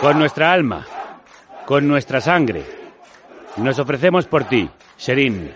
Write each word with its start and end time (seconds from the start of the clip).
Con 0.00 0.18
nuestra 0.18 0.52
alma, 0.52 0.86
con 1.66 1.86
nuestra 1.86 2.20
sangre, 2.20 2.64
nos 3.56 3.78
ofrecemos 3.78 4.26
por 4.26 4.44
ti, 4.44 4.68
Sherin. 4.98 5.52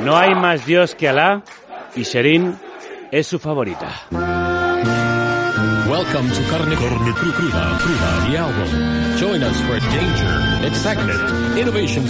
No 0.00 0.16
hay 0.16 0.34
más 0.34 0.64
Dios 0.64 0.94
que 0.94 1.08
Alá 1.08 1.42
y 1.94 2.02
Sherin 2.04 2.56
es 3.10 3.26
su 3.26 3.38
favorita. 3.38 3.88
Welcome 5.88 6.30
to 6.30 6.40
Carne, 6.50 6.74
Carne 6.76 7.12
Cru- 7.12 7.32
Cruda, 7.34 7.78
Cruda, 7.78 8.30
the 8.30 8.38
album. 8.38 9.16
Join 9.18 9.42
us 9.42 9.56
for 9.62 9.78
danger, 9.80 10.66
excitement, 10.66 11.58
innovation. 11.58 12.04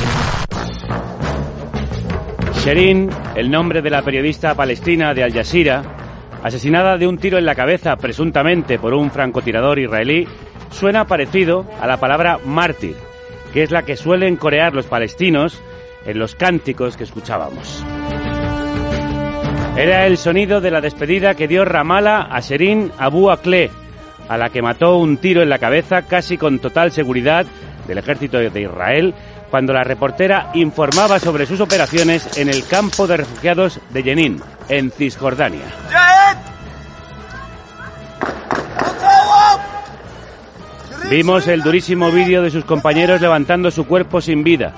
Sherin, 2.63 3.09
el 3.35 3.51
nombre 3.51 3.81
de 3.83 3.91
la 3.91 4.03
periodista 4.03 4.55
palestina 4.55 5.15
de 5.15 5.23
Al 5.25 5.33
Jazeera, 5.33 5.83
asesinada 6.43 6.97
de 6.97 7.07
un 7.07 7.19
tiro 7.19 7.39
en 7.39 7.47
la 7.47 7.55
cabeza 7.55 7.97
presuntamente 7.97 8.79
por 8.79 8.95
un 8.95 9.11
francotirador 9.11 9.79
israelí, 9.79 10.27
suena 10.71 11.07
parecido 11.07 11.67
a 11.81 11.87
la 11.87 11.99
palabra 11.99 12.39
mártir, 12.45 12.97
que 13.53 13.63
es 13.63 13.71
la 13.71 13.83
que 13.83 13.97
suelen 13.97 14.37
corear 14.37 14.75
los 14.75 14.87
palestinos 14.87 15.61
en 16.05 16.19
los 16.19 16.35
cánticos 16.35 16.97
que 16.97 17.05
escuchábamos. 17.05 17.85
Era 19.77 20.07
el 20.07 20.19
sonido 20.19 20.61
de 20.61 20.71
la 20.71 20.81
despedida 20.81 21.35
que 21.35 21.47
dio 21.47 21.65
Ramallah 21.65 22.29
a 22.31 22.41
Sherin 22.41 22.91
Abu 22.99 23.31
Akleh, 23.31 23.71
a 24.29 24.37
la 24.37 24.51
que 24.51 24.63
mató 24.63 24.97
un 24.97 25.19
tiro 25.19 25.43
en 25.43 25.49
la 25.49 25.59
cabeza 25.59 26.03
casi 26.03 26.37
con 26.37 26.59
total 26.59 26.93
seguridad 26.93 27.47
del 27.87 27.99
ejército 27.99 28.39
de 28.39 28.61
Israel 28.61 29.15
cuando 29.51 29.73
la 29.73 29.85
reportera 29.85 30.51
informaba 30.55 31.19
sobre 31.19 31.47
sus 31.47 31.61
operaciones 31.61 32.37
en 32.37 32.49
el 32.49 32.67
campo 32.67 33.07
de 33.07 33.19
refugiados 33.19 33.81
de 33.91 34.03
Jenin, 34.03 34.43
en 34.69 34.91
Cisjordania. 34.91 35.65
Vimos 41.11 41.49
el 41.49 41.63
durísimo 41.63 42.11
vídeo 42.11 42.43
de 42.43 42.51
sus 42.51 42.67
compañeros 42.67 43.23
levantando 43.23 43.71
su 43.71 43.87
cuerpo 43.87 44.21
sin 44.21 44.45
vida. 44.45 44.75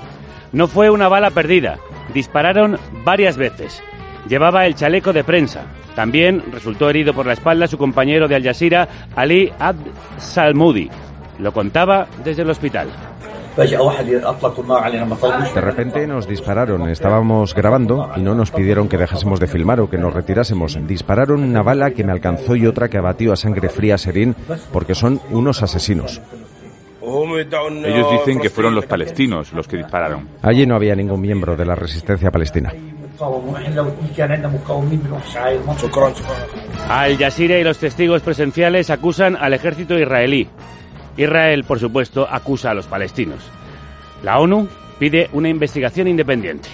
No 0.53 0.67
fue 0.67 0.89
una 0.89 1.09
bala 1.09 1.29
perdida, 1.31 1.77
dispararon 2.13 2.77
varias 3.03 3.35
veces. 3.35 3.83
Llevaba 4.29 4.65
el 4.65 4.75
chaleco 4.75 5.11
de 5.11 5.25
prensa. 5.25 5.63
También 5.93 6.41
resultó 6.53 6.89
herido 6.89 7.13
por 7.13 7.25
la 7.25 7.33
espalda 7.33 7.67
su 7.67 7.77
compañero 7.77 8.29
de 8.29 8.35
Al 8.35 8.43
Jazeera, 8.43 8.87
Ali 9.13 9.51
Abd 9.59 9.87
Salmoudi. 10.19 10.89
Lo 11.39 11.51
contaba 11.51 12.07
desde 12.23 12.43
el 12.43 12.49
hospital. 12.49 12.87
De 13.55 15.61
repente 15.61 16.07
nos 16.07 16.27
dispararon, 16.27 16.89
estábamos 16.89 17.53
grabando 17.53 18.09
y 18.15 18.21
no 18.21 18.33
nos 18.33 18.51
pidieron 18.51 18.87
que 18.87 18.97
dejásemos 18.97 19.39
de 19.39 19.47
filmar 19.47 19.81
o 19.81 19.89
que 19.89 19.97
nos 19.97 20.13
retirásemos. 20.13 20.77
Dispararon 20.87 21.43
una 21.43 21.61
bala 21.61 21.91
que 21.91 22.03
me 22.03 22.11
alcanzó 22.11 22.55
y 22.55 22.65
otra 22.65 22.89
que 22.89 22.97
abatió 22.97 23.33
a 23.33 23.35
sangre 23.35 23.69
fría 23.69 23.95
a 23.95 23.97
Serín 23.97 24.35
porque 24.71 24.95
son 24.95 25.19
unos 25.31 25.61
asesinos. 25.63 26.21
Ellos 27.01 28.07
dicen 28.11 28.39
que 28.39 28.49
fueron 28.49 28.75
los 28.75 28.85
palestinos 28.85 29.51
los 29.53 29.67
que 29.67 29.77
dispararon. 29.77 30.29
Allí 30.41 30.65
no 30.65 30.75
había 30.75 30.95
ningún 30.95 31.19
miembro 31.19 31.55
de 31.55 31.65
la 31.65 31.75
resistencia 31.75 32.31
palestina. 32.31 32.71
Al 36.89 37.17
Jazeera 37.17 37.59
y 37.59 37.63
los 37.63 37.77
testigos 37.77 38.21
presenciales 38.21 38.89
acusan 38.89 39.35
al 39.35 39.53
ejército 39.53 39.97
israelí. 39.97 40.47
Israel, 41.17 41.63
por 41.63 41.79
supuesto, 41.79 42.27
acusa 42.29 42.71
a 42.71 42.73
los 42.73 42.87
palestinos. 42.87 43.39
La 44.23 44.39
ONU 44.39 44.67
pide 44.99 45.29
una 45.33 45.49
investigación 45.49 46.07
independiente. 46.07 46.69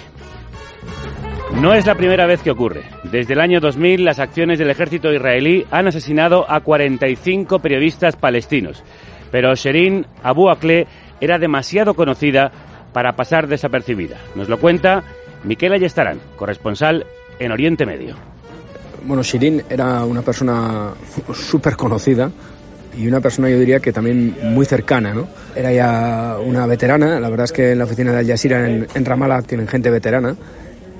No 1.54 1.74
es 1.74 1.86
la 1.86 1.94
primera 1.94 2.26
vez 2.26 2.42
que 2.42 2.50
ocurre. 2.50 2.84
Desde 3.04 3.32
el 3.32 3.40
año 3.40 3.58
2000, 3.58 4.04
las 4.04 4.18
acciones 4.18 4.58
del 4.58 4.70
ejército 4.70 5.12
israelí 5.12 5.66
han 5.70 5.88
asesinado 5.88 6.48
a 6.48 6.60
45 6.60 7.58
periodistas 7.58 8.16
palestinos. 8.16 8.84
Pero 9.30 9.54
Sherin 9.54 10.06
Abu 10.22 10.50
Akleh 10.50 10.86
era 11.20 11.38
demasiado 11.38 11.94
conocida 11.94 12.52
para 12.92 13.16
pasar 13.16 13.48
desapercibida. 13.48 14.18
Nos 14.34 14.48
lo 14.48 14.58
cuenta 14.58 15.02
Miquel 15.44 15.72
Ayestarán, 15.72 16.20
corresponsal 16.36 17.06
en 17.38 17.52
Oriente 17.52 17.86
Medio. 17.86 18.14
Bueno, 19.04 19.22
Shirin 19.22 19.62
era 19.68 20.04
una 20.04 20.22
persona 20.22 20.90
súper 21.32 21.76
conocida 21.76 22.30
y 22.98 23.06
una 23.06 23.20
persona, 23.20 23.48
yo 23.48 23.58
diría 23.58 23.80
que 23.80 23.92
también 23.92 24.34
muy 24.42 24.66
cercana, 24.66 25.14
¿no? 25.14 25.26
Era 25.54 25.72
ya 25.72 26.36
una 26.44 26.66
veterana, 26.66 27.18
la 27.20 27.28
verdad 27.30 27.44
es 27.44 27.52
que 27.52 27.72
en 27.72 27.78
la 27.78 27.84
oficina 27.84 28.12
de 28.12 28.18
Al 28.18 28.26
Jazeera 28.26 28.68
en, 28.68 28.86
en 28.94 29.04
Ramallah 29.04 29.42
tienen 29.42 29.68
gente 29.68 29.88
veterana 29.90 30.34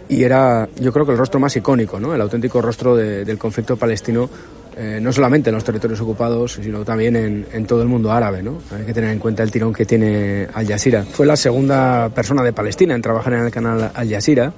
y 0.08 0.22
era, 0.22 0.68
yo 0.80 0.92
creo 0.92 1.04
que 1.04 1.12
el 1.12 1.18
rostro 1.18 1.38
más 1.40 1.54
icónico, 1.56 2.00
¿no? 2.00 2.14
El 2.14 2.20
auténtico 2.20 2.62
rostro 2.62 2.96
de- 2.96 3.24
del 3.24 3.36
conflicto 3.36 3.76
palestino, 3.76 4.30
eh, 4.76 5.00
no 5.02 5.12
solamente 5.12 5.50
en 5.50 5.54
los 5.56 5.64
territorios 5.64 6.00
ocupados, 6.00 6.52
sino 6.62 6.84
también 6.84 7.16
en, 7.16 7.46
en 7.52 7.66
todo 7.66 7.82
el 7.82 7.88
mundo 7.88 8.12
árabe, 8.12 8.42
¿no? 8.42 8.58
Hay 8.74 8.84
que 8.86 8.94
tener 8.94 9.10
en 9.10 9.18
cuenta 9.18 9.42
el 9.42 9.50
tirón 9.50 9.74
que 9.74 9.84
tiene 9.84 10.46
Al 10.54 10.66
Jazeera. 10.66 11.02
Fue 11.04 11.26
la 11.26 11.36
segunda 11.36 12.08
persona 12.10 12.42
de 12.44 12.52
Palestina 12.52 12.94
en 12.94 13.02
trabajar 13.02 13.32
en 13.34 13.40
el 13.40 13.50
canal 13.50 13.90
Al 13.92 14.08
Jazeera 14.08 14.52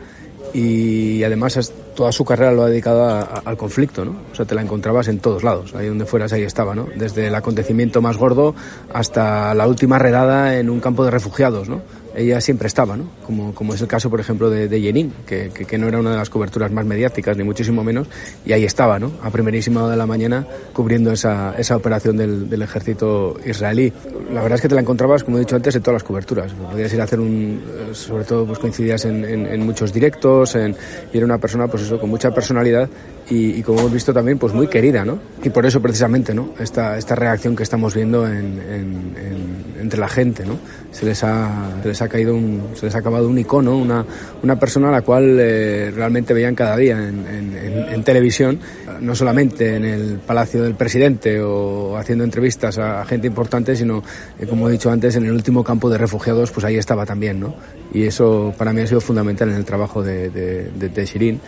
y 0.54 1.22
además 1.24 1.72
toda 1.94 2.12
su 2.12 2.24
carrera 2.24 2.52
lo 2.52 2.62
ha 2.64 2.68
dedicado 2.68 3.04
a- 3.04 3.20
al 3.44 3.56
conflicto, 3.56 4.04
¿no? 4.04 4.12
O 4.32 4.34
sea, 4.34 4.44
te 4.46 4.54
la 4.54 4.62
encontrabas 4.62 5.08
en 5.08 5.18
todos 5.18 5.42
lados, 5.42 5.74
ahí 5.74 5.86
donde 5.86 6.06
fueras, 6.06 6.32
ahí 6.32 6.42
estaba, 6.42 6.74
¿no? 6.74 6.86
Desde 6.96 7.26
el 7.26 7.34
acontecimiento 7.34 8.00
más 8.02 8.16
gordo 8.16 8.54
hasta 8.92 9.54
la 9.54 9.66
última 9.66 9.98
redada 9.98 10.58
en 10.58 10.70
un 10.70 10.80
campo 10.80 11.04
de 11.04 11.10
refugiados, 11.10 11.68
¿no? 11.68 11.82
Ella 12.14 12.40
siempre 12.40 12.66
estaba, 12.66 12.96
¿no? 12.96 13.04
Como, 13.24 13.54
como 13.54 13.74
es 13.74 13.80
el 13.80 13.86
caso, 13.88 14.10
por 14.10 14.20
ejemplo, 14.20 14.50
de, 14.50 14.68
de 14.68 14.80
Jenin, 14.80 15.12
que, 15.26 15.50
que, 15.54 15.64
que 15.64 15.78
no 15.78 15.88
era 15.88 15.98
una 16.00 16.10
de 16.10 16.16
las 16.16 16.30
coberturas 16.30 16.70
más 16.72 16.84
mediáticas, 16.84 17.36
ni 17.36 17.44
muchísimo 17.44 17.84
menos, 17.84 18.08
y 18.44 18.52
ahí 18.52 18.64
estaba, 18.64 18.98
¿no? 18.98 19.12
A 19.22 19.30
primerísima 19.30 19.82
hora 19.82 19.92
de 19.92 19.96
la 19.96 20.06
mañana 20.06 20.46
cubriendo 20.72 21.12
esa, 21.12 21.54
esa 21.56 21.76
operación 21.76 22.16
del, 22.16 22.48
del 22.50 22.62
ejército 22.62 23.38
israelí. 23.46 23.92
La 24.32 24.42
verdad 24.42 24.56
es 24.56 24.62
que 24.62 24.68
te 24.68 24.74
la 24.74 24.80
encontrabas, 24.80 25.22
como 25.24 25.36
he 25.36 25.40
dicho 25.40 25.56
antes, 25.56 25.74
en 25.76 25.82
todas 25.82 25.94
las 26.02 26.04
coberturas. 26.04 26.52
Podías 26.52 26.92
ir 26.92 27.00
a 27.00 27.04
hacer 27.04 27.20
un, 27.20 27.62
eh, 27.90 27.94
sobre 27.94 28.24
todo, 28.24 28.46
pues 28.46 28.58
coincidías 28.58 29.04
en, 29.04 29.24
en, 29.24 29.46
en 29.46 29.60
muchos 29.64 29.92
directos, 29.92 30.54
en, 30.56 30.74
y 31.12 31.16
era 31.16 31.26
una 31.26 31.38
persona, 31.38 31.68
pues 31.68 31.84
eso, 31.84 31.98
con 31.98 32.10
mucha 32.10 32.30
personalidad 32.32 32.88
y, 33.28 33.50
y 33.58 33.62
como 33.62 33.80
hemos 33.80 33.92
visto 33.92 34.12
también, 34.12 34.38
pues 34.38 34.52
muy 34.52 34.66
querida, 34.66 35.04
¿no? 35.04 35.18
Y 35.42 35.50
por 35.50 35.64
eso 35.64 35.80
precisamente, 35.80 36.34
¿no? 36.34 36.50
Esta, 36.58 36.98
esta 36.98 37.14
reacción 37.14 37.54
que 37.54 37.62
estamos 37.62 37.94
viendo 37.94 38.26
en, 38.26 38.34
en- 38.34 39.14
en- 39.16 39.80
entre 39.80 39.98
la 40.00 40.08
gente, 40.08 40.44
¿no? 40.44 40.58
Se 40.92 41.06
les 41.06 41.22
ha, 41.22 41.70
se 41.82 41.88
les 41.88 42.02
ha 42.02 42.08
caído 42.08 42.34
un, 42.34 42.70
se 42.74 42.86
les 42.86 42.94
ha 42.94 42.98
acabado 42.98 43.28
un 43.28 43.38
icono, 43.38 43.76
una, 43.76 44.04
una 44.42 44.58
persona 44.58 44.88
a 44.88 44.92
la 44.92 45.02
cual 45.02 45.36
eh, 45.38 45.92
realmente 45.94 46.34
veían 46.34 46.54
cada 46.56 46.76
día 46.76 46.98
en, 46.98 47.24
en- 47.26 47.56
en- 47.56 47.92
en 47.94 48.04
televisión, 48.04 48.58
no 49.00 49.14
solamente 49.14 49.76
en 49.76 49.84
el 49.84 50.18
palacio 50.18 50.64
del 50.64 50.74
presidente 50.74 51.40
o 51.40 51.96
haciendo 51.96 52.24
entrevistas 52.24 52.76
a, 52.78 53.02
a 53.02 53.04
gente 53.04 53.28
importante, 53.28 53.76
sino, 53.76 54.02
eh, 54.40 54.46
como 54.46 54.68
he 54.68 54.72
dicho 54.72 54.90
antes, 54.90 55.14
en 55.14 55.24
el 55.26 55.32
último 55.32 55.62
campo 55.62 55.88
de 55.88 55.96
refugiados, 55.96 56.50
pues 56.50 56.64
ahí 56.66 56.76
estaba 56.76 57.06
también, 57.06 57.38
¿no? 57.38 57.54
Y 57.94 58.02
eso 58.04 58.52
para 58.58 58.72
mí 58.72 58.80
ha 58.80 58.86
sido 58.88 59.00
fundamental 59.00 59.48
en 59.50 59.54
el 59.56 59.64
trabajo 59.64 60.02
de, 60.02 60.28
de, 60.30 60.70
de- 60.72 60.88
de 60.88 61.06
Shirin. 61.06 61.40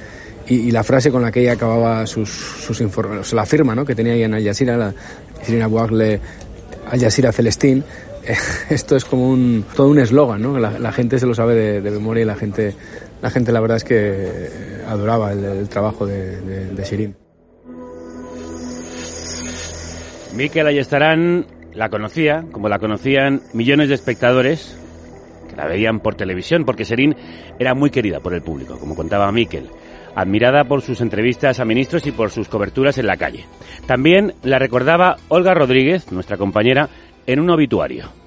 Y, 0.47 0.55
y 0.55 0.71
la 0.71 0.83
frase 0.85 1.11
con 1.11 1.21
la 1.23 1.31
que 1.33 1.41
ella 1.41 1.53
acababa 1.53 2.07
sus, 2.07 2.29
sus 2.31 2.81
informes, 2.81 3.21
o 3.21 3.25
sea, 3.25 3.37
la 3.37 3.47
firma 3.47 3.75
¿no? 3.75 3.85
que 3.85 3.95
tenía 3.97 4.13
ahí 4.13 4.23
en 4.23 4.35
Al 4.35 4.45
Jazeera, 4.45 4.77
la 4.77 4.95
Shirin 5.45 5.63
Abu 5.63 5.79
Akleh, 5.81 6.21
Al 6.91 7.01
Jazeera 7.01 7.33
Celestín, 7.33 7.85
esto 8.71 8.97
es 8.97 9.05
como 9.05 9.29
un, 9.29 9.65
todo 9.75 9.89
un 9.89 9.99
eslogan, 9.99 10.43
¿no? 10.43 10.59
La, 10.59 10.93
gente 10.93 11.19
se 11.19 11.27
lo 11.27 11.35
sabe 11.35 11.81
de, 11.81 11.91
memoria 11.91 12.23
y 12.23 12.27
la 12.27 12.37
gente, 12.37 12.75
la 13.21 13.31
gente 13.31 13.53
la 13.53 13.61
verdad 13.61 13.79
es 13.79 13.85
que 13.85 13.97
eh, 13.99 14.85
adoraba 14.87 15.33
el, 15.33 15.45
el 15.45 15.69
trabajo 15.69 16.07
de, 16.07 16.41
de, 16.41 16.67
de 16.67 16.85
Shirin. 16.85 17.17
Miquel 20.35 20.67
Ayestarán 20.67 21.47
la 21.75 21.89
conocía, 21.89 22.45
como 22.53 22.69
la 22.69 22.79
conocían 22.79 23.43
millones 23.53 23.89
de 23.89 23.95
espectadores 23.95 24.79
que 25.51 25.57
la 25.57 25.67
veían 25.67 26.01
por 26.01 26.15
televisión, 26.15 26.65
porque 26.65 26.85
Serín 26.85 27.15
era 27.59 27.75
muy 27.75 27.91
querida 27.91 28.21
por 28.21 28.35
el 28.35 28.43
público, 28.43 28.79
como 28.79 28.95
contaba 28.95 29.31
Miquel, 29.33 29.69
admirada 30.15 30.65
por 30.65 30.83
sus 30.83 31.01
entrevistas 31.01 31.61
a 31.61 31.65
ministros 31.65 32.07
y 32.07 32.13
por 32.13 32.31
sus 32.31 32.49
coberturas 32.49 32.99
en 32.99 33.07
la 33.07 33.17
calle. 33.17 33.47
También 33.87 34.35
la 34.43 34.59
recordaba 34.59 35.17
Olga 35.29 35.55
Rodríguez, 35.55 36.11
nuestra 36.13 36.37
compañera, 36.37 36.89
en 37.27 37.41
un 37.41 37.51
obituario. 37.51 38.23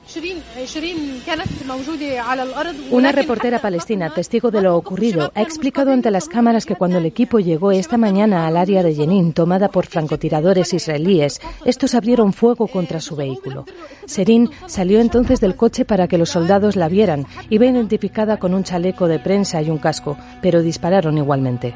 Una 2.91 3.11
reportera 3.11 3.59
palestina, 3.59 4.13
testigo 4.13 4.51
de 4.51 4.61
lo 4.61 4.75
ocurrido, 4.77 5.31
ha 5.33 5.41
explicado 5.41 5.91
ante 5.91 6.11
las 6.11 6.29
cámaras 6.29 6.65
que 6.65 6.75
cuando 6.75 6.99
el 6.99 7.05
equipo 7.05 7.39
llegó 7.39 7.71
esta 7.71 7.97
mañana 7.97 8.45
al 8.45 8.55
área 8.55 8.83
de 8.83 8.93
Jenin, 8.93 9.33
tomada 9.33 9.69
por 9.69 9.87
francotiradores 9.87 10.73
israelíes, 10.73 11.41
estos 11.65 11.95
abrieron 11.95 12.33
fuego 12.33 12.67
contra 12.67 13.01
su 13.01 13.15
vehículo. 13.15 13.65
Serin 14.05 14.51
salió 14.67 15.01
entonces 15.01 15.41
del 15.41 15.55
coche 15.55 15.85
para 15.85 16.07
que 16.07 16.19
los 16.19 16.29
soldados 16.29 16.75
la 16.75 16.87
vieran. 16.87 17.25
Iba 17.49 17.65
identificada 17.65 18.37
con 18.37 18.53
un 18.53 18.63
chaleco 18.63 19.07
de 19.07 19.19
prensa 19.19 19.61
y 19.61 19.71
un 19.71 19.79
casco, 19.79 20.17
pero 20.41 20.61
dispararon 20.61 21.17
igualmente. 21.17 21.73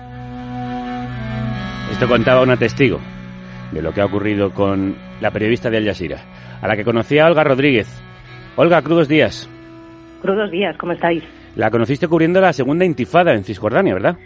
Esto 1.92 2.08
contaba 2.08 2.44
una 2.44 2.58
testigo 2.58 3.00
de 3.72 3.82
lo 3.82 3.92
que 3.92 4.02
ha 4.02 4.06
ocurrido 4.06 4.54
con 4.54 4.96
la 5.20 5.32
periodista 5.32 5.70
de 5.70 5.78
Al 5.78 5.86
Jazeera, 5.86 6.39
a 6.62 6.68
la 6.68 6.76
que 6.76 6.84
conocía 6.84 7.28
Olga 7.28 7.44
Rodríguez. 7.44 7.88
Olga, 8.56 8.82
crudos 8.82 9.08
días. 9.08 9.50
Crudos 10.22 10.52
días, 10.52 10.78
¿cómo 10.78 10.92
estáis? 10.94 11.24
La 11.56 11.72
conociste 11.72 12.08
cubriendo 12.08 12.42
la 12.42 12.54
segunda 12.54 12.86
intifada 12.86 13.34
en 13.34 13.44
Cisjordania, 13.44 13.94
¿verdad? 13.94 14.18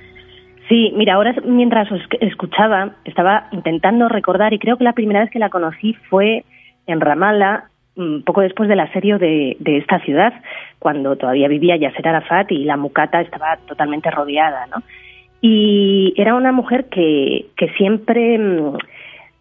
Sí, 0.69 0.93
mira, 0.95 1.15
ahora 1.15 1.35
mientras 1.45 1.91
os 1.91 2.01
escuchaba, 2.21 2.95
estaba 3.05 3.47
intentando 3.51 4.07
recordar 4.07 4.53
y 4.53 4.59
creo 4.59 4.77
que 4.77 4.83
la 4.83 4.93
primera 4.93 5.21
vez 5.21 5.29
que 5.29 5.39
la 5.39 5.49
conocí 5.49 5.93
fue 6.09 6.45
en 6.87 7.01
Ramallah, 7.01 7.65
mm, 7.95 8.21
poco 8.21 8.41
después 8.41 8.69
del 8.69 8.79
asedio 8.79 9.19
de, 9.19 9.57
de 9.59 9.77
esta 9.77 9.99
ciudad, 9.99 10.33
cuando 10.79 11.15
todavía 11.15 11.47
vivía 11.47 11.75
Yasser 11.75 12.07
Arafat 12.07 12.51
y 12.51 12.63
la 12.63 12.77
mucata 12.77 13.21
estaba 13.21 13.57
totalmente 13.67 14.09
rodeada, 14.09 14.67
¿no? 14.67 14.83
Y 15.41 16.13
era 16.15 16.35
una 16.35 16.53
mujer 16.53 16.85
que, 16.85 17.47
que 17.57 17.67
siempre 17.73 18.37
mm, 18.37 18.77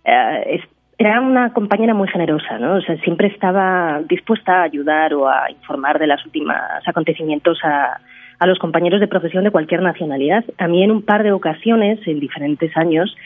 eh, 0.05 0.61
era 0.99 1.21
una 1.21 1.53
compañera 1.53 1.95
muy 1.95 2.09
generosa, 2.09 2.59
¿no? 2.59 2.77
O 2.77 2.81
sea, 2.81 2.97
siempre 2.99 3.29
estaba 3.29 4.01
dispuesta 4.09 4.61
a 4.61 4.63
ayudar 4.65 5.15
o 5.15 5.29
a 5.29 5.51
informar 5.51 5.99
de 5.99 6.07
los 6.07 6.25
últimos 6.25 6.55
acontecimientos 6.87 7.59
a, 7.65 7.99
a 8.39 8.47
los 8.47 8.59
compañeros 8.59 9.01
de 9.01 9.09
profesión 9.09 9.45
de 9.45 9.51
cualquier 9.51 9.83
nacionalidad. 9.83 10.45
A 10.59 10.69
mí 10.69 10.83
en 10.83 10.91
un 10.91 11.03
par 11.03 11.23
de 11.23 11.33
ocasiones, 11.33 12.01
en 12.07 12.21
diferentes 12.21 12.77
años, 12.77 13.17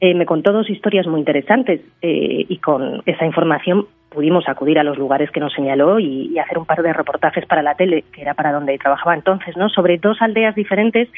eh, 0.00 0.12
me 0.14 0.26
contó 0.26 0.52
dos 0.52 0.68
historias 0.68 1.06
muy 1.06 1.20
interesantes 1.20 1.80
eh, 2.02 2.44
y 2.48 2.58
con 2.58 3.02
esa 3.06 3.24
información 3.24 3.86
pudimos 4.10 4.48
acudir 4.48 4.78
a 4.78 4.84
los 4.84 4.98
lugares 4.98 5.30
que 5.30 5.40
nos 5.40 5.52
señaló 5.52 5.98
y, 5.98 6.38
hacer 6.38 6.58
un 6.58 6.66
par 6.66 6.82
de 6.82 6.92
reportajes 6.92 7.46
para 7.46 7.62
la 7.62 7.74
tele, 7.74 8.04
que 8.12 8.22
era 8.22 8.34
para 8.34 8.52
donde 8.52 8.76
trabajaba 8.78 9.14
entonces, 9.14 9.56
¿no? 9.56 9.68
Sobre 9.68 9.98
dos 9.98 10.20
aldeas 10.20 10.54
diferentes, 10.54 11.08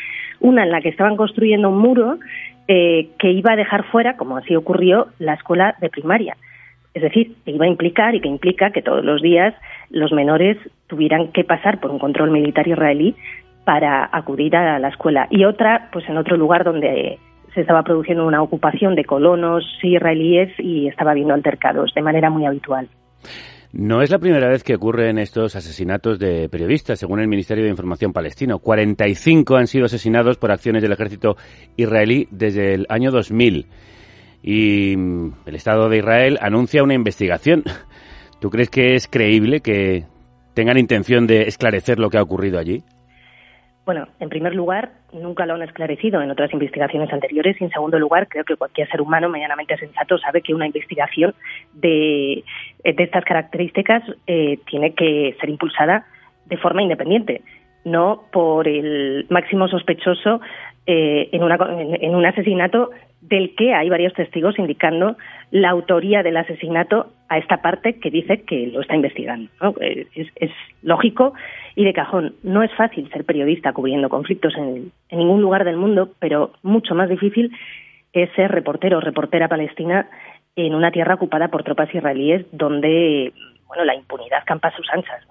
una 0.41 0.63
en 0.63 0.71
la 0.71 0.81
que 0.81 0.91
estaban 0.91 1.17
construyendo 1.17 1.71
un 1.71 1.79
muro 1.79 2.19
eh, 2.69 3.09
que 3.19 3.31
iba 3.31 3.53
a 3.53 3.57
dejar 3.57 3.85
fuera, 3.85 4.17
como 4.17 4.37
así 4.37 4.55
ocurrió, 4.55 5.09
la 5.19 5.35
escuela 5.35 5.75
de 5.81 5.89
primaria. 5.89 6.37
Es 6.95 7.03
decir, 7.03 7.35
que 7.45 7.53
iba 7.53 7.65
a 7.65 7.69
implicar 7.69 8.15
y 8.15 8.21
que 8.21 8.29
implica 8.29 8.71
que 8.71 8.83
todos 8.83 9.05
los 9.05 9.23
días 9.23 9.55
los 9.91 10.13
menores 10.13 10.57
tuvieran 10.87 11.29
que 11.29 11.45
pasar 11.45 11.81
por 11.81 11.91
un 11.91 11.99
control 11.99 12.31
militar 12.31 12.69
israelí 12.69 13.15
para 13.65 14.09
acudir 14.13 14.57
a 14.57 14.79
la 14.79 14.89
escuela. 14.89 15.27
Y 15.31 15.45
otra, 15.45 15.89
pues 15.93 16.09
en 16.09 16.17
otro 16.17 16.37
lugar 16.37 16.65
donde 16.65 17.19
se 17.55 17.61
estaba 17.63 17.83
produciendo 17.83 18.27
una 18.27 18.43
ocupación 18.43 18.95
de 18.95 19.05
colonos 19.05 19.65
israelíes 19.83 20.53
y 20.59 20.89
estaba 20.89 21.13
habiendo 21.13 21.35
altercados 21.35 21.93
de 21.95 22.03
manera 22.03 22.31
muy 22.31 22.47
habitual. 22.47 22.89
No 23.73 24.01
es 24.01 24.11
la 24.11 24.19
primera 24.19 24.49
vez 24.49 24.65
que 24.65 24.75
ocurren 24.75 25.19
estos 25.19 25.55
asesinatos 25.55 26.19
de 26.19 26.49
periodistas, 26.49 26.99
según 26.99 27.21
el 27.21 27.29
Ministerio 27.29 27.65
de 27.65 27.71
Información 27.71 28.15
palestino. 28.15 28.61
45 28.61 29.57
han 29.57 29.67
sido 29.67 29.85
asesinados 29.85 30.39
por 30.39 30.51
acciones 30.51 30.83
del 30.83 30.93
ejército 30.93 31.37
israelí 31.77 32.29
desde 32.31 32.73
el 32.73 32.87
año 32.89 33.11
2000. 33.11 33.67
Y 34.43 34.97
mm, 34.97 35.33
el 35.45 35.55
Estado 35.55 35.91
de 35.91 35.99
Israel 35.99 36.39
anuncia 36.41 36.83
una 36.83 36.95
investigación. 36.95 37.63
¿Tú 38.41 38.49
crees 38.49 38.71
que 38.71 38.95
es 38.95 39.07
creíble 39.07 39.61
que 39.61 40.07
tengan 40.55 40.79
intención 40.79 41.27
de 41.27 41.43
esclarecer 41.43 41.99
lo 41.99 42.09
que 42.09 42.17
ha 42.17 42.23
ocurrido 42.23 42.59
allí? 42.59 42.83
Bueno, 43.89 44.07
en 44.21 44.29
primer 44.29 44.55
lugar, 44.55 44.91
nunca 45.15 45.47
lo 45.47 45.55
han 45.55 45.63
esclarecido 45.63 46.21
en 46.21 46.31
otras 46.31 46.53
investigaciones 46.53 47.11
anteriores 47.11 47.59
y 47.59 47.65
en 47.65 47.71
segundo 47.71 47.99
lugar, 47.99 48.29
creo 48.29 48.45
que 48.45 48.55
cualquier 48.55 48.87
ser 48.91 49.01
humano 49.01 49.31
medianamente 49.31 49.79
sensato 49.79 50.19
sabe 50.19 50.43
que 50.43 50.53
una 50.53 50.67
investigación 50.67 51.35
de, 51.73 52.45
estas 52.85 53.25
características 53.25 54.03
eh, 54.27 54.59
tiene 54.67 54.93
que 54.93 55.35
ser 55.41 55.49
impulsada 55.49 56.05
de 56.45 56.59
forma 56.59 56.83
independiente, 56.83 57.41
no 57.87 58.25
por 58.31 58.69
el 58.69 59.25
máximo 59.31 59.69
sospechoso 59.69 60.43
eh, 60.91 61.29
en, 61.33 61.43
en 61.43 62.15
un 62.15 62.25
asesinato 62.25 62.91
del 63.21 63.55
que 63.55 63.75
hay 63.75 63.91
varios 63.91 64.15
testigos 64.15 64.59
indicando 64.59 65.19
la 65.51 65.69
autoría 65.69 66.23
del 66.23 66.39
asesinato 66.39 67.13
a 67.29 67.37
esta 67.37 67.61
parte 67.61 68.01
que 68.01 68.11
dice 68.11 68.43
que 68.45 68.69
lo 68.69 68.81
está 68.81 68.97
investigando. 68.97 69.51
Eh, 69.83 70.07
es, 70.15 70.51
lógico 70.81 71.35
y 71.75 71.85
de 71.85 71.93
cajón. 71.93 72.37
No 72.43 72.63
es 72.63 72.73
fácil 72.75 73.11
ser 73.11 73.27
periodista 73.27 73.75
cubriendo 73.75 74.09
conflictos 74.09 74.55
en, 74.57 74.91
ningún 75.11 75.43
lugar 75.43 75.67
del 75.67 75.77
mundo, 75.77 76.15
pero 76.21 76.53
mucho 76.63 76.95
más 76.95 77.11
difícil 77.11 77.53
es 78.15 78.31
ser 78.35 78.51
reportero 78.51 78.97
o 78.97 79.01
reportera 79.03 79.47
palestina 79.47 80.09
en 80.57 80.75
una 80.75 80.91
tierra 80.91 81.17
ocupada 81.17 81.49
por 81.49 81.65
tropas 81.65 81.95
israelíes 81.95 82.47
donde 82.51 83.35
bueno, 83.67 83.85
la 83.85 83.95
impunidad 83.95 84.43
campa 84.47 84.69
a 84.69 84.77
sus 84.77 84.89
anchas. 84.91 85.23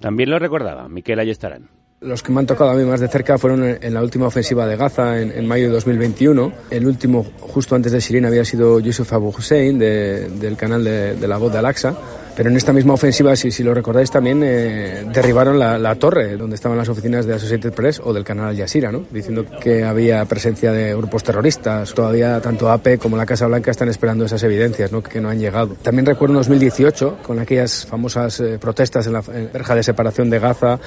También 0.00 0.30
lo 0.30 0.38
recordaba 0.38 0.88
Miquel 0.88 1.18
Ayestarán. 1.18 1.83
Los 2.04 2.22
que 2.22 2.32
me 2.32 2.40
han 2.40 2.46
tocado 2.46 2.70
a 2.70 2.74
mí 2.74 2.84
más 2.84 3.00
de 3.00 3.08
cerca 3.08 3.38
fueron 3.38 3.64
en 3.80 3.94
la 3.94 4.02
última 4.02 4.26
ofensiva 4.26 4.66
de 4.66 4.76
Gaza 4.76 5.20
en, 5.20 5.46
mayo 5.46 5.66
de 5.66 5.72
2021. 5.72 6.52
El 6.70 6.86
último, 6.86 7.24
justo 7.40 7.74
antes 7.74 7.92
de 7.92 8.00
Sirin, 8.00 8.26
había 8.26 8.44
sido 8.44 8.78
Yusuf 8.78 9.12
Abu 9.12 9.28
Hussein 9.28 9.78
del 9.78 10.56
canal 10.56 10.84
de, 10.84 11.16
de 11.16 11.28
la 11.28 11.38
voz 11.38 11.52
de 11.52 11.58
Al-Aqsa. 11.58 11.96
Pero 12.36 12.50
en 12.50 12.56
esta 12.56 12.72
misma 12.72 12.94
ofensiva, 12.94 13.36
si, 13.36 13.50
si 13.50 13.62
lo 13.62 13.72
recordáis 13.74 14.10
también, 14.10 14.42
eh, 14.42 15.04
derribaron 15.12 15.58
la, 15.58 15.94
torre 15.94 16.36
donde 16.36 16.56
estaban 16.56 16.76
las 16.76 16.88
oficinas 16.88 17.26
de 17.26 17.34
Associated 17.34 17.72
Press 17.72 18.00
o 18.02 18.12
del 18.12 18.24
canal 18.24 18.48
Al 18.48 18.56
Jazeera, 18.56 18.90
¿no? 18.90 19.04
diciendo 19.10 19.46
que 19.60 19.84
había 19.84 20.24
presencia 20.24 20.72
de 20.72 20.94
grupos 20.96 21.22
terroristas. 21.22 21.94
Todavía 21.94 22.40
tanto 22.40 22.70
AP 22.70 22.98
como 22.98 23.16
la 23.16 23.24
Casa 23.24 23.46
Blanca 23.46 23.70
están 23.70 23.88
esperando 23.88 24.24
esas 24.24 24.42
evidencias 24.42 24.90
¿no? 24.90 25.02
que 25.02 25.20
no 25.20 25.28
han 25.28 25.38
llegado. 25.38 25.76
También 25.80 26.06
recuerdo 26.06 26.34
en 26.34 26.38
2018, 26.38 27.18
con 27.22 27.38
aquellas 27.38 27.86
famosas 27.86 28.40
eh, 28.40 28.58
protestas 28.60 29.06
en 29.06 29.12
la 29.12 29.20
verja 29.20 29.76
de 29.76 29.84
separación 29.84 30.28
de 30.28 30.40
Gaza, 30.40 30.80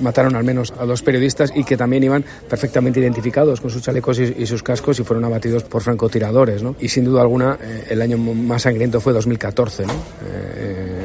mataron 0.00 0.36
al 0.36 0.44
menos 0.44 0.72
a 0.78 0.84
dos 0.84 1.02
periodistas 1.02 1.52
y 1.54 1.64
que 1.64 1.76
también 1.76 2.04
iban 2.04 2.24
perfectamente 2.48 3.00
identificados 3.00 3.60
con 3.60 3.70
sus 3.70 3.82
chalecos 3.82 4.18
y, 4.18 4.46
sus 4.46 4.62
cascos 4.62 4.98
y 5.00 5.04
fueron 5.04 5.24
abatidos 5.24 5.64
por 5.64 5.82
francotiradores. 5.82 6.62
¿no? 6.62 6.76
Y 6.80 6.88
sin 6.88 7.04
duda 7.04 7.22
alguna, 7.22 7.58
eh, 7.60 7.86
el 7.90 8.02
año 8.02 8.18
más 8.18 8.62
sangriento 8.62 9.00
fue 9.00 9.12
2014. 9.12 9.86
¿no? 9.86 9.92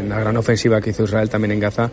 la 0.08 0.20
gran 0.20 0.38
ofensiva 0.38 0.80
que 0.82 0.92
hizo 0.92 1.04
Israel 1.04 1.30
también 1.30 1.54
en 1.54 1.60
Gaza, 1.60 1.90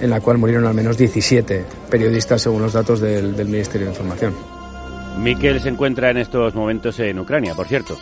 en 0.00 0.10
la 0.10 0.20
cual 0.20 0.38
murieron 0.38 0.66
al 0.66 0.74
menos 0.74 0.96
17 0.96 1.64
periodistas 1.90 2.42
según 2.42 2.62
los 2.62 2.72
datos 2.72 3.00
del, 3.00 3.34
Ministerio 3.46 3.86
de 3.86 3.92
Información. 3.92 4.34
Miquel 5.18 5.60
se 5.60 5.68
encuentra 5.68 6.10
en 6.10 6.18
estos 6.18 6.54
momentos 6.54 6.98
en 7.00 7.18
Ucrania, 7.18 7.54
por 7.54 7.66
cierto. 7.66 7.96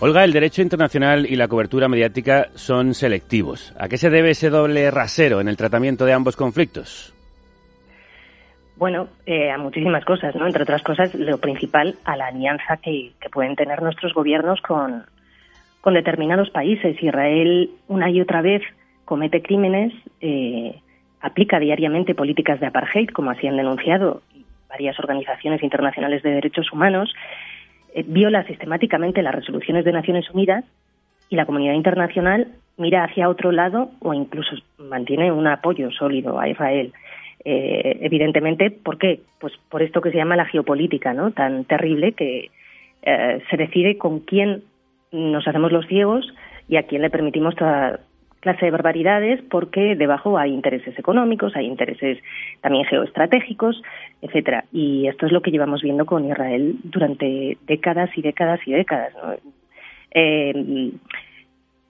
Olga, 0.00 0.24
el 0.24 0.32
derecho 0.32 0.62
internacional 0.62 1.26
y 1.26 1.36
la 1.36 1.48
cobertura 1.48 1.88
mediática 1.88 2.48
son 2.54 2.94
selectivos. 2.94 3.72
¿A 3.78 3.88
qué 3.88 3.98
se 3.98 4.10
debe 4.10 4.30
ese 4.30 4.50
doble 4.50 4.90
rasero 4.90 5.40
en 5.40 5.48
el 5.48 5.56
tratamiento 5.56 6.04
de 6.04 6.12
ambos 6.12 6.36
conflictos? 6.36 7.12
Bueno, 8.76 9.08
eh, 9.26 9.50
a 9.50 9.58
muchísimas 9.58 10.04
cosas, 10.04 10.34
¿no? 10.34 10.46
Entre 10.46 10.62
otras 10.62 10.82
cosas, 10.82 11.14
lo 11.14 11.38
principal, 11.38 11.96
a 12.04 12.16
la 12.16 12.26
alianza 12.26 12.78
que 12.78 13.12
pueden 13.30 13.54
tener 13.54 13.82
nuestros 13.82 14.14
gobiernos 14.14 14.60
con, 14.62 15.04
determinados 15.84 16.50
países. 16.50 17.00
Israel, 17.02 17.70
una 17.88 18.10
y 18.10 18.20
otra 18.20 18.40
vez, 18.42 18.62
comete 19.04 19.42
crímenes, 19.42 19.92
eh, 20.20 20.80
aplica 21.20 21.58
diariamente 21.58 22.14
políticas 22.14 22.60
de 22.60 22.66
apartheid, 22.66 23.10
como 23.10 23.30
así 23.30 23.46
han 23.46 23.56
denunciado 23.56 24.22
varias 24.68 24.98
organizaciones 24.98 25.62
internacionales 25.62 26.22
de 26.22 26.30
derechos 26.30 26.72
humanos, 26.72 27.14
eh, 27.94 28.04
viola 28.06 28.44
sistemáticamente 28.44 29.22
las 29.22 29.34
resoluciones 29.34 29.84
de 29.84 29.92
Naciones 29.92 30.30
Unidas 30.30 30.64
y 31.28 31.36
la 31.36 31.46
comunidad 31.46 31.74
internacional 31.74 32.48
mira 32.78 33.04
hacia 33.04 33.28
otro 33.28 33.52
lado 33.52 33.90
o 34.00 34.14
incluso 34.14 34.56
mantiene 34.78 35.30
un 35.30 35.46
apoyo 35.46 35.90
sólido 35.90 36.40
a 36.40 36.48
Israel. 36.48 36.92
Eh, 37.44 37.98
evidentemente, 38.02 38.70
¿por 38.70 38.98
qué? 38.98 39.20
Pues 39.40 39.52
por 39.68 39.82
esto 39.82 40.00
que 40.00 40.10
se 40.10 40.16
llama 40.16 40.36
la 40.36 40.46
geopolítica, 40.46 41.12
¿no? 41.12 41.32
Tan 41.32 41.64
terrible 41.64 42.12
que 42.12 42.50
se 43.04 43.56
decide 43.56 43.98
con 43.98 44.20
quién 44.20 44.62
nos 45.10 45.48
hacemos 45.48 45.72
los 45.72 45.88
ciegos 45.88 46.32
y 46.68 46.76
a 46.76 46.84
quién 46.84 47.02
le 47.02 47.10
permitimos 47.10 47.56
toda, 47.56 47.98
clase 48.42 48.66
de 48.66 48.72
barbaridades 48.72 49.40
porque 49.48 49.94
debajo 49.94 50.36
hay 50.36 50.52
intereses 50.52 50.98
económicos, 50.98 51.54
hay 51.54 51.66
intereses 51.66 52.18
también 52.60 52.84
geoestratégicos, 52.86 53.80
etcétera. 54.20 54.64
Y 54.72 55.06
esto 55.06 55.26
es 55.26 55.32
lo 55.32 55.40
que 55.42 55.52
llevamos 55.52 55.80
viendo 55.80 56.04
con 56.04 56.28
Israel 56.28 56.76
durante 56.82 57.56
décadas 57.66 58.10
y 58.18 58.22
décadas 58.22 58.60
y 58.66 58.72
décadas. 58.72 59.14
Eh, 60.10 60.90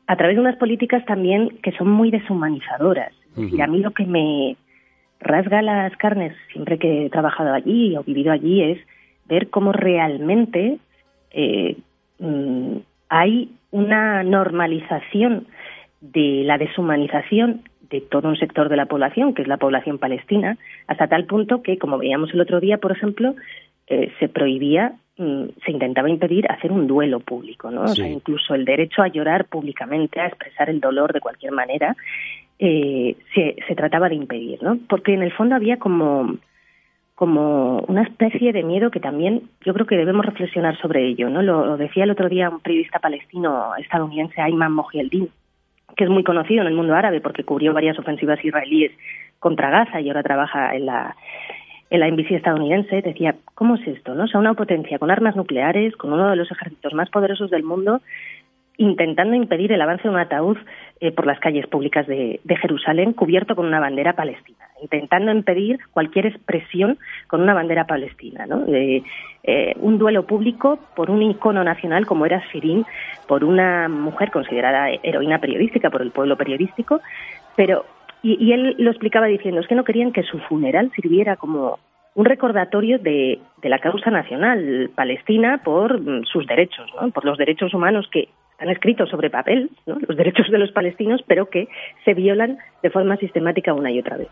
a 0.07 0.17
través 0.17 0.37
de 0.37 0.41
unas 0.41 0.57
políticas 0.57 1.05
también 1.07 1.49
que 1.63 1.73
son 1.73 1.89
muy 1.91 2.11
deshumanizadoras. 2.11 3.13
Y 3.35 3.63
a 3.63 3.67
mí 3.67 3.79
lo 3.79 3.93
que 3.93 4.05
me 4.05 4.57
rasga 5.23 5.63
las 5.63 5.97
carnes 5.97 6.35
siempre 6.53 6.79
que 6.79 7.07
he 7.07 7.11
trabajado 7.11 7.53
allí 7.53 7.97
o 7.97 8.03
vivido 8.03 8.33
allí 8.33 8.63
es 8.63 8.79
ver 9.27 9.49
cómo 9.51 9.73
realmente 9.73 10.79
eh, 11.31 11.77
mm, 12.19 12.77
hay 13.09 13.51
una 13.71 14.23
normalización 14.23 15.47
de 16.01 16.43
la 16.45 16.59
deshumanización 16.59 17.63
de 17.91 18.01
todo 18.01 18.29
un 18.29 18.37
sector 18.37 18.69
de 18.69 18.77
la 18.77 18.87
población, 18.87 19.35
que 19.35 19.43
es 19.43 19.49
la 19.49 19.59
población 19.59 19.99
palestina, 19.99 20.57
hasta 20.87 21.09
tal 21.09 21.27
punto 21.27 21.63
que, 21.63 21.79
como 21.79 21.99
veíamos 21.99 22.33
el 22.33 22.41
otro 22.41 22.59
día, 22.59 22.79
por 22.79 22.91
ejemplo, 22.91 23.35
eh, 23.87 24.11
se 24.19 24.29
prohibía, 24.29 24.95
mm, 25.19 25.45
se 25.65 25.71
intentaba 25.71 26.09
impedir 26.09 26.51
hacer 26.51 26.73
un 26.73 26.87
duelo 26.87 27.21
público, 27.21 27.71
¿no? 27.71 27.83
O 27.83 27.89
sea, 27.89 28.09
incluso 28.09 28.55
el 28.55 28.65
derecho 28.65 29.03
a 29.03 29.09
llorar 29.09 29.45
públicamente, 29.45 30.21
a 30.21 30.27
expresar 30.27 30.71
el 30.71 30.81
dolor 30.81 31.13
de 31.13 31.21
cualquier 31.21 31.53
manera, 31.53 31.95
eh, 32.65 33.17
se, 33.35 33.57
se 33.67 33.75
trataba 33.75 34.09
de 34.09 34.15
impedir, 34.15 34.63
¿no? 34.63 34.79
Porque 34.89 35.13
en 35.13 35.23
el 35.25 35.33
fondo 35.33 35.57
había 35.57 35.79
como 35.79 36.37
como 37.17 37.81
una 37.89 38.03
especie 38.03 38.53
de 38.53 38.63
miedo 38.63 38.91
que 38.91 39.01
también 39.01 39.43
yo 39.65 39.75
creo 39.75 39.87
que 39.87 39.97
debemos 39.97 40.25
reflexionar 40.25 40.77
sobre 40.81 41.07
ello, 41.07 41.29
¿no? 41.29 41.43
Lo, 41.43 41.77
decía 41.77 42.05
el 42.05 42.11
otro 42.11 42.29
día 42.29 42.49
un 42.49 42.61
periodista 42.61 43.01
palestino 43.01 43.75
estadounidense, 43.77 44.41
Ayman 44.41 44.73
Mohieldin, 44.73 45.29
que 45.97 46.05
es 46.05 46.11
muy 46.11 46.23
conocido 46.23 46.63
en 46.63 46.69
el 46.69 46.75
mundo 46.75 46.95
árabe 46.95 47.21
porque 47.21 47.45
cubrió 47.45 47.75
varias 47.75 47.99
ofensivas 47.99 48.45
israelíes 48.45 48.93
contra 49.41 49.71
Gaza 49.71 50.01
y 50.01 50.09
ahora 50.09 50.23
trabaja 50.23 50.75
en 50.75 50.87
la 50.87 51.17
en 51.91 52.01
la 52.01 52.11
NBC 52.11 52.31
estadounidense, 52.31 53.03
decía, 53.03 53.35
¿cómo 53.55 53.75
es 53.75 53.87
esto? 53.87 54.15
¿no? 54.15 54.25
O 54.25 54.27
sea, 54.29 54.41
una 54.41 54.55
potencia 54.55 54.99
con 54.99 55.11
armas 55.11 55.37
nucleares, 55.37 55.95
con 55.97 56.13
uno 56.13 56.31
de 56.31 56.37
los 56.37 56.51
ejércitos 56.51 56.95
más 56.95 57.11
poderosos 57.11 57.51
del 57.51 57.65
mundo, 57.65 58.01
intentando 58.83 59.37
impedir 59.37 59.73
el 59.73 59.81
avance 59.81 60.03
de 60.03 60.11
un 60.11 60.19
ataúd 60.19 60.59
eh, 61.01 61.13
por 61.13 61.27
las 61.27 61.39
calles 61.39 61.67
públicas 61.69 62.07
de, 62.07 62.41
Jerusalén 62.61 63.13
cubierto 63.13 63.55
con 63.55 63.67
una 63.67 63.81
bandera 63.81 64.15
palestina, 64.15 64.67
intentando 64.81 65.31
impedir 65.31 65.79
cualquier 65.93 66.27
expresión 66.27 66.99
con 67.29 67.43
una 67.43 67.55
bandera 67.55 67.87
palestina. 67.87 68.47
¿no? 68.47 68.65
Eh, 68.67 69.03
un 69.77 69.99
duelo 69.99 70.27
público 70.27 70.79
por 70.97 71.11
un 71.11 71.23
icono 71.23 71.63
nacional 71.63 72.07
como 72.07 72.27
era 72.27 72.43
Shirin, 72.53 72.85
por 73.29 73.45
una 73.45 73.89
mujer 73.89 74.31
considerada 74.31 74.91
heroína 75.03 75.39
periodística 75.39 75.91
por 75.91 76.03
el 76.03 76.11
pueblo 76.11 76.37
periodístico, 76.37 77.01
pero 77.57 77.85
y, 78.23 78.53
él 78.53 78.77
lo 78.79 78.91
explicaba 78.91 79.27
diciendo 79.27 79.61
es 79.61 79.67
que 79.67 79.75
no 79.75 79.85
querían 79.85 80.13
que 80.13 80.23
su 80.23 80.39
funeral 80.41 80.91
sirviera 80.95 81.37
como 81.37 81.79
un 82.15 82.25
recordatorio 82.25 82.99
de, 82.99 83.39
de, 83.63 83.69
la 83.69 83.79
causa 83.79 84.11
nacional 84.11 84.91
palestina 84.95 85.61
por 85.65 86.01
mm, 86.01 86.25
sus 86.25 86.47
derechos, 86.47 86.87
¿no? 87.01 87.11
por 87.11 87.25
los 87.25 87.39
derechos 87.39 87.75
humanos 87.75 88.09
que 88.13 88.29
han 88.63 88.71
escrito 88.71 89.07
sobre 89.07 89.29
papel, 89.29 89.71
los 89.87 90.17
derechos 90.17 90.47
de 90.51 90.59
los 90.59 90.71
palestinos, 90.71 91.21
pero 91.27 91.47
que 91.47 91.69
se 92.05 92.15
violan 92.15 92.59
de 92.83 92.91
forma 92.91 93.17
sistemática 93.17 93.75
una 93.75 93.91
y 93.91 93.99
otra 93.99 94.17
vez. 94.17 94.29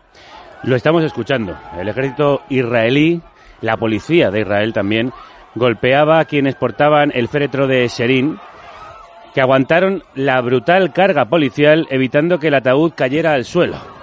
Lo 0.63 0.75
estamos 0.75 1.03
escuchando. 1.03 1.55
El 1.77 1.89
ejército 1.89 2.41
israelí, 2.49 3.21
la 3.61 3.77
policía 3.77 4.31
de 4.31 4.41
Israel 4.41 4.73
también, 4.73 5.11
golpeaba 5.55 6.19
a 6.19 6.25
quienes 6.25 6.55
portaban 6.55 7.11
el 7.13 7.27
féretro 7.27 7.67
de 7.67 7.87
Sherin, 7.87 8.37
que 9.33 9.41
aguantaron 9.41 10.03
la 10.15 10.39
brutal 10.41 10.93
carga 10.93 11.25
policial 11.25 11.87
evitando 11.89 12.39
que 12.39 12.47
el 12.47 12.55
ataúd 12.55 12.93
cayera 12.95 13.33
al 13.33 13.43
suelo. 13.43 14.00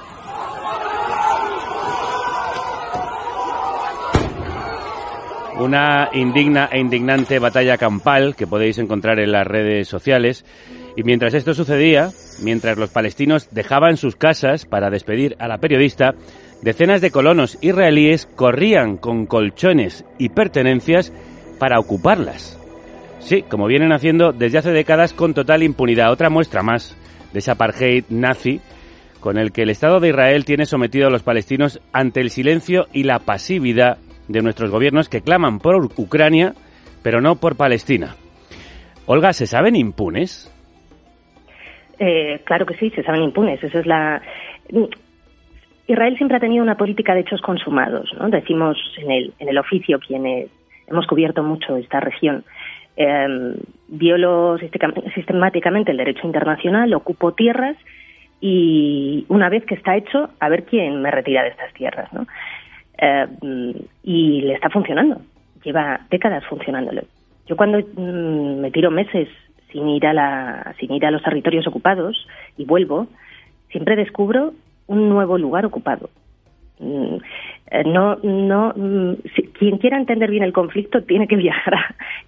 Una 5.59 6.11
indigna 6.13 6.69
e 6.71 6.79
indignante 6.79 7.41
batalla 7.41 7.77
campal 7.77 8.37
que 8.37 8.47
podéis 8.47 8.79
encontrar 8.79 9.19
en 9.19 9.33
las 9.33 9.45
redes 9.45 9.89
sociales. 9.89 10.45
Y 10.97 11.03
mientras 11.03 11.35
esto 11.35 11.53
sucedía, 11.53 12.11
mientras 12.41 12.79
los 12.79 12.91
palestinos 12.91 13.49
dejaban 13.51 13.97
sus 13.97 14.15
casas 14.15 14.67
para 14.67 14.89
despedir 14.89 15.35
a 15.41 15.49
la 15.49 15.59
periodista, 15.59 16.15
decenas 16.63 17.01
de 17.01 17.11
colonos 17.11 17.59
israelíes 17.61 18.27
corrían 18.27 18.99
con 18.99 19.27
colchones 19.27 20.05
y 20.17 20.29
pertenencias 20.29 21.13
para 21.59 21.81
ocuparlas. 21.81 22.57
Sí, 23.19 23.43
como 23.43 23.67
vienen 23.67 23.93
haciendo 23.93 24.33
desde 24.33 24.59
hace 24.59 24.71
décadas 24.71 25.13
con 25.13 25.35
total 25.35 25.65
impunidad. 25.65 26.13
Otra 26.13 26.31
muestra 26.31 26.63
más 26.63 26.97
de 27.33 27.41
ese 27.41 27.51
apartheid 27.51 28.05
nazi 28.11 28.61
con 29.19 29.39
el 29.39 29.51
que 29.51 29.63
el 29.63 29.71
Estado 29.71 29.99
de 29.99 30.11
Israel 30.11 30.45
tiene 30.45 30.67
sometido 30.67 31.09
a 31.09 31.11
los 31.11 31.25
palestinos 31.25 31.81
ante 31.93 32.21
el 32.21 32.31
silencio 32.31 32.87
y 32.93 33.03
la 33.03 33.19
pasividad 33.19 33.99
de 34.29 34.43
nuestros 34.43 34.71
gobiernos 34.71 35.09
que 35.09 35.23
claman 35.23 35.59
por 35.59 35.75
Ucrania, 35.97 36.55
pero 37.03 37.21
no 37.21 37.37
por 37.37 37.57
Palestina. 37.57 38.15
Olga, 39.07 39.33
¿se 39.33 39.47
saben 39.47 39.75
impunes? 39.75 40.55
Eh, 41.99 42.41
claro 42.45 42.67
que 42.67 42.77
sí, 42.77 42.91
se 42.91 43.03
saben 43.03 43.23
impunes. 43.23 43.63
Eso 43.63 43.79
es 43.79 43.87
la. 43.87 44.23
Israel 45.87 46.17
siempre 46.17 46.37
ha 46.37 46.41
tenido 46.41 46.63
una 46.63 46.77
política 46.77 47.15
de 47.15 47.21
hechos 47.21 47.41
consumados, 47.41 48.13
¿no? 48.19 48.29
Decimos 48.29 48.77
en 48.99 49.11
el, 49.11 49.33
en 49.39 49.49
el 49.49 49.59
oficio 49.59 49.99
quienes 49.99 50.51
hemos 50.87 51.07
cubierto 51.07 51.43
mucho 51.43 51.77
esta 51.77 52.01
región. 52.01 52.45
Eh, 52.97 53.57
violó 53.89 54.59
sistemáticamente 54.59 55.93
el 55.93 55.97
derecho 55.97 56.27
internacional, 56.27 56.93
ocupó 56.93 57.33
tierras 57.33 57.77
y 58.41 59.25
una 59.29 59.49
vez 59.49 59.65
que 59.65 59.75
está 59.75 59.97
hecho, 59.97 60.31
a 60.39 60.49
ver 60.49 60.65
quién 60.65 61.01
me 61.01 61.11
retira 61.11 61.43
de 61.43 61.51
estas 61.51 61.73
tierras, 61.73 62.13
¿no? 62.13 62.27
Eh, 62.99 63.27
y 64.03 64.41
le 64.43 64.55
está 64.55 64.71
funcionando. 64.71 65.21
Lleva 65.63 66.01
décadas 66.11 66.45
funcionándole. 66.47 67.05
Yo 67.47 67.57
cuando 67.57 67.79
mm, 67.79 68.61
me 68.61 68.71
tiro 68.71 68.91
meses 68.91 69.29
sin 69.73 69.89
ir 69.89 70.07
a 70.07 70.13
la, 70.13 70.75
sin 70.79 70.93
ir 70.93 71.07
a 71.07 71.11
los 71.11 71.23
territorios 71.23 71.67
ocupados 71.67 72.27
y 72.57 72.65
vuelvo, 72.65 73.07
siempre 73.71 73.97
descubro 73.97 74.53
un 74.87 75.09
nuevo 75.09 75.39
lugar 75.39 75.65
ocupado. 75.67 76.11
Mm, 76.81 77.17
eh, 77.71 77.85
no, 77.85 78.17
no, 78.23 78.73
mm, 78.75 79.15
quien 79.59 79.79
quiera 79.79 79.99
entender 79.99 80.31
bien 80.31 80.45
el 80.45 80.53
conflicto 80.53 81.03
tiene 81.03 81.29
que 81.29 81.37
viajar 81.47 81.75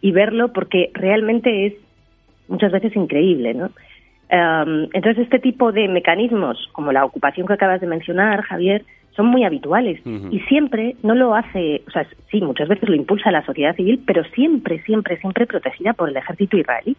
y 0.00 0.12
verlo 0.12 0.52
porque 0.52 0.90
realmente 0.94 1.66
es 1.66 1.74
muchas 2.48 2.72
veces 2.72 2.94
increíble, 2.96 3.54
¿no? 3.54 3.70
Em, 4.28 4.88
entonces 4.92 5.24
este 5.24 5.40
tipo 5.40 5.72
de 5.72 5.88
mecanismos, 5.88 6.68
como 6.72 6.92
la 6.92 7.04
ocupación 7.04 7.46
que 7.46 7.54
acabas 7.54 7.80
de 7.80 7.86
mencionar, 7.86 8.42
Javier, 8.42 8.84
son 9.16 9.26
muy 9.26 9.44
habituales 9.44 10.00
y 10.30 10.40
siempre 10.40 10.96
no 11.02 11.14
lo 11.14 11.34
hace, 11.34 11.82
o 11.86 11.90
sea, 11.90 12.06
sí, 12.30 12.40
muchas 12.40 12.68
veces 12.68 12.88
lo 12.88 12.94
impulsa 12.94 13.30
la 13.30 13.44
sociedad 13.44 13.74
civil, 13.74 14.00
pero 14.06 14.24
siempre, 14.24 14.80
siempre, 14.82 15.18
siempre 15.18 15.46
protegida 15.46 15.92
por 15.92 16.08
el 16.08 16.16
ejército 16.16 16.56
israelí. 16.56 16.96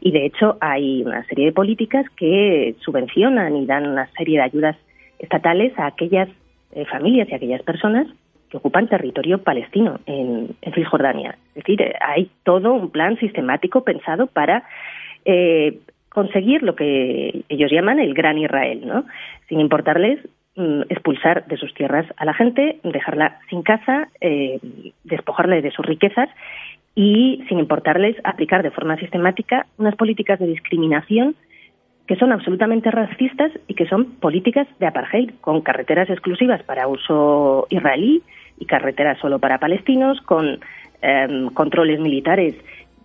Y 0.00 0.10
de 0.10 0.26
hecho 0.26 0.58
hay 0.60 1.02
una 1.02 1.24
serie 1.24 1.46
de 1.46 1.52
políticas 1.52 2.04
que 2.16 2.74
subvencionan 2.80 3.56
y 3.56 3.66
dan 3.66 3.86
una 3.86 4.06
serie 4.16 4.38
de 4.38 4.44
ayudas 4.44 4.76
estatales 5.18 5.78
a 5.78 5.86
aquellas 5.86 6.28
eh, 6.72 6.84
familias 6.86 7.28
y 7.28 7.32
a 7.32 7.36
aquellas 7.36 7.62
personas 7.62 8.06
que 8.50 8.58
ocupan 8.58 8.88
territorio 8.88 9.38
palestino 9.38 10.00
en, 10.06 10.54
Cisjordania. 10.74 11.38
Es 11.54 11.64
decir, 11.64 11.80
hay 12.00 12.30
todo 12.44 12.74
un 12.74 12.90
plan 12.90 13.18
sistemático 13.18 13.82
pensado 13.82 14.26
para 14.26 14.64
eh, 15.24 15.78
conseguir 16.10 16.62
lo 16.62 16.74
que 16.74 17.44
ellos 17.48 17.70
llaman 17.70 17.98
el 17.98 18.12
gran 18.12 18.36
Israel, 18.36 18.82
¿no? 18.84 19.04
Sin 19.48 19.60
importarles 19.60 20.18
expulsar 20.54 21.46
de 21.46 21.56
sus 21.56 21.72
tierras 21.74 22.06
a 22.16 22.24
la 22.24 22.34
gente, 22.34 22.78
dejarla 22.82 23.38
sin 23.48 23.62
casa, 23.62 24.08
eh, 24.20 24.58
despojarle 25.04 25.62
de 25.62 25.70
sus 25.70 25.84
riquezas 25.86 26.28
y, 26.94 27.42
sin 27.48 27.58
importarles, 27.58 28.16
aplicar 28.24 28.62
de 28.62 28.70
forma 28.70 28.96
sistemática 28.96 29.66
unas 29.78 29.96
políticas 29.96 30.38
de 30.38 30.46
discriminación 30.46 31.34
que 32.06 32.16
son 32.16 32.32
absolutamente 32.32 32.90
racistas 32.90 33.52
y 33.68 33.74
que 33.74 33.86
son 33.86 34.16
políticas 34.16 34.66
de 34.78 34.86
apartheid, 34.86 35.30
con 35.40 35.62
carreteras 35.62 36.10
exclusivas 36.10 36.62
para 36.64 36.88
uso 36.88 37.66
israelí 37.70 38.22
y 38.58 38.66
carreteras 38.66 39.18
solo 39.18 39.38
para 39.38 39.58
palestinos, 39.58 40.20
con 40.20 40.58
em, 41.00 41.48
controles 41.50 42.00
militares 42.00 42.54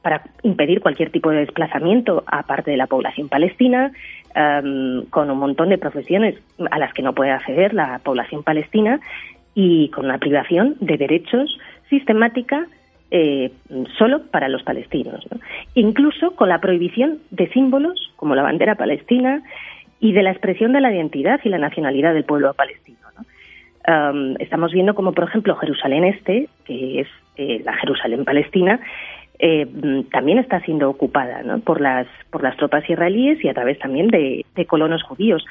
para 0.07 0.23
impedir 0.43 0.79
cualquier 0.79 1.09
tipo 1.09 1.31
de 1.31 1.39
desplazamiento 1.39 2.23
a 2.27 2.43
parte 2.43 2.71
de 2.71 2.77
la 2.77 2.87
población 2.87 3.27
palestina, 3.27 3.91
Em, 4.39 5.05
con 5.09 5.31
un 5.31 5.39
montón 5.39 5.69
de 5.69 5.79
profesiones 5.79 6.35
a 6.69 6.77
las 6.77 6.93
que 6.93 7.01
no 7.01 7.13
puede 7.13 7.31
acceder 7.31 7.73
la 7.73 7.97
población 8.03 8.43
palestina 8.43 8.99
y 9.55 9.89
con 9.89 10.05
una 10.05 10.19
privación 10.19 10.75
de 10.79 10.95
derechos 10.95 11.57
sistemática 11.89 12.67
eh, 13.09 13.51
solo 13.97 14.27
para 14.29 14.47
los 14.47 14.61
palestinos. 14.61 15.25
Incluso 15.73 16.35
con 16.35 16.49
la 16.49 16.61
prohibición 16.61 17.17
de 17.31 17.49
símbolos 17.49 18.13
como 18.15 18.35
la 18.35 18.43
bandera 18.43 18.75
palestina 18.75 19.41
y 19.99 20.11
de 20.11 20.21
la 20.21 20.29
expresión 20.29 20.71
de 20.71 20.81
la 20.81 20.93
identidad 20.93 21.39
y 21.43 21.49
la 21.49 21.57
nacionalidad 21.57 22.13
del 22.13 22.25
pueblo 22.25 22.53
palestino. 22.53 22.99
Em, 23.87 24.35
estamos 24.37 24.71
viendo 24.71 24.93
como, 24.93 25.13
por 25.13 25.23
ejemplo, 25.23 25.55
Jerusalén 25.55 26.03
Este, 26.03 26.47
que 26.65 26.99
es 26.99 27.07
eh, 27.37 27.61
la 27.65 27.73
Jerusalén 27.77 28.23
palestina, 28.23 28.79
eh, 29.39 29.67
también 30.11 30.39
está 30.39 30.59
siendo 30.61 30.89
ocupada 30.89 31.43
por 31.63 31.79
las 31.81 32.07
por 32.31 32.43
las 32.43 32.57
tropas 32.57 32.89
israelíes 32.89 33.43
y 33.43 33.49
a 33.49 33.53
través 33.53 33.77
también 33.79 34.07
de, 34.07 34.45
colonos 34.67 35.03
judíos. 35.03 35.45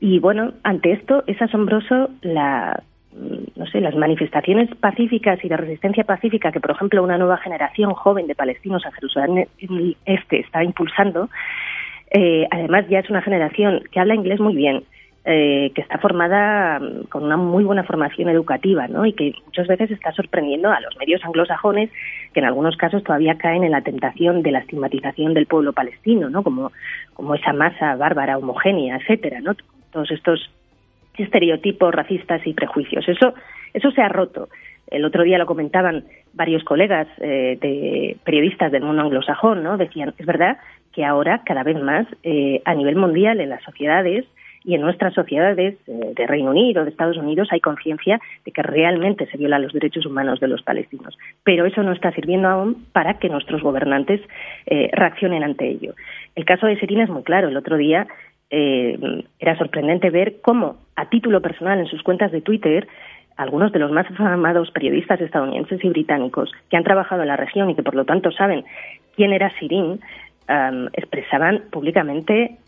Y 0.00 0.18
bueno 0.20 0.52
ante 0.62 0.92
esto 0.92 1.24
es 1.26 1.40
asombroso 1.42 2.10
la 2.22 2.82
mm, 3.12 3.58
no 3.58 3.66
sé 3.66 3.80
las 3.80 3.96
manifestaciones 3.96 4.74
pacíficas 4.76 5.44
y 5.44 5.48
de 5.48 5.56
resistencia 5.56 6.04
pacífica 6.04 6.52
que 6.52 6.60
por 6.60 6.70
ejemplo 6.70 7.02
una 7.02 7.18
nueva 7.18 7.38
generación 7.38 7.92
joven 7.92 8.26
de 8.26 8.34
palestinos 8.34 8.86
a 8.86 8.92
Jerusalén 8.92 9.48
este 10.06 10.40
está 10.40 10.64
impulsando. 10.64 11.28
Eh, 12.10 12.46
además 12.50 12.86
ya 12.88 13.00
es 13.00 13.10
una 13.10 13.22
generación 13.22 13.82
que 13.90 13.98
habla 13.98 14.14
inglés 14.14 14.38
muy 14.38 14.54
bien 14.54 14.84
eh, 15.26 15.72
que 15.74 15.80
está 15.80 15.96
formada 15.98 16.78
mm, 16.80 17.04
con 17.04 17.24
una 17.24 17.38
muy 17.38 17.64
buena 17.64 17.84
formación 17.84 18.28
educativa, 18.28 18.88
¿no? 18.88 19.06
Y 19.06 19.14
que 19.14 19.32
muchas 19.46 19.66
veces 19.66 19.90
está 19.90 20.12
sorprendiendo 20.12 20.70
a 20.70 20.80
los 20.80 20.96
medios 20.98 21.24
anglosajones 21.24 21.90
que 22.34 22.40
en 22.40 22.46
algunos 22.46 22.76
casos 22.76 23.02
todavía 23.02 23.38
caen 23.38 23.64
en 23.64 23.70
la 23.70 23.80
tentación 23.80 24.42
de 24.42 24.50
la 24.50 24.58
estigmatización 24.58 25.32
del 25.32 25.46
pueblo 25.46 25.72
palestino, 25.72 26.28
¿no? 26.28 26.42
Como, 26.42 26.72
como 27.14 27.34
esa 27.34 27.54
masa 27.54 27.96
bárbara, 27.96 28.36
homogénea, 28.36 28.96
etcétera, 28.96 29.40
¿no? 29.40 29.54
Todos 29.92 30.10
estos 30.10 30.50
estereotipos 31.16 31.94
racistas 31.94 32.46
y 32.46 32.52
prejuicios. 32.52 33.08
Eso, 33.08 33.32
eso 33.72 33.90
se 33.92 34.02
ha 34.02 34.08
roto. 34.08 34.48
El 34.88 35.06
otro 35.06 35.22
día 35.22 35.38
lo 35.38 35.46
comentaban 35.46 36.04
varios 36.34 36.62
colegas 36.64 37.08
eh, 37.22 37.56
de 37.60 38.18
periodistas 38.24 38.70
del 38.70 38.82
mundo 38.82 39.02
anglosajón, 39.02 39.62
¿no? 39.62 39.78
Decían, 39.78 40.12
es 40.18 40.26
verdad 40.26 40.58
que 40.92 41.04
ahora 41.04 41.40
cada 41.46 41.62
vez 41.62 41.80
más 41.80 42.06
eh, 42.22 42.60
a 42.64 42.74
nivel 42.74 42.96
mundial 42.96 43.40
en 43.40 43.48
las 43.48 43.62
sociedades 43.62 44.26
y 44.64 44.74
en 44.74 44.80
nuestras 44.80 45.12
sociedades 45.12 45.76
eh, 45.86 46.12
de 46.16 46.26
Reino 46.26 46.50
Unido, 46.50 46.84
de 46.84 46.90
Estados 46.90 47.18
Unidos, 47.18 47.48
hay 47.50 47.60
conciencia 47.60 48.18
de 48.44 48.50
que 48.50 48.62
realmente 48.62 49.26
se 49.26 49.36
violan 49.36 49.62
los 49.62 49.74
derechos 49.74 50.06
humanos 50.06 50.40
de 50.40 50.48
los 50.48 50.62
palestinos. 50.62 51.16
Pero 51.44 51.66
eso 51.66 51.82
no 51.82 51.92
está 51.92 52.12
sirviendo 52.12 52.48
aún 52.48 52.86
para 52.92 53.18
que 53.18 53.28
nuestros 53.28 53.62
gobernantes 53.62 54.22
eh, 54.66 54.88
reaccionen 54.92 55.44
ante 55.44 55.68
ello. 55.68 55.94
El 56.34 56.46
caso 56.46 56.66
de 56.66 56.78
Serina 56.80 57.04
es 57.04 57.10
muy 57.10 57.22
claro. 57.22 57.48
El 57.48 57.56
otro 57.58 57.76
día 57.76 58.06
eh, 58.50 58.98
era 59.38 59.58
sorprendente 59.58 60.08
ver 60.08 60.40
cómo, 60.40 60.78
a 60.96 61.10
título 61.10 61.42
personal, 61.42 61.78
en 61.78 61.86
sus 61.86 62.02
cuentas 62.02 62.32
de 62.32 62.40
Twitter, 62.40 62.88
algunos 63.36 63.70
de 63.70 63.80
los 63.80 63.90
más 63.90 64.10
afamados 64.10 64.70
periodistas 64.70 65.20
estadounidenses 65.20 65.84
y 65.84 65.88
británicos 65.90 66.50
que 66.70 66.76
han 66.78 66.84
trabajado 66.84 67.22
en 67.22 67.28
la 67.28 67.36
región 67.36 67.68
y 67.68 67.74
que 67.74 67.82
por 67.82 67.96
lo 67.96 68.04
tanto 68.04 68.30
saben 68.30 68.64
quién 69.16 69.32
era 69.32 69.52
Sirin, 69.58 70.00
expresaban 70.92 71.64
públicamente 71.72 72.58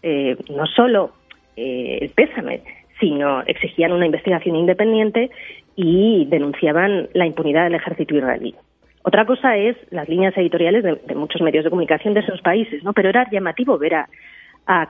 no 0.49 0.67
solo 0.67 1.13
eh, 1.57 1.99
el 2.03 2.11
pésame, 2.11 2.63
sino 3.01 3.43
exigían 3.43 3.93
una 3.93 4.07
investigación 4.07 4.57
independiente 4.57 5.31
y 5.75 6.27
denunciaban 6.27 7.09
la 7.13 7.27
impunidad 7.27 7.65
del 7.65 7.75
ejército 7.75 8.17
israelí. 8.17 8.55
Otra 9.03 9.25
cosa 9.25 9.57
es 9.57 9.77
las 9.91 10.09
líneas 10.09 10.37
editoriales 10.37 10.83
de, 10.83 11.15
muchos 11.15 11.41
medios 11.41 11.65
de 11.65 11.71
comunicación 11.71 12.15
de 12.15 12.21
esos 12.21 12.41
países, 12.41 12.83
¿no? 12.83 12.93
Pero 12.93 13.09
era 13.09 13.29
llamativo 13.31 13.79
ver 13.79 13.95
a, 13.95 14.09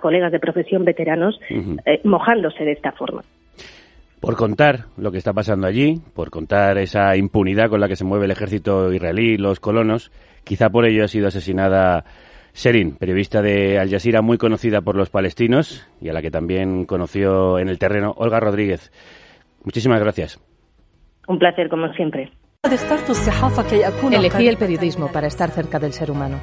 colegas 0.01 0.33
de 0.33 0.41
profesión 0.41 0.87
veteranos 0.87 1.39
eh, 1.51 2.01
mojándose 2.03 2.65
de 2.65 2.73
esta 2.73 2.93
forma. 2.93 3.23
Por 4.21 4.35
contar 4.35 4.87
lo 4.97 5.13
que 5.13 5.19
está 5.19 5.35
pasando 5.35 5.67
allí, 5.67 6.01
por 6.15 6.31
contar 6.31 6.79
esa 6.79 7.15
impunidad 7.15 7.69
con 7.69 7.81
la 7.81 7.89
que 7.89 7.97
se 7.97 8.05
mueve 8.05 8.25
el 8.25 8.31
ejército 8.31 8.91
israelí 8.91 9.37
los 9.37 9.61
colonos, 9.61 10.11
quizá 10.45 10.71
por 10.71 10.87
ello 10.87 11.05
ha 11.05 11.09
sido 11.09 11.29
asesinada 11.29 12.05
Sherin, 12.57 12.97
periodista 12.97 13.43
de 13.43 13.79
Al 13.79 13.91
Jazeera 13.91 14.23
muy 14.23 14.39
conocida 14.39 14.81
por 14.81 14.97
los 14.97 15.11
palestinos 15.11 15.87
y 16.01 16.09
a 16.09 16.15
la 16.15 16.23
que 16.23 16.31
también 16.31 16.87
conoció 16.87 17.59
en 17.59 17.69
el 17.69 17.79
terreno 17.79 18.15
Olga 18.17 18.41
Rodríguez. 18.41 18.91
Muchísimas 19.63 20.01
gracias. 20.01 20.41
Un 21.29 21.39
placer, 21.39 21.69
como 21.69 21.93
siempre. 21.93 22.33
Elegí 24.11 24.49
el 24.49 24.57
periodismo 24.57 25.13
para 25.13 25.27
estar 25.27 25.51
cerca 25.51 25.79
del 25.79 25.93
ser 25.93 26.11
humano. 26.11 26.41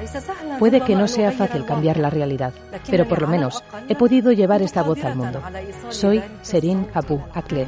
Puede 0.60 0.82
que 0.82 0.94
no 0.94 1.08
sea 1.08 1.32
fácil 1.32 1.64
cambiar 1.64 1.98
la 1.98 2.10
realidad, 2.10 2.54
pero 2.88 3.06
por 3.06 3.20
lo 3.20 3.26
menos 3.26 3.62
he 3.88 3.96
podido 3.96 4.30
llevar 4.30 4.62
esta 4.62 4.82
voz 4.82 5.04
al 5.04 5.16
mundo. 5.16 5.42
Soy 5.88 6.22
Sherin 6.44 6.86
Abu 6.94 7.20
Akleh. 7.34 7.66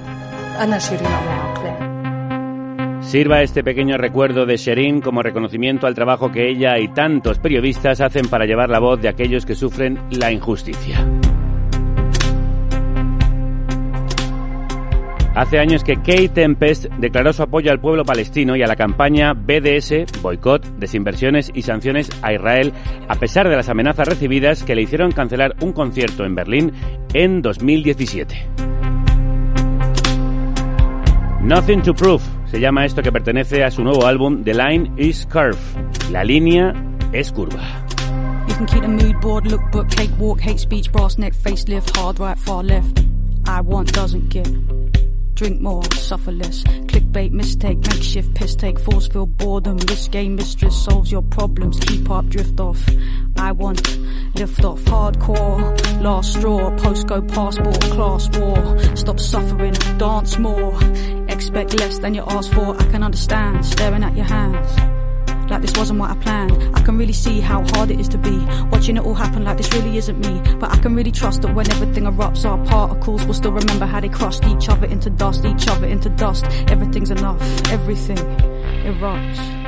Sirva 3.07 3.41
este 3.43 3.63
pequeño 3.63 3.97
recuerdo 3.99 4.47
de 4.47 4.57
Sherin 4.57 5.01
como 5.01 5.23
reconocimiento 5.23 5.87
al 5.87 5.95
trabajo 5.95 6.33
que 6.33 6.51
ella 6.51 6.77
y 6.81 6.89
tantos 6.89 7.39
periodistas 7.39 8.01
hacen 8.01 8.27
para 8.27 8.47
llevar 8.47 8.69
la 8.69 8.81
voz 8.81 9.01
de 9.01 9.09
aquellos 9.09 9.47
que 9.47 9.55
sufren 9.55 9.97
la 10.11 10.33
injusticia. 10.33 11.07
Hace 15.37 15.61
años 15.61 15.85
que 15.85 15.97
Kate 15.97 16.31
Tempest 16.31 16.87
declaró 16.99 17.33
su 17.33 17.45
apoyo 17.45 17.71
al 17.71 17.79
pueblo 17.79 18.05
palestino 18.05 18.57
y 18.57 18.63
a 18.63 18.67
la 18.67 18.75
campaña 18.75 19.35
BDS, 19.35 20.21
boicot, 20.21 20.67
desinversiones 20.77 21.53
y 21.55 21.63
sanciones 21.63 22.11
a 22.23 22.33
Israel, 22.33 22.73
a 23.07 23.15
pesar 23.15 23.49
de 23.49 23.55
las 23.55 23.69
amenazas 23.69 24.09
recibidas 24.09 24.65
que 24.65 24.75
le 24.75 24.83
hicieron 24.83 25.13
cancelar 25.13 25.55
un 25.61 25.73
concierto 25.73 26.25
en 26.25 26.35
Berlín 26.35 26.73
en 27.15 27.41
2017. 27.41 28.76
Nothing 31.41 31.83
to 31.83 31.95
Prove 31.95 32.23
se 32.51 32.61
llama 32.61 32.85
esto 32.85 33.03
que 33.03 33.13
pertenece 33.13 33.65
a 33.65 33.71
su 33.71 33.83
nuevo 33.83 34.07
álbum 34.07 34.45
The 34.45 34.55
Line 34.55 34.93
is 34.97 35.27
Curve. 35.27 35.59
La 36.11 36.25
línea 36.25 36.73
es 37.13 37.33
curva. 37.33 37.85
You 38.49 38.55
can 38.55 38.67
keep 38.67 38.83
the 38.83 38.89
mood 38.89 39.21
board, 39.21 39.47
look 39.47 39.61
book, 39.73 39.89
cake 39.89 40.13
walk, 40.19 40.41
hate 40.41 40.59
speech, 40.59 40.91
brass 40.93 41.19
neck, 41.19 41.35
facelift, 41.35 41.97
hard 41.97 42.19
right, 42.19 42.39
far 42.39 42.63
left. 42.63 43.01
I 43.47 43.61
want 43.61 43.93
doesn't 43.93 44.29
get. 44.29 44.49
Drink 45.37 45.61
more, 45.61 45.85
suffer 45.93 46.33
less. 46.33 46.63
Clickbait, 46.63 47.31
mistake, 47.31 47.77
makeshift, 47.77 48.35
piss 48.35 48.55
take, 48.55 48.81
force 48.81 49.07
feel 49.07 49.27
boredom. 49.27 49.77
This 49.77 50.09
game 50.09 50.35
mistress 50.35 50.75
solves 50.83 51.13
your 51.13 51.21
problems. 51.21 51.79
Keep 51.79 52.11
up, 52.11 52.27
drift 52.29 52.59
off. 52.59 52.83
I 53.37 53.53
want 53.53 53.99
lift 54.35 54.65
off, 54.65 54.81
hardcore, 54.85 56.03
last 56.03 56.33
straw, 56.33 56.71
postcode, 56.79 57.31
passport, 57.35 57.81
class 57.83 58.31
war. 58.39 58.97
Stop 58.97 59.21
suffering, 59.21 59.75
dance 59.99 60.39
more. 60.39 60.75
Expect 61.29 61.79
less 61.81 61.99
than 61.99 62.15
you 62.15 62.25
ask 62.27 62.51
for. 62.55 62.75
I 62.75 62.91
can 62.91 63.03
understand, 63.03 63.67
staring 63.67 64.05
at 64.05 64.17
your 64.17 64.25
hands 64.25 64.96
like 65.57 65.63
this 65.63 65.79
wasn't 65.79 65.99
what 65.99 66.11
I 66.11 66.15
planned. 66.17 66.53
I 66.77 66.83
can 66.83 66.99
really 66.99 67.15
see 67.15 67.41
how 67.41 67.65
hard 67.73 67.91
it 67.91 67.99
is 67.99 68.09
to 68.09 68.19
be 68.19 68.45
watching 68.71 68.99
it 68.99 69.05
all 69.05 69.15
happen 69.15 69.43
like 69.45 69.57
this 69.57 69.73
really 69.73 69.97
isn't 69.97 70.19
me. 70.19 70.43
But 70.59 70.71
I 70.71 70.77
can 70.77 70.95
really 70.95 71.11
trust 71.11 71.43
that 71.43 71.55
when 71.55 71.71
everything 71.71 72.05
erupts, 72.05 72.45
our 72.45 72.63
particles 72.67 73.25
will 73.25 73.35
still 73.35 73.53
remember 73.53 73.87
how 73.87 74.01
they 74.01 74.11
crushed 74.11 74.45
each 74.45 74.69
other 74.69 74.87
into 74.87 75.09
dust, 75.09 75.47
each 75.47 75.67
other 75.69 75.87
into 75.87 76.11
dust. 76.11 76.45
Everything's 76.69 77.11
enough, 77.11 77.41
everything 77.69 78.19
erupts. 78.85 79.66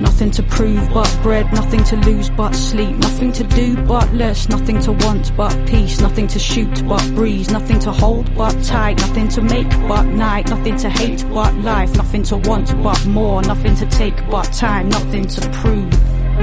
Nothing 0.00 0.30
to 0.30 0.42
prove 0.44 0.88
but 0.94 1.18
bread, 1.22 1.52
nothing 1.52 1.82
to 1.84 1.96
lose 1.96 2.30
but 2.30 2.54
sleep, 2.54 2.96
nothing 2.98 3.32
to 3.32 3.44
do 3.44 3.76
but 3.84 4.12
less, 4.14 4.48
nothing 4.48 4.80
to 4.82 4.92
want 4.92 5.36
but 5.36 5.54
peace, 5.66 6.00
nothing 6.00 6.28
to 6.28 6.38
shoot 6.38 6.86
but 6.86 7.02
breeze, 7.16 7.50
nothing 7.50 7.80
to 7.80 7.90
hold 7.90 8.32
but 8.36 8.54
tight, 8.62 8.96
nothing 8.98 9.28
to 9.28 9.42
make 9.42 9.68
but 9.88 10.04
night, 10.04 10.48
nothing 10.50 10.76
to 10.76 10.88
hate 10.88 11.24
but 11.34 11.52
life, 11.56 11.92
nothing 11.96 12.22
to 12.22 12.36
want 12.36 12.80
but 12.80 13.04
more, 13.06 13.42
nothing 13.42 13.74
to 13.74 13.86
take 13.86 14.16
but 14.30 14.44
time, 14.52 14.88
nothing 14.88 15.26
to 15.26 15.40
prove. 15.50 15.92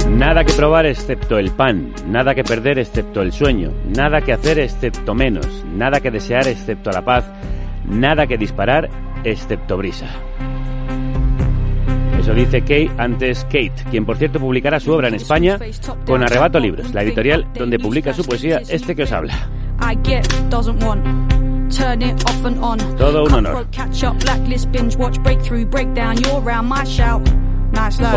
Nada 0.09 0.43
que 0.43 0.53
probar 0.53 0.85
excepto 0.85 1.37
el 1.37 1.51
pan, 1.51 1.93
nada 2.07 2.35
que 2.35 2.43
perder 2.43 2.77
excepto 2.79 3.21
el 3.21 3.31
sueño, 3.31 3.71
nada 3.95 4.19
que 4.19 4.33
hacer 4.33 4.59
excepto 4.59 5.15
menos, 5.15 5.63
nada 5.65 6.01
que 6.01 6.11
desear 6.11 6.47
excepto 6.49 6.91
la 6.91 7.03
paz, 7.03 7.25
nada 7.85 8.27
que 8.27 8.37
disparar 8.37 8.89
excepto 9.23 9.77
brisa. 9.77 10.07
Eso 12.25 12.33
dice 12.33 12.61
Kate 12.61 12.89
antes 12.97 13.43
Kate, 13.43 13.75
quien 13.91 14.03
por 14.03 14.17
cierto 14.17 14.39
publicará 14.39 14.79
su 14.79 14.91
obra 14.91 15.09
en 15.09 15.13
España 15.13 15.59
con 16.07 16.23
Arrebato 16.23 16.59
Libros, 16.59 16.91
la 16.91 17.03
editorial 17.03 17.45
donde 17.53 17.77
publica 17.77 18.15
su 18.15 18.25
poesía 18.25 18.61
este 18.67 18.95
que 18.95 19.03
os 19.03 19.11
habla. 19.11 19.47
Todo 22.97 23.25
un 23.25 23.31
honor. 23.31 23.67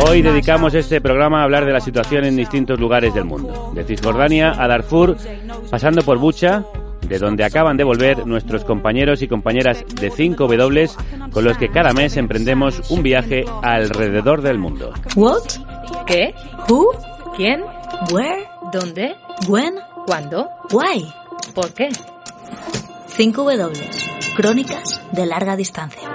Hoy 0.07 0.23
dedicamos 0.23 0.73
este 0.73 1.03
programa 1.03 1.43
a 1.43 1.45
hablar 1.45 1.67
de 1.67 1.73
la 1.75 1.81
situación 1.81 2.25
en 2.25 2.35
distintos 2.35 2.81
lugares 2.81 3.13
del 3.13 3.27
mundo, 3.27 3.73
de 3.75 3.85
Cisjordania 3.85 4.55
a 4.57 4.67
Darfur, 4.69 5.19
pasando 5.71 6.01
por 6.01 6.17
Bucha, 6.17 6.65
de 7.09 7.19
donde 7.19 7.45
acaban 7.45 7.77
de 7.77 7.85
volver 7.85 8.27
nuestros 8.27 8.65
compañeros 8.65 9.23
y 9.23 9.29
compañeras 9.29 9.85
de 10.01 10.11
5W 10.11 11.31
con 11.31 11.45
los 11.45 11.57
que 11.57 11.69
cada 11.69 11.93
mes 11.93 12.17
emprendemos 12.17 12.91
un 12.91 13.03
viaje 13.03 13.45
alrededor 13.63 14.43
del 14.43 14.59
mundo. 14.59 14.93
What? 15.17 15.43
¿Qué? 16.07 16.35
Who? 16.69 16.91
¿Quién? 17.37 17.63
Where? 18.13 18.45
¿Dónde? 18.73 19.17
When? 19.49 19.75
¿Cuándo? 20.07 20.49
Why? 20.71 21.07
¿Por 21.55 21.73
qué? 21.73 21.89
5W. 23.17 24.35
Crónicas 24.37 25.03
de 25.13 25.27
larga 25.27 25.57
distancia. 25.57 26.09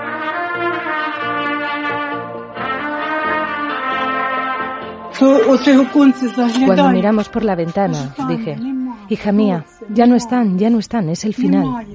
Cuando 6.65 6.89
miramos 6.89 7.29
por 7.29 7.43
la 7.43 7.55
ventana, 7.55 8.13
dije, 8.27 8.57
Hija 9.09 9.31
mía, 9.31 9.65
ya 9.89 10.05
no 10.05 10.15
están, 10.15 10.57
ya 10.57 10.69
no 10.69 10.79
están, 10.79 11.09
es 11.09 11.25
el 11.25 11.33
final. 11.33 11.85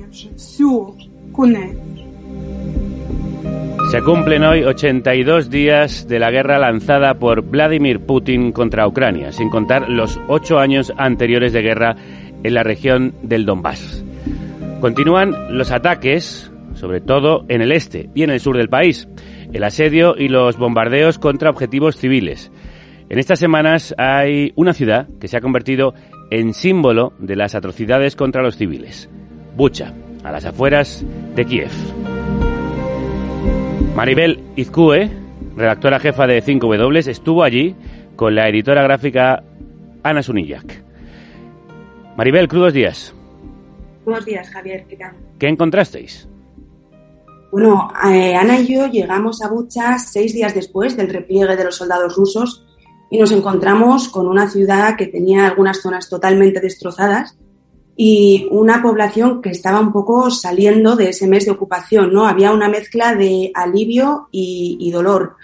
Se 3.91 4.03
cumplen 4.03 4.45
hoy 4.45 4.65
82 4.65 5.49
días 5.49 6.07
de 6.07 6.19
la 6.19 6.31
guerra 6.31 6.59
lanzada 6.59 7.15
por 7.15 7.43
Vladimir 7.43 8.01
Putin 8.01 8.53
contra 8.53 8.87
Ucrania, 8.87 9.33
sin 9.33 9.49
contar 9.49 9.89
los 9.89 10.21
ocho 10.29 10.59
años 10.59 10.93
anteriores 10.99 11.55
de 11.55 11.63
guerra 11.63 11.97
en 12.43 12.55
la 12.55 12.63
región 12.63 13.15
del 13.23 13.47
Donbass. 13.47 14.05
Continúan 14.81 15.57
los 15.57 15.73
ataques, 15.73 16.53
sobre 16.75 17.01
todo 17.01 17.47
en 17.49 17.63
el 17.63 17.73
este 17.73 18.11
y 18.15 18.25
en 18.25 18.31
el 18.31 18.41
sur 18.41 18.59
del 18.59 18.69
país, 18.69 19.09
el 19.53 19.65
asedio 19.65 20.15
y 20.19 20.29
los 20.29 20.59
bombardeos 20.59 21.19
contra 21.19 21.49
objetivos 21.51 21.97
civiles. 21.97 22.53
En 23.09 23.19
estas 23.19 23.39
semanas 23.39 23.95
hay 23.97 24.53
una 24.55 24.75
ciudad 24.75 25.09
que 25.19 25.29
se 25.29 25.39
ha 25.39 25.41
convertido 25.41 25.95
en 26.31 26.55
símbolo 26.55 27.13
de 27.19 27.37
las 27.37 27.55
atrocidades 27.55 28.17
contra 28.17 28.43
los 28.43 28.57
civiles. 28.57 29.09
Bucha, 29.57 29.93
a 30.25 30.33
las 30.33 30.45
afueras 30.45 31.05
de 31.35 31.45
Kiev. 31.45 31.71
Maribel 33.95 34.41
Izcue, 34.57 35.11
redactora 35.57 35.99
jefa 35.99 36.27
de 36.27 36.43
5W, 36.43 37.09
estuvo 37.09 37.43
allí 37.43 37.75
con 38.17 38.35
la 38.35 38.49
editora 38.49 38.83
gráfica 38.83 39.43
Ana 40.03 40.23
Sunillac. 40.23 40.85
Maribel, 42.17 42.49
crudos 42.49 42.73
días. 42.73 43.15
Buenos 44.05 44.25
días, 44.25 44.49
Javier. 44.51 44.87
¿Qué 44.89 44.99
¿Qué 45.39 45.49
encontrasteis? 45.49 46.29
Bueno, 47.51 47.91
eh, 48.13 48.35
Ana 48.35 48.61
y 48.61 48.67
yo 48.67 48.87
llegamos 48.89 49.43
a 49.43 49.49
Bucha 49.49 49.99
seis 49.99 50.35
días 50.35 50.55
después 50.55 50.97
del 50.97 51.09
repliegue 51.09 51.57
de 51.57 51.65
los 51.65 51.77
soldados 51.77 52.15
rusos 52.15 52.68
y 53.11 53.19
nos 53.19 53.33
encontramos 53.33 54.09
con 54.09 54.27
una 54.27 54.49
ciudad 54.49 54.97
que 54.97 55.07
tenía 55.07 55.47
algunas 55.47 55.81
zonas 55.81 56.09
totalmente 56.09 56.61
destrozadas 56.61 57.37
y 57.97 58.47
una 58.53 58.81
población 58.81 59.43
que 59.43 59.51
estaba 59.51 59.81
un 59.81 59.93
poco 59.93 60.31
saliendo 60.31 60.95
de 60.95 61.09
ese 61.09 61.27
mes 61.27 61.47
de 61.47 61.51
ocupación, 61.51 62.13
¿no? 62.13 62.29
Había 62.29 62.53
una 62.53 62.69
mezcla 62.69 63.15
de 63.15 63.51
alivio 63.55 64.29
y, 64.31 64.89
dolor. 64.93 65.35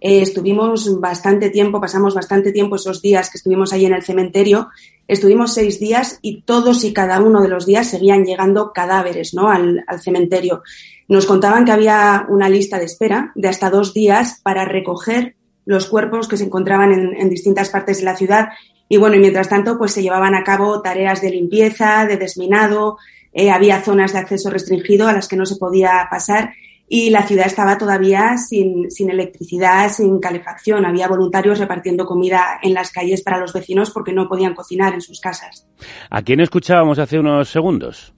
Eh, 0.00 0.22
estuvimos 0.22 1.00
bastante 1.00 1.50
tiempo, 1.50 1.80
pasamos 1.80 2.14
bastante 2.14 2.52
tiempo 2.52 2.76
esos 2.76 3.02
días 3.02 3.28
que 3.28 3.38
estuvimos 3.38 3.72
ahí 3.72 3.86
en 3.86 3.94
el 3.94 4.04
cementerio. 4.04 4.68
Estuvimos 5.08 5.54
seis 5.54 5.80
días 5.80 6.20
y 6.22 6.42
todos 6.42 6.84
y 6.84 6.92
cada 6.92 7.20
uno 7.20 7.42
de 7.42 7.48
los 7.48 7.66
días 7.66 7.88
seguían 7.88 8.24
llegando 8.24 8.72
cadáveres, 8.72 9.34
¿no? 9.34 9.48
Al, 9.48 9.82
al 9.88 10.00
cementerio. 10.00 10.62
Nos 11.08 11.26
contaban 11.26 11.64
que 11.64 11.72
había 11.72 12.26
una 12.28 12.48
lista 12.48 12.78
de 12.78 12.84
espera 12.84 13.32
de 13.34 13.48
hasta 13.48 13.70
dos 13.70 13.94
días 13.94 14.40
para 14.44 14.64
recoger 14.64 15.35
los 15.66 15.86
cuerpos 15.86 16.28
que 16.28 16.38
se 16.38 16.44
encontraban 16.44 16.92
en, 16.92 17.28
distintas 17.28 17.68
partes 17.68 17.98
de 17.98 18.04
la 18.04 18.16
ciudad. 18.16 18.48
Y 18.88 18.96
bueno, 18.96 19.16
y 19.16 19.20
mientras 19.20 19.48
tanto, 19.48 19.76
pues 19.76 19.92
se 19.92 20.02
llevaban 20.02 20.34
a 20.34 20.44
cabo 20.44 20.80
tareas 20.80 21.20
de 21.20 21.30
limpieza, 21.30 22.06
de 22.06 22.16
desminado, 22.16 22.96
eh, 23.32 23.50
había 23.50 23.82
zonas 23.82 24.14
de 24.14 24.20
acceso 24.20 24.48
restringido 24.48 25.08
a 25.08 25.12
las 25.12 25.28
que 25.28 25.36
no 25.36 25.44
se 25.44 25.56
podía 25.56 26.06
pasar 26.10 26.54
y 26.88 27.10
la 27.10 27.26
ciudad 27.26 27.46
estaba 27.46 27.78
todavía 27.78 28.38
sin, 28.38 28.90
sin, 28.90 29.10
electricidad, 29.10 29.90
sin 29.90 30.20
calefacción. 30.20 30.86
Había 30.86 31.08
voluntarios 31.08 31.58
repartiendo 31.58 32.06
comida 32.06 32.60
en 32.62 32.74
las 32.74 32.92
calles 32.92 33.22
para 33.22 33.38
los 33.38 33.52
vecinos 33.52 33.90
porque 33.90 34.12
no 34.12 34.28
podían 34.28 34.54
cocinar 34.54 34.94
en 34.94 35.00
sus 35.00 35.20
casas. 35.20 35.66
¿A 36.10 36.22
quién 36.22 36.40
escuchábamos 36.40 36.98
hace 36.98 37.18
unos 37.18 37.50
segundos? 37.50 38.14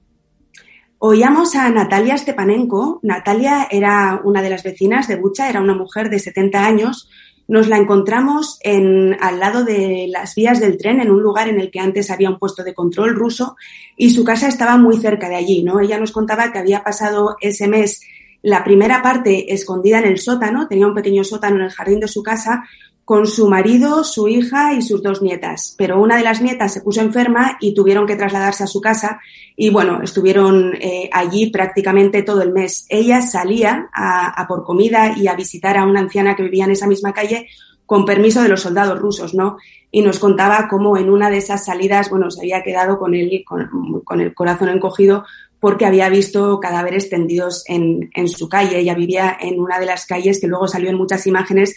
Oíamos 0.98 1.54
a 1.54 1.70
Natalia 1.70 2.18
Stepanenko. 2.18 3.00
Natalia 3.02 3.68
era 3.70 4.20
una 4.22 4.42
de 4.42 4.50
las 4.50 4.64
vecinas 4.64 5.08
de 5.08 5.16
Bucha, 5.16 5.48
era 5.48 5.60
una 5.60 5.74
mujer 5.74 6.10
de 6.10 6.18
70 6.18 6.64
años 6.64 7.08
nos 7.48 7.66
la 7.66 7.78
encontramos 7.78 8.58
en, 8.62 9.16
al 9.20 9.40
lado 9.40 9.64
de 9.64 10.06
las 10.08 10.34
vías 10.34 10.60
del 10.60 10.76
tren, 10.76 11.00
en 11.00 11.10
un 11.10 11.22
lugar 11.22 11.48
en 11.48 11.58
el 11.58 11.70
que 11.70 11.80
antes 11.80 12.10
había 12.10 12.28
un 12.28 12.38
puesto 12.38 12.62
de 12.62 12.74
control 12.74 13.14
ruso 13.14 13.56
y 13.96 14.10
su 14.10 14.22
casa 14.22 14.48
estaba 14.48 14.76
muy 14.76 14.98
cerca 14.98 15.28
de 15.30 15.36
allí, 15.36 15.62
¿no? 15.62 15.80
Ella 15.80 15.98
nos 15.98 16.12
contaba 16.12 16.52
que 16.52 16.58
había 16.58 16.84
pasado 16.84 17.36
ese 17.40 17.66
mes 17.66 18.02
la 18.42 18.62
primera 18.62 19.02
parte 19.02 19.52
escondida 19.52 19.98
en 19.98 20.06
el 20.06 20.18
sótano, 20.18 20.68
tenía 20.68 20.86
un 20.86 20.94
pequeño 20.94 21.24
sótano 21.24 21.56
en 21.56 21.62
el 21.62 21.70
jardín 21.70 22.00
de 22.00 22.08
su 22.08 22.22
casa, 22.22 22.64
con 23.08 23.26
su 23.26 23.48
marido, 23.48 24.04
su 24.04 24.28
hija 24.28 24.74
y 24.74 24.82
sus 24.82 25.02
dos 25.02 25.22
nietas. 25.22 25.74
Pero 25.78 25.98
una 25.98 26.18
de 26.18 26.22
las 26.22 26.42
nietas 26.42 26.74
se 26.74 26.82
puso 26.82 27.00
enferma 27.00 27.56
y 27.58 27.72
tuvieron 27.72 28.06
que 28.06 28.16
trasladarse 28.16 28.64
a 28.64 28.66
su 28.66 28.82
casa 28.82 29.18
y 29.56 29.70
bueno, 29.70 30.02
estuvieron 30.02 30.74
eh, 30.74 31.08
allí 31.10 31.48
prácticamente 31.48 32.22
todo 32.22 32.42
el 32.42 32.52
mes. 32.52 32.84
Ella 32.90 33.22
salía 33.22 33.88
a, 33.94 34.44
por 34.46 34.62
comida 34.62 35.14
y 35.16 35.26
a 35.26 35.34
visitar 35.34 35.78
a 35.78 35.86
una 35.86 36.00
anciana 36.00 36.36
que 36.36 36.42
vivía 36.42 36.66
en 36.66 36.72
esa 36.72 36.86
misma 36.86 37.14
calle 37.14 37.48
con 37.86 38.04
permiso 38.04 38.42
de 38.42 38.50
los 38.50 38.60
soldados 38.60 38.98
rusos, 38.98 39.32
¿no? 39.32 39.56
Y 39.90 40.02
nos 40.02 40.18
contaba 40.18 40.68
cómo 40.68 40.98
en 40.98 41.08
una 41.08 41.30
de 41.30 41.38
esas 41.38 41.64
salidas, 41.64 42.10
bueno, 42.10 42.30
se 42.30 42.42
había 42.42 42.62
quedado 42.62 42.98
con, 42.98 43.14
él, 43.14 43.42
con, 43.46 44.20
el 44.20 44.34
corazón 44.34 44.68
encogido 44.68 45.24
porque 45.60 45.86
había 45.86 46.10
visto 46.10 46.60
cadáveres 46.60 47.08
tendidos 47.08 47.64
en, 47.68 48.10
en 48.12 48.28
su 48.28 48.50
calle. 48.50 48.78
Ella 48.78 48.94
vivía 48.94 49.34
en 49.40 49.58
una 49.58 49.80
de 49.80 49.86
las 49.86 50.04
calles 50.04 50.42
que 50.42 50.46
luego 50.46 50.68
salió 50.68 50.90
en 50.90 50.96
muchas 50.96 51.26
imágenes 51.26 51.74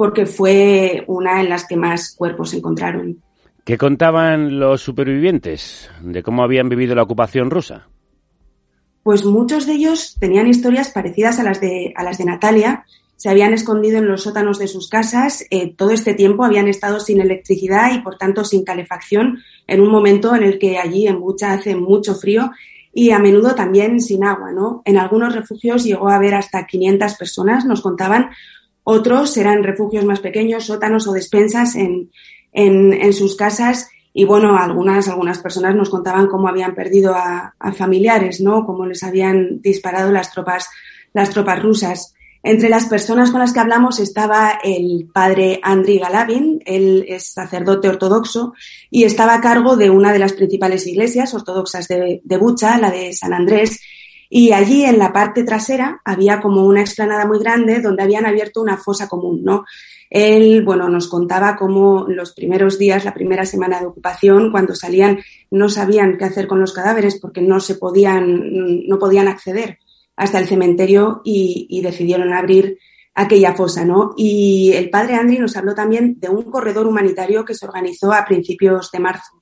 porque 0.00 0.24
fue 0.24 1.04
una 1.08 1.42
en 1.42 1.50
las 1.50 1.66
que 1.66 1.76
más 1.76 2.14
cuerpos 2.16 2.54
encontraron. 2.54 3.20
¿Qué 3.66 3.76
contaban 3.76 4.58
los 4.58 4.80
supervivientes 4.80 5.90
de 6.00 6.22
cómo 6.22 6.42
habían 6.42 6.70
vivido 6.70 6.94
la 6.94 7.02
ocupación 7.02 7.50
rusa? 7.50 7.86
Pues 9.02 9.26
muchos 9.26 9.66
de 9.66 9.74
ellos 9.74 10.16
tenían 10.18 10.46
historias 10.46 10.88
parecidas 10.88 11.38
a 11.38 11.42
las 11.42 11.60
de, 11.60 11.92
a 11.94 12.02
las 12.02 12.16
de 12.16 12.24
Natalia. 12.24 12.86
Se 13.16 13.28
habían 13.28 13.52
escondido 13.52 13.98
en 13.98 14.08
los 14.08 14.22
sótanos 14.22 14.58
de 14.58 14.68
sus 14.68 14.88
casas. 14.88 15.44
Eh, 15.50 15.74
todo 15.76 15.90
este 15.90 16.14
tiempo 16.14 16.46
habían 16.46 16.68
estado 16.68 16.98
sin 16.98 17.20
electricidad 17.20 17.92
y, 17.92 18.00
por 18.00 18.16
tanto, 18.16 18.46
sin 18.46 18.64
calefacción 18.64 19.40
en 19.66 19.82
un 19.82 19.90
momento 19.90 20.34
en 20.34 20.44
el 20.44 20.58
que 20.58 20.78
allí 20.78 21.08
en 21.08 21.20
Bucha 21.20 21.52
hace 21.52 21.76
mucho 21.76 22.14
frío 22.14 22.52
y 22.94 23.10
a 23.10 23.18
menudo 23.18 23.54
también 23.54 24.00
sin 24.00 24.24
agua, 24.24 24.50
¿no? 24.50 24.80
En 24.86 24.96
algunos 24.96 25.34
refugios 25.34 25.84
llegó 25.84 26.08
a 26.08 26.16
haber 26.16 26.34
hasta 26.34 26.66
500 26.66 27.16
personas, 27.16 27.66
nos 27.66 27.82
contaban, 27.82 28.30
otros 28.84 29.36
eran 29.36 29.62
refugios 29.62 30.04
más 30.04 30.20
pequeños, 30.20 30.66
sótanos 30.66 31.06
o 31.06 31.12
despensas 31.12 31.76
en, 31.76 32.10
en, 32.52 33.12
sus 33.12 33.36
casas. 33.36 33.88
Y 34.12 34.24
bueno, 34.24 34.56
algunas, 34.56 35.08
algunas 35.08 35.38
personas 35.38 35.74
nos 35.74 35.90
contaban 35.90 36.26
cómo 36.26 36.48
habían 36.48 36.74
perdido 36.74 37.14
a, 37.14 37.54
familiares, 37.76 38.40
¿no? 38.40 38.64
Cómo 38.64 38.86
les 38.86 39.02
habían 39.02 39.60
disparado 39.60 40.10
las 40.10 40.32
tropas, 40.32 40.68
las 41.12 41.30
tropas 41.30 41.62
rusas. 41.62 42.14
Entre 42.42 42.70
las 42.70 42.86
personas 42.86 43.30
con 43.30 43.40
las 43.40 43.52
que 43.52 43.60
hablamos 43.60 44.00
estaba 44.00 44.58
el 44.64 45.10
padre 45.12 45.60
Andriy 45.62 45.98
Galavin, 45.98 46.62
él 46.64 47.04
es 47.06 47.34
sacerdote 47.34 47.88
ortodoxo 47.88 48.54
y 48.90 49.04
estaba 49.04 49.34
a 49.34 49.40
cargo 49.42 49.76
de 49.76 49.90
una 49.90 50.10
de 50.10 50.20
las 50.20 50.32
principales 50.32 50.86
iglesias 50.86 51.34
ortodoxas 51.34 51.86
de 51.86 52.36
Bucha, 52.40 52.78
la 52.78 52.90
de 52.90 53.12
San 53.12 53.34
Andrés, 53.34 53.78
y 54.32 54.52
allí 54.52 54.84
en 54.84 54.96
la 54.96 55.12
parte 55.12 55.42
trasera 55.42 56.00
había 56.04 56.40
como 56.40 56.64
una 56.64 56.80
explanada 56.80 57.26
muy 57.26 57.40
grande 57.40 57.80
donde 57.80 58.04
habían 58.04 58.24
abierto 58.24 58.62
una 58.62 58.76
fosa 58.76 59.08
común, 59.08 59.40
¿no? 59.42 59.64
Él, 60.08 60.64
bueno, 60.64 60.88
nos 60.88 61.08
contaba 61.08 61.56
cómo 61.56 62.06
los 62.08 62.32
primeros 62.32 62.78
días, 62.78 63.04
la 63.04 63.12
primera 63.12 63.44
semana 63.44 63.80
de 63.80 63.86
ocupación, 63.86 64.52
cuando 64.52 64.74
salían, 64.74 65.18
no 65.50 65.68
sabían 65.68 66.16
qué 66.16 66.24
hacer 66.24 66.46
con 66.46 66.60
los 66.60 66.72
cadáveres 66.72 67.18
porque 67.20 67.42
no 67.42 67.58
se 67.58 67.74
podían, 67.74 68.86
no 68.86 68.98
podían 68.98 69.26
acceder 69.26 69.78
hasta 70.16 70.38
el 70.38 70.46
cementerio 70.46 71.22
y, 71.24 71.80
decidieron 71.82 72.32
abrir 72.32 72.78
aquella 73.14 73.54
fosa, 73.54 73.84
¿no? 73.84 74.14
Y 74.16 74.72
el 74.74 74.90
padre 74.90 75.14
Andri 75.14 75.38
nos 75.38 75.56
habló 75.56 75.74
también 75.74 76.20
de 76.20 76.28
un 76.28 76.42
corredor 76.44 76.86
humanitario 76.86 77.44
que 77.44 77.54
se 77.54 77.66
organizó 77.66 78.12
a 78.12 78.24
principios 78.24 78.90
de 78.92 79.00
marzo. 79.00 79.39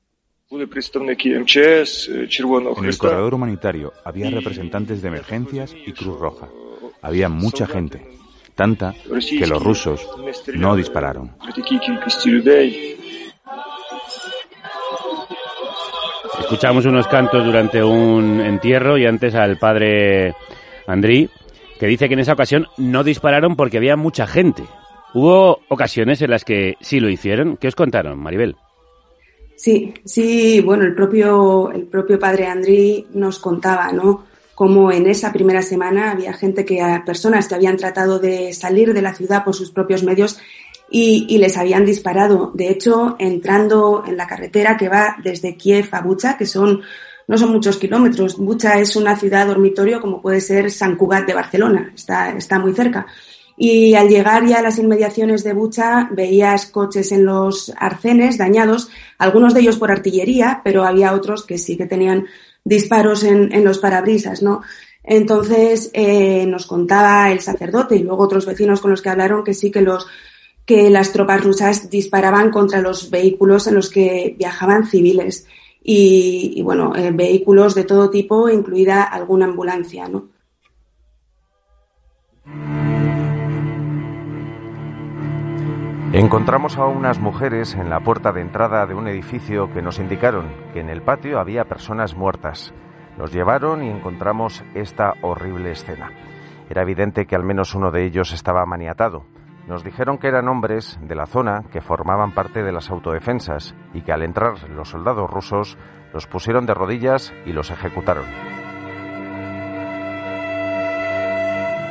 En 2.79 2.85
el 2.87 2.97
corredor 2.97 3.35
humanitario 3.35 3.93
había 4.03 4.31
representantes 4.31 5.03
de 5.03 5.09
emergencias 5.09 5.75
y 5.75 5.93
Cruz 5.93 6.19
Roja. 6.19 6.49
Había 7.03 7.29
mucha 7.29 7.67
gente, 7.67 8.03
tanta 8.55 8.95
que 9.29 9.47
los 9.47 9.63
rusos 9.63 10.09
no 10.55 10.75
dispararon. 10.75 11.33
Escuchamos 16.41 16.87
unos 16.87 17.07
cantos 17.09 17.45
durante 17.45 17.85
un 17.85 18.41
entierro 18.41 18.97
y 18.97 19.05
antes 19.05 19.35
al 19.35 19.59
padre 19.59 20.35
Andrí, 20.87 21.29
que 21.79 21.87
dice 21.87 22.09
que 22.09 22.15
en 22.15 22.21
esa 22.21 22.33
ocasión 22.33 22.69
no 22.79 23.05
dispararon 23.05 23.55
porque 23.55 23.77
había 23.77 23.97
mucha 23.97 24.27
gente. 24.27 24.63
¿Hubo 25.13 25.61
ocasiones 25.69 26.23
en 26.23 26.31
las 26.31 26.47
que 26.47 26.77
sí 26.81 27.01
lo 27.01 27.11
hicieron? 27.11 27.59
¿Qué 27.59 27.69
os 27.69 27.75
contaron, 27.75 28.19
Maribel? 28.19 28.57
Sí, 29.59 29.92
sí, 30.05 30.61
bueno, 30.61 30.85
el 30.85 30.94
propio, 30.94 31.73
el 31.73 31.83
propio 31.83 32.16
padre 32.16 32.47
Andri 32.47 33.09
nos 33.12 33.40
contaba, 33.40 33.90
¿no? 33.90 34.25
Cómo 34.55 34.92
en 34.92 35.09
esa 35.09 35.33
primera 35.33 35.62
semana 35.62 36.12
había 36.12 36.33
gente 36.33 36.64
que, 36.64 36.81
personas 37.05 37.49
que 37.49 37.57
habían 37.57 37.77
tratado 37.77 38.21
de 38.21 38.53
salir 38.53 38.94
de 38.94 39.03
la 39.03 39.14
ciudad 39.14 39.42
por 39.42 39.57
sus 39.57 39.73
propios 39.73 40.05
medios 40.05 40.38
y, 40.88 41.37
les 41.38 41.57
habían 41.57 41.85
disparado. 41.85 42.53
De 42.55 42.71
hecho, 42.71 43.16
entrando 43.18 44.05
en 44.07 44.16
la 44.16 44.29
carretera 44.29 44.77
que 44.77 44.88
va 44.88 45.16
desde 45.25 45.57
Kiev 45.57 45.88
a 45.90 46.03
Bucha, 46.03 46.38
que 46.38 46.47
son, 46.47 46.81
no 47.27 47.37
son 47.37 47.51
muchos 47.51 47.79
kilómetros. 47.79 48.37
Bucha 48.38 48.79
es 48.79 48.94
una 48.94 49.16
ciudad 49.16 49.49
dormitorio 49.49 50.01
como 50.01 50.23
puede 50.23 50.40
ser 50.40 50.71
San 50.71 50.94
Cugat 50.94 51.27
de 51.27 51.35
Barcelona, 51.35 51.90
está, 51.97 52.31
está 52.31 52.61
muy 52.61 52.75
cerca. 52.75 53.09
Y 53.61 53.94
al 53.94 54.09
llegar 54.09 54.47
ya 54.47 54.61
a 54.61 54.62
las 54.62 54.79
inmediaciones 54.79 55.42
de 55.42 55.53
Bucha, 55.53 56.09
veías 56.12 56.66
coches 56.66 57.11
en 57.11 57.25
los 57.25 57.73
arcenes 57.77 58.38
dañados, 58.38 58.88
algunos 59.18 59.53
de 59.53 59.61
ellos 59.61 59.79
por 59.79 59.90
artillería, 59.90 60.61
pero 60.62 60.85
había 60.85 61.12
otros 61.12 61.44
que 61.44 61.59
sí 61.59 61.77
que 61.77 61.87
tenían 61.87 62.27
disparos 62.64 63.25
en, 63.25 63.53
en 63.53 63.64
los 63.64 63.79
parabrisas, 63.79 64.42
¿no? 64.42 64.62
Entonces 65.03 65.90
eh, 65.94 66.47
nos 66.47 66.66
contaba 66.66 67.33
el 67.33 67.40
sacerdote 67.40 67.97
y 67.97 68.03
luego 68.03 68.23
otros 68.23 68.47
vecinos 68.47 68.81
con 68.81 68.90
los 68.90 69.03
que 69.03 69.09
hablaron 69.09 69.42
que 69.42 69.55
sí 69.55 69.71
que 69.71 69.81
los 69.81 70.07
que 70.66 70.90
las 70.90 71.12
tropas 71.12 71.42
rusas 71.42 71.88
disparaban 71.88 72.51
contra 72.51 72.83
los 72.83 73.09
vehículos 73.09 73.66
en 73.66 73.75
los 73.75 73.88
que 73.88 74.37
viajaban 74.38 74.87
civiles 74.87 75.47
y, 75.83 76.53
y 76.57 76.62
bueno, 76.62 76.94
eh, 76.94 77.11
vehículos 77.11 77.75
de 77.75 77.85
todo 77.85 78.11
tipo, 78.11 78.51
incluida 78.51 79.03
alguna 79.03 79.47
ambulancia, 79.47 80.09
¿no? 80.09 80.29
Encontramos 86.12 86.79
a 86.79 86.87
unas 86.87 87.18
mujeres 87.21 87.75
en 87.75 87.90
la 87.90 88.01
puerta 88.01 88.33
de 88.33 88.40
entrada 88.40 88.87
de 88.87 88.94
un 88.94 89.09
edificio 89.09 89.71
que 89.75 89.83
nos 89.83 89.99
indicaron 89.99 90.47
que 90.73 90.81
en 90.81 90.88
el 90.88 91.03
patio 91.03 91.38
había 91.38 91.66
personas 91.66 92.16
muertas. 92.16 92.73
Nos 93.18 93.31
llevaron 93.31 93.83
y 93.83 93.90
encontramos 93.90 94.64
esta 94.75 95.12
horrible 95.21 95.73
escena. 95.73 96.11
Era 96.71 96.81
evidente 96.81 97.27
que 97.27 97.37
al 97.37 97.44
menos 97.44 97.75
uno 97.75 97.90
de 97.90 98.07
ellos 98.07 98.33
estaba 98.33 98.64
maniatado. 98.64 99.27
Nos 99.66 99.85
dijeron 99.85 100.16
que 100.16 100.29
eran 100.29 100.49
hombres 100.49 100.99
de 101.03 101.14
la 101.14 101.27
zona 101.27 101.64
que 101.71 101.83
formaban 101.83 102.33
parte 102.33 102.62
de 102.62 102.73
las 102.73 102.88
autodefensas 102.88 103.75
y 103.92 104.01
que 104.01 104.12
al 104.12 104.23
entrar 104.23 104.66
los 104.71 104.88
soldados 104.88 105.29
rusos 105.29 105.77
los 106.14 106.27
pusieron 106.27 106.64
de 106.64 106.73
rodillas 106.73 107.35
y 107.44 107.53
los 107.53 107.71
ejecutaron. 107.71 108.25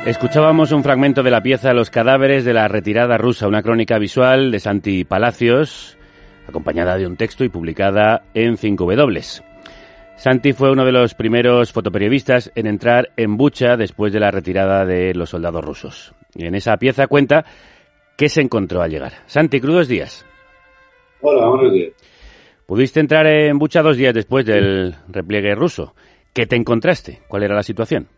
Escuchábamos 0.06 0.72
un 0.72 0.82
fragmento 0.82 1.22
de 1.22 1.30
la 1.30 1.42
pieza 1.42 1.74
Los 1.74 1.90
cadáveres 1.90 2.44
de 2.44 2.54
la 2.54 2.68
retirada 2.68 3.18
rusa, 3.18 3.46
una 3.46 3.62
crónica 3.62 3.98
visual 3.98 4.50
de 4.50 4.60
Santi 4.60 5.04
Palacios, 5.04 5.98
acompañada 6.46 6.96
de 6.96 7.06
un 7.06 7.16
texto 7.16 7.44
y 7.44 7.48
publicada 7.48 8.22
en 8.32 8.56
5W. 8.56 9.42
Santi 10.16 10.52
fue 10.52 10.70
uno 10.70 10.84
de 10.84 10.92
los 10.92 11.14
primeros 11.14 11.72
fotoperiodistas 11.72 12.50
en 12.54 12.66
entrar 12.66 13.10
en 13.16 13.36
Bucha 13.36 13.76
después 13.76 14.12
de 14.12 14.20
la 14.20 14.30
retirada 14.30 14.86
de 14.86 15.14
los 15.14 15.30
soldados 15.30 15.64
rusos. 15.64 16.14
Y 16.34 16.46
en 16.46 16.54
esa 16.54 16.76
pieza 16.76 17.06
cuenta 17.06 17.44
qué 18.16 18.28
se 18.28 18.40
encontró 18.40 18.80
al 18.82 18.90
llegar. 18.90 19.12
Santi, 19.26 19.60
crudos 19.60 19.88
días. 19.88 20.24
Hola, 21.20 21.48
buenos 21.48 21.72
días. 21.72 21.92
Pudiste 22.66 23.00
entrar 23.00 23.26
en 23.26 23.58
Bucha 23.58 23.82
dos 23.82 23.96
días 23.96 24.14
después 24.14 24.46
del 24.46 24.94
repliegue 25.08 25.54
ruso. 25.54 25.94
¿Qué 26.32 26.46
te 26.46 26.56
encontraste? 26.56 27.20
¿Cuál 27.28 27.42
era 27.42 27.54
la 27.54 27.62
situación? 27.62 28.08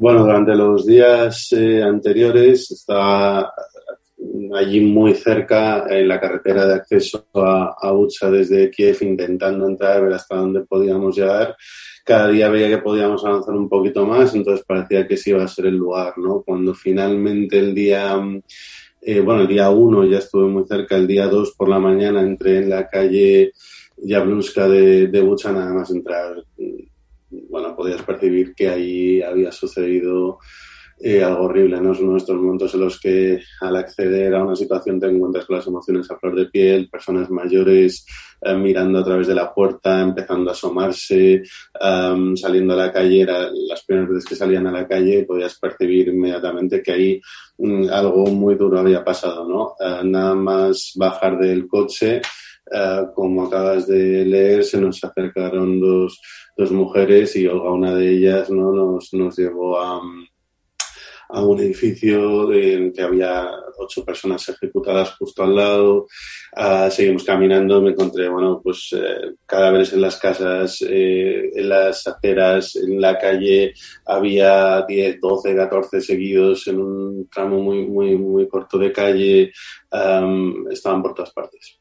Bueno, 0.00 0.22
durante 0.22 0.54
los 0.54 0.86
días 0.86 1.52
eh, 1.52 1.82
anteriores 1.82 2.70
estaba 2.70 3.52
allí 4.56 4.80
muy 4.80 5.12
cerca 5.12 5.84
en 5.90 6.08
la 6.08 6.18
carretera 6.18 6.66
de 6.66 6.72
acceso 6.72 7.26
a, 7.34 7.76
a 7.78 7.92
Bucha 7.92 8.30
desde 8.30 8.70
Kiev 8.70 8.96
intentando 9.02 9.68
entrar 9.68 10.02
ver 10.02 10.14
hasta 10.14 10.36
dónde 10.36 10.62
podíamos 10.62 11.14
llegar. 11.14 11.54
Cada 12.02 12.28
día 12.28 12.48
veía 12.48 12.70
que 12.70 12.78
podíamos 12.78 13.22
avanzar 13.26 13.54
un 13.54 13.68
poquito 13.68 14.06
más, 14.06 14.34
entonces 14.34 14.64
parecía 14.64 15.06
que 15.06 15.18
sí 15.18 15.32
iba 15.32 15.44
a 15.44 15.48
ser 15.48 15.66
el 15.66 15.76
lugar, 15.76 16.16
¿no? 16.16 16.40
Cuando 16.46 16.72
finalmente 16.72 17.58
el 17.58 17.74
día, 17.74 18.18
eh, 19.02 19.20
bueno, 19.20 19.42
el 19.42 19.48
día 19.48 19.68
uno 19.68 20.06
ya 20.06 20.16
estuve 20.16 20.48
muy 20.48 20.64
cerca, 20.66 20.96
el 20.96 21.06
día 21.06 21.26
dos 21.26 21.52
por 21.52 21.68
la 21.68 21.78
mañana 21.78 22.22
entré 22.22 22.56
en 22.56 22.70
la 22.70 22.88
calle 22.88 23.52
Jablonska 24.02 24.66
de, 24.66 25.08
de 25.08 25.22
nada 25.22 25.74
más 25.74 25.90
entrar 25.90 26.42
bueno, 27.30 27.74
podías 27.76 28.02
percibir 28.02 28.54
que 28.54 28.68
ahí 28.68 29.22
había 29.22 29.52
sucedido 29.52 30.38
eh, 31.02 31.24
algo 31.24 31.44
horrible, 31.44 31.80
¿no? 31.80 31.94
Son 31.94 32.14
estos 32.14 32.36
momentos 32.36 32.74
en 32.74 32.80
los 32.80 33.00
que 33.00 33.40
al 33.62 33.76
acceder 33.76 34.34
a 34.34 34.44
una 34.44 34.54
situación 34.54 35.00
te 35.00 35.06
encuentras 35.06 35.46
con 35.46 35.56
las 35.56 35.66
emociones 35.66 36.10
a 36.10 36.18
flor 36.18 36.36
de 36.36 36.46
piel, 36.46 36.90
personas 36.90 37.30
mayores 37.30 38.04
eh, 38.42 38.54
mirando 38.54 38.98
a 38.98 39.04
través 39.04 39.26
de 39.26 39.34
la 39.34 39.54
puerta, 39.54 40.02
empezando 40.02 40.50
a 40.50 40.52
asomarse, 40.52 41.42
saliendo 42.34 42.74
a 42.74 42.76
la 42.76 42.92
calle, 42.92 43.24
las 43.24 43.82
primeras 43.86 44.10
veces 44.10 44.26
que 44.26 44.36
salían 44.36 44.66
a 44.66 44.72
la 44.72 44.86
calle 44.86 45.24
podías 45.24 45.58
percibir 45.58 46.08
inmediatamente 46.08 46.82
que 46.82 46.92
ahí 46.92 47.20
mm, 47.56 47.88
algo 47.90 48.26
muy 48.26 48.56
duro 48.56 48.78
había 48.78 49.02
pasado, 49.02 49.48
¿no? 49.48 49.72
Eh, 49.80 50.04
nada 50.04 50.34
más 50.34 50.92
bajar 50.96 51.38
del 51.38 51.66
coche, 51.66 52.20
como 53.14 53.46
acabas 53.46 53.88
de 53.88 54.24
leer, 54.24 54.62
se 54.62 54.80
nos 54.80 55.02
acercaron 55.02 55.80
dos 55.80 56.20
dos 56.60 56.72
mujeres 56.72 57.34
y 57.36 57.46
Olga, 57.46 57.72
una 57.72 57.94
de 57.94 58.10
ellas, 58.10 58.50
¿no? 58.50 58.70
nos, 58.72 59.14
nos 59.14 59.38
llevó 59.38 59.80
a, 59.80 59.98
a 61.30 61.42
un 61.42 61.58
edificio 61.58 62.52
en 62.52 62.92
que 62.92 63.00
había 63.00 63.50
ocho 63.78 64.04
personas 64.04 64.46
ejecutadas 64.46 65.16
justo 65.16 65.42
al 65.42 65.56
lado. 65.56 66.06
Uh, 66.54 66.90
seguimos 66.90 67.24
caminando, 67.24 67.80
me 67.80 67.92
encontré, 67.92 68.28
bueno, 68.28 68.60
pues 68.62 68.90
eh, 68.92 69.36
cadáveres 69.46 69.94
en 69.94 70.02
las 70.02 70.18
casas, 70.18 70.84
eh, 70.86 71.50
en 71.54 71.68
las 71.68 72.06
aceras, 72.06 72.76
en 72.76 73.00
la 73.00 73.18
calle. 73.18 73.72
Había 74.04 74.84
10, 74.86 75.18
12, 75.18 75.56
14 75.56 76.00
seguidos 76.02 76.66
en 76.68 76.78
un 76.78 77.28
tramo 77.30 77.58
muy, 77.60 77.86
muy, 77.86 78.16
muy 78.18 78.46
corto 78.46 78.76
de 78.76 78.92
calle. 78.92 79.50
Um, 79.90 80.70
estaban 80.70 81.02
por 81.02 81.14
todas 81.14 81.32
partes. 81.32 81.79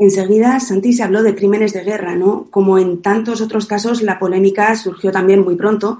Enseguida, 0.00 0.60
Santi 0.60 0.92
se 0.92 1.02
habló 1.02 1.24
de 1.24 1.34
crímenes 1.34 1.72
de 1.72 1.82
guerra, 1.82 2.14
¿no? 2.14 2.46
Como 2.50 2.78
en 2.78 3.02
tantos 3.02 3.40
otros 3.40 3.66
casos, 3.66 4.00
la 4.00 4.18
polémica 4.20 4.76
surgió 4.76 5.10
también 5.10 5.40
muy 5.40 5.56
pronto, 5.56 5.98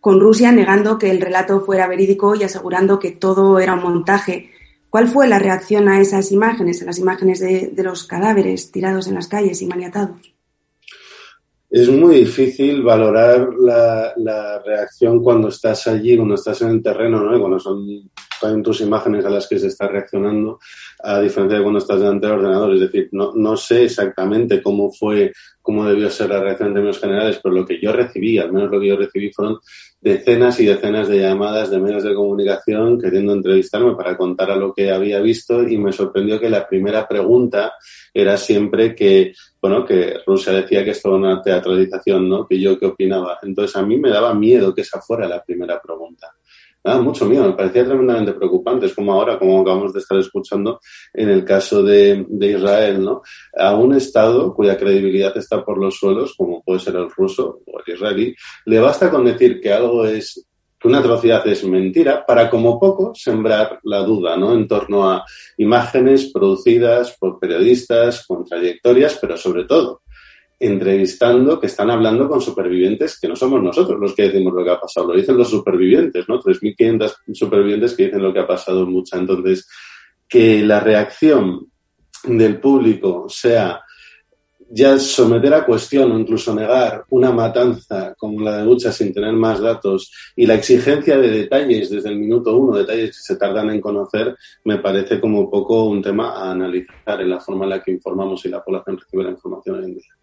con 0.00 0.20
Rusia 0.20 0.52
negando 0.52 0.98
que 0.98 1.10
el 1.10 1.20
relato 1.20 1.60
fuera 1.60 1.88
verídico 1.88 2.36
y 2.36 2.44
asegurando 2.44 3.00
que 3.00 3.10
todo 3.10 3.58
era 3.58 3.74
un 3.74 3.82
montaje. 3.82 4.50
¿Cuál 4.88 5.08
fue 5.08 5.26
la 5.26 5.40
reacción 5.40 5.88
a 5.88 6.00
esas 6.00 6.30
imágenes, 6.30 6.80
a 6.82 6.86
las 6.86 6.98
imágenes 6.98 7.40
de, 7.40 7.72
los 7.82 8.04
cadáveres 8.04 8.70
tirados 8.70 9.08
en 9.08 9.14
las 9.16 9.26
calles 9.26 9.60
y 9.62 9.66
maniatados? 9.66 10.32
Es 11.68 11.88
muy 11.88 12.16
difícil 12.16 12.82
valorar 12.82 13.48
la, 13.58 14.12
la, 14.16 14.60
reacción 14.64 15.22
cuando 15.22 15.48
estás 15.48 15.86
allí, 15.86 16.16
cuando 16.16 16.34
estás 16.34 16.62
en 16.62 16.70
el 16.70 16.82
terreno, 16.82 17.20
¿no? 17.20 17.38
cuando 17.38 17.60
son 17.60 17.86
en 18.42 18.62
tus 18.62 18.80
imágenes 18.80 19.24
a 19.24 19.30
las 19.30 19.48
que 19.48 19.58
se 19.58 19.68
está 19.68 19.88
reaccionando, 19.88 20.58
a 21.02 21.20
diferencia 21.20 21.58
de 21.58 21.62
cuando 21.62 21.78
estás 21.78 21.98
delante 22.00 22.26
del 22.26 22.36
ordenador. 22.36 22.74
Es 22.74 22.80
decir, 22.80 23.08
no, 23.12 23.32
no 23.34 23.56
sé 23.56 23.84
exactamente 23.84 24.62
cómo 24.62 24.90
fue, 24.90 25.32
cómo 25.60 25.86
debió 25.86 26.08
ser 26.10 26.30
la 26.30 26.40
reacción 26.40 26.68
en 26.68 26.74
términos 26.74 27.00
generales, 27.00 27.40
pero 27.42 27.54
lo 27.54 27.66
que 27.66 27.80
yo 27.80 27.92
recibí, 27.92 28.38
al 28.38 28.52
menos 28.52 28.70
lo 28.70 28.80
que 28.80 28.88
yo 28.88 28.96
recibí, 28.96 29.30
fueron 29.32 29.58
decenas 30.00 30.58
y 30.60 30.66
decenas 30.66 31.08
de 31.08 31.20
llamadas 31.20 31.70
de 31.70 31.78
medios 31.78 32.02
de 32.02 32.14
comunicación 32.14 32.98
queriendo 32.98 33.34
entrevistarme 33.34 33.94
para 33.94 34.16
contar 34.16 34.50
a 34.50 34.56
lo 34.56 34.72
que 34.72 34.90
había 34.90 35.20
visto 35.20 35.62
y 35.62 35.76
me 35.76 35.92
sorprendió 35.92 36.40
que 36.40 36.48
la 36.48 36.66
primera 36.66 37.06
pregunta 37.06 37.74
era 38.14 38.36
siempre 38.38 38.94
que, 38.94 39.34
bueno, 39.60 39.84
que 39.84 40.18
Rusia 40.26 40.54
decía 40.54 40.84
que 40.84 40.90
esto 40.90 41.08
era 41.08 41.18
una 41.18 41.42
teatralización, 41.42 42.28
¿no? 42.28 42.46
Que 42.46 42.58
yo 42.58 42.78
qué 42.78 42.86
opinaba. 42.86 43.38
Entonces 43.42 43.76
a 43.76 43.82
mí 43.82 43.98
me 43.98 44.10
daba 44.10 44.34
miedo 44.34 44.74
que 44.74 44.80
esa 44.80 45.00
fuera 45.00 45.28
la 45.28 45.44
primera 45.44 45.80
pregunta 45.80 46.34
ah, 46.84 47.00
mucho 47.00 47.26
miedo, 47.26 47.46
me 47.46 47.54
parecía 47.54 47.84
tremendamente 47.84 48.32
preocupante, 48.32 48.86
es 48.86 48.94
como 48.94 49.12
ahora, 49.12 49.38
como 49.38 49.60
acabamos 49.60 49.92
de 49.92 50.00
estar 50.00 50.18
escuchando 50.18 50.80
en 51.12 51.28
el 51.28 51.44
caso 51.44 51.82
de, 51.82 52.24
de, 52.28 52.46
Israel, 52.52 53.04
¿no? 53.04 53.22
A 53.56 53.74
un 53.76 53.94
Estado 53.94 54.54
cuya 54.54 54.76
credibilidad 54.76 55.36
está 55.36 55.64
por 55.64 55.78
los 55.78 55.96
suelos, 55.98 56.34
como 56.36 56.62
puede 56.62 56.80
ser 56.80 56.96
el 56.96 57.10
ruso 57.10 57.60
o 57.66 57.80
el 57.84 57.94
israelí, 57.94 58.34
le 58.66 58.80
basta 58.80 59.10
con 59.10 59.24
decir 59.24 59.60
que 59.60 59.72
algo 59.72 60.06
es 60.06 60.46
que 60.80 60.88
una 60.88 61.00
atrocidad 61.00 61.46
es 61.46 61.62
mentira 61.64 62.24
para 62.24 62.48
como 62.48 62.80
poco 62.80 63.12
sembrar 63.14 63.80
la 63.82 63.98
duda 64.02 64.36
¿no? 64.38 64.54
en 64.54 64.66
torno 64.66 65.10
a 65.10 65.24
imágenes 65.58 66.32
producidas 66.32 67.16
por 67.20 67.38
periodistas 67.38 68.26
con 68.26 68.46
trayectorias, 68.46 69.18
pero 69.20 69.36
sobre 69.36 69.64
todo 69.64 70.00
entrevistando, 70.60 71.58
que 71.58 71.68
están 71.68 71.90
hablando 71.90 72.28
con 72.28 72.42
supervivientes 72.42 73.18
que 73.18 73.26
no 73.26 73.34
somos 73.34 73.62
nosotros 73.62 73.98
los 73.98 74.14
que 74.14 74.24
decimos 74.24 74.52
lo 74.52 74.62
que 74.62 74.70
ha 74.70 74.78
pasado, 74.78 75.08
lo 75.08 75.14
dicen 75.14 75.38
los 75.38 75.48
supervivientes, 75.48 76.28
¿no? 76.28 76.38
3.500 76.38 77.14
supervivientes 77.32 77.94
que 77.94 78.04
dicen 78.04 78.22
lo 78.22 78.32
que 78.32 78.40
ha 78.40 78.46
pasado 78.46 78.84
mucha. 78.86 79.16
Entonces, 79.16 79.66
que 80.28 80.62
la 80.62 80.80
reacción 80.80 81.66
del 82.24 82.60
público 82.60 83.26
sea 83.30 83.80
ya 84.72 84.98
someter 84.98 85.52
a 85.54 85.64
cuestión 85.64 86.12
o 86.12 86.18
incluso 86.18 86.54
negar 86.54 87.04
una 87.08 87.32
matanza 87.32 88.14
como 88.16 88.40
la 88.42 88.58
de 88.58 88.64
Bucha 88.64 88.92
sin 88.92 89.12
tener 89.12 89.32
más 89.32 89.60
datos 89.60 90.12
y 90.36 90.46
la 90.46 90.54
exigencia 90.54 91.18
de 91.18 91.28
detalles 91.28 91.90
desde 91.90 92.10
el 92.10 92.18
minuto 92.18 92.56
uno, 92.56 92.76
detalles 92.76 93.16
que 93.16 93.22
se 93.22 93.36
tardan 93.36 93.70
en 93.70 93.80
conocer, 93.80 94.36
me 94.64 94.78
parece 94.78 95.18
como 95.18 95.50
poco 95.50 95.86
un 95.86 96.02
tema 96.02 96.36
a 96.36 96.52
analizar 96.52 97.20
en 97.20 97.30
la 97.30 97.40
forma 97.40 97.64
en 97.64 97.70
la 97.70 97.82
que 97.82 97.90
informamos 97.90 98.44
y 98.44 98.50
la 98.50 98.62
población 98.62 98.98
recibe 98.98 99.24
la 99.24 99.30
información 99.30 99.78
hoy 99.78 99.84
en 99.86 99.94
día 99.94 100.19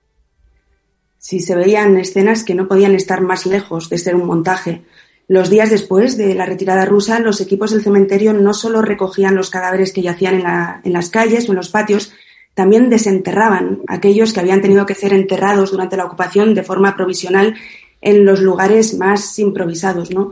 si 1.27 1.41
se 1.41 1.55
veían 1.57 1.97
escenas 1.97 2.45
que 2.45 2.55
no 2.55 2.69
podían 2.69 2.95
estar 2.95 3.19
más 3.19 3.45
lejos 3.45 3.89
de 3.89 3.97
ser 3.97 4.15
un 4.15 4.25
montaje. 4.25 4.83
Los 5.27 5.49
días 5.49 5.69
después 5.69 6.15
de 6.15 6.33
la 6.33 6.45
retirada 6.45 6.85
rusa, 6.85 7.19
los 7.19 7.41
equipos 7.41 7.71
del 7.71 7.83
cementerio 7.83 8.31
no 8.31 8.53
solo 8.53 8.81
recogían 8.81 9.35
los 9.35 9.49
cadáveres 9.49 9.91
que 9.91 10.01
yacían 10.01 10.35
en, 10.85 10.93
las 10.93 11.09
calles 11.09 11.49
o 11.49 11.51
en 11.51 11.57
los 11.57 11.67
patios, 11.67 12.13
también 12.53 12.89
desenterraban 12.89 13.81
aquellos 13.87 14.31
que 14.31 14.39
habían 14.39 14.61
tenido 14.61 14.85
que 14.85 14.95
ser 14.95 15.11
enterrados 15.11 15.71
durante 15.71 15.97
la 15.97 16.05
ocupación 16.05 16.53
de 16.53 16.63
forma 16.63 16.95
provisional 16.95 17.55
en 17.99 18.23
los 18.23 18.39
lugares 18.39 18.97
más 18.97 19.37
improvisados, 19.37 20.11
¿no? 20.11 20.31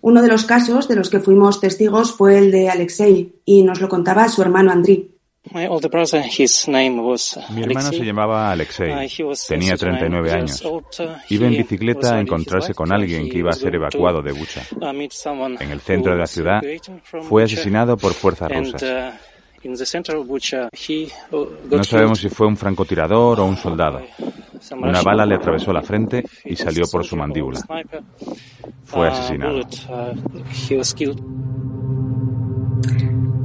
Uno 0.00 0.22
de 0.22 0.28
los 0.28 0.44
casos 0.44 0.86
de 0.86 0.94
los 0.94 1.10
que 1.10 1.18
fuimos 1.18 1.60
testigos 1.60 2.12
fue 2.12 2.38
el 2.38 2.52
de 2.52 2.68
Alexei 2.68 3.34
y 3.44 3.64
nos 3.64 3.80
lo 3.80 3.88
contaba 3.88 4.28
su 4.28 4.42
hermano 4.42 4.70
Andriy. 4.70 5.15
Mi 7.50 7.62
hermano 7.62 7.90
se 7.90 8.04
llamaba 8.04 8.50
Alexei, 8.50 8.90
uh, 9.22 9.32
tenía 9.48 9.76
39 9.76 10.32
años. 10.32 10.64
Uh, 10.64 10.82
iba 11.30 11.46
en 11.46 11.52
bicicleta 11.52 12.16
a 12.16 12.20
encontrarse 12.20 12.74
con 12.74 12.92
alguien 12.92 13.28
que 13.28 13.38
iba 13.38 13.50
a 13.50 13.54
ser 13.54 13.74
evacuado 13.74 14.22
de 14.22 14.32
Bucha. 14.32 14.62
Uh, 14.80 14.86
en 15.60 15.70
el 15.70 15.80
centro 15.80 16.12
de 16.12 16.18
la 16.18 16.26
ciudad 16.26 16.60
fue 17.28 17.44
asesinado 17.44 17.96
por 17.96 18.12
fuerzas 18.12 18.50
rusas. 18.50 18.82
No 21.70 21.84
sabemos 21.84 22.20
si 22.20 22.28
fue 22.28 22.46
un 22.46 22.56
francotirador 22.56 23.40
o 23.40 23.46
un 23.46 23.56
soldado. 23.56 24.02
Una 24.72 25.02
bala 25.02 25.26
le 25.26 25.36
atravesó 25.36 25.72
la 25.72 25.82
frente 25.82 26.24
y 26.44 26.56
salió 26.56 26.84
por 26.90 27.04
su 27.04 27.16
mandíbula. 27.16 27.60
Fue 28.84 29.08
asesinado. 29.08 29.60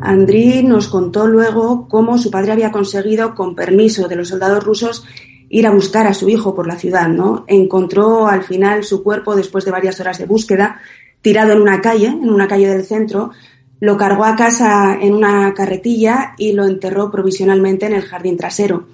Andriy 0.02 0.64
nos 0.64 0.88
contó 0.88 1.28
luego 1.28 1.88
cómo 1.88 2.18
su 2.18 2.32
padre 2.32 2.52
había 2.52 2.72
conseguido, 2.72 3.36
con 3.36 3.56
permiso 3.56 4.08
de 4.08 4.16
los 4.16 4.30
soldados 4.30 4.64
rusos, 4.64 5.06
ir 5.50 5.68
a 5.68 5.72
buscar 5.72 6.08
a 6.08 6.14
su 6.14 6.28
hijo 6.28 6.56
por 6.56 6.66
la 6.66 6.78
ciudad, 6.78 7.08
¿no? 7.08 7.46
Encontró 7.48 8.28
al 8.28 8.44
final 8.44 8.84
su 8.84 9.04
cuerpo 9.04 9.36
después 9.36 9.64
de 9.64 9.72
varias 9.72 10.00
horas 10.00 10.18
de 10.18 10.26
búsqueda, 10.26 10.82
tirado 11.22 11.54
en 11.54 11.62
una 11.62 11.82
calle, 11.82 12.08
en 12.08 12.32
una 12.32 12.48
calle 12.48 12.68
del 12.68 12.84
centro, 12.84 13.32
lo 13.80 13.96
cargó 13.96 14.26
a 14.26 14.36
casa 14.36 14.98
en 15.00 15.14
una 15.14 15.54
carretilla 15.54 16.34
y 16.38 16.54
lo 16.54 16.66
enterró 16.66 17.12
provisionalmente 17.12 17.86
en 17.86 17.94
el 17.94 18.02
jardín 18.02 18.38
trasero. 18.38 18.88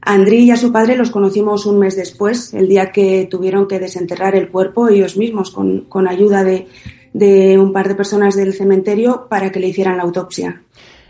Andriy 0.00 0.44
y 0.44 0.50
a 0.50 0.56
su 0.56 0.72
padre 0.72 0.96
los 0.96 1.10
conocimos 1.10 1.66
un 1.66 1.78
mes 1.78 1.94
después, 1.94 2.54
el 2.54 2.68
día 2.68 2.90
que 2.90 3.28
tuvieron 3.30 3.68
que 3.68 3.78
desenterrar 3.78 4.34
el 4.34 4.48
cuerpo 4.48 4.88
ellos 4.88 5.16
mismos 5.16 5.50
con 5.50 6.08
ayuda 6.08 6.42
de, 6.44 6.66
de 7.12 7.58
un 7.58 7.72
par 7.72 7.88
de 7.88 7.94
personas 7.94 8.36
del 8.36 8.52
cementerio 8.52 9.26
para 9.28 9.50
que 9.50 9.60
le 9.60 9.68
hicieran 9.68 9.96
la 9.96 10.02
autopsia. 10.02 10.62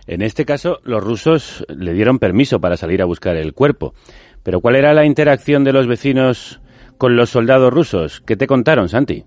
En 0.06 0.22
este 0.22 0.44
caso, 0.44 0.80
los 0.84 1.04
rusos 1.04 1.64
le 1.68 1.92
dieron 1.92 2.18
permiso 2.18 2.60
para 2.60 2.76
salir 2.76 3.02
a 3.02 3.04
buscar 3.04 3.36
el 3.36 3.52
cuerpo. 3.52 3.94
Pero 4.42 4.60
¿cuál 4.60 4.76
era 4.76 4.94
la 4.94 5.04
interacción 5.04 5.64
de 5.64 5.72
los 5.72 5.86
vecinos 5.86 6.60
con 6.96 7.16
los 7.16 7.30
soldados 7.30 7.72
rusos? 7.72 8.22
¿Qué 8.24 8.36
te 8.36 8.46
contaron, 8.46 8.88
Santi? 8.88 9.24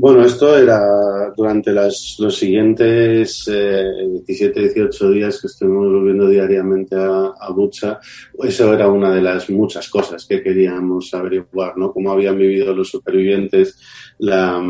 Bueno, 0.00 0.24
esto 0.24 0.56
era 0.56 1.32
durante 1.36 1.72
las, 1.72 2.14
los 2.20 2.36
siguientes 2.36 3.48
eh, 3.52 3.82
17, 4.24 4.60
18 4.60 5.10
días 5.10 5.40
que 5.40 5.48
estuvimos 5.48 5.92
volviendo 5.92 6.28
diariamente 6.28 6.94
a, 6.94 7.32
a 7.36 7.50
Bucha. 7.50 7.98
Eso 8.40 8.72
era 8.72 8.88
una 8.88 9.12
de 9.12 9.20
las 9.20 9.50
muchas 9.50 9.88
cosas 9.88 10.24
que 10.24 10.40
queríamos 10.40 11.12
averiguar, 11.14 11.76
¿no? 11.76 11.92
Cómo 11.92 12.12
habían 12.12 12.38
vivido 12.38 12.72
los 12.72 12.90
supervivientes 12.90 13.76
la, 14.18 14.62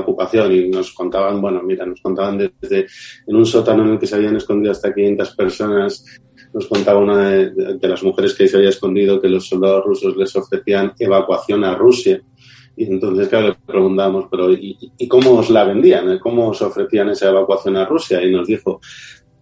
ocupación 0.00 0.52
y 0.52 0.68
nos 0.68 0.92
contaban, 0.92 1.40
bueno, 1.40 1.62
mira, 1.62 1.86
nos 1.86 2.00
contaban 2.00 2.36
desde 2.36 2.88
en 3.24 3.36
un 3.36 3.46
sótano 3.46 3.84
en 3.84 3.92
el 3.92 3.98
que 4.00 4.08
se 4.08 4.16
habían 4.16 4.34
escondido 4.34 4.72
hasta 4.72 4.92
500 4.92 5.36
personas 5.36 6.04
nos 6.52 6.66
contaba 6.66 6.98
una 6.98 7.28
de, 7.28 7.88
las 7.88 8.02
mujeres 8.02 8.34
que 8.34 8.48
se 8.48 8.56
había 8.56 8.70
escondido 8.70 9.20
que 9.20 9.28
los 9.28 9.46
soldados 9.46 9.84
rusos 9.84 10.16
les 10.16 10.34
ofrecían 10.34 10.92
evacuación 10.98 11.62
a 11.62 11.76
Rusia 11.76 12.20
y 12.76 12.84
entonces, 12.84 13.28
claro, 13.28 13.48
le 13.48 13.54
preguntamos, 13.66 14.26
pero 14.30 14.52
¿y, 14.52 14.76
¿y, 14.98 15.08
cómo 15.08 15.38
os 15.38 15.48
la 15.48 15.64
vendían? 15.64 16.18
¿Cómo 16.18 16.48
os 16.48 16.60
ofrecían 16.60 17.08
esa 17.08 17.30
evacuación 17.30 17.76
a 17.76 17.86
Rusia? 17.86 18.22
Y 18.22 18.30
nos 18.30 18.46
dijo, 18.46 18.80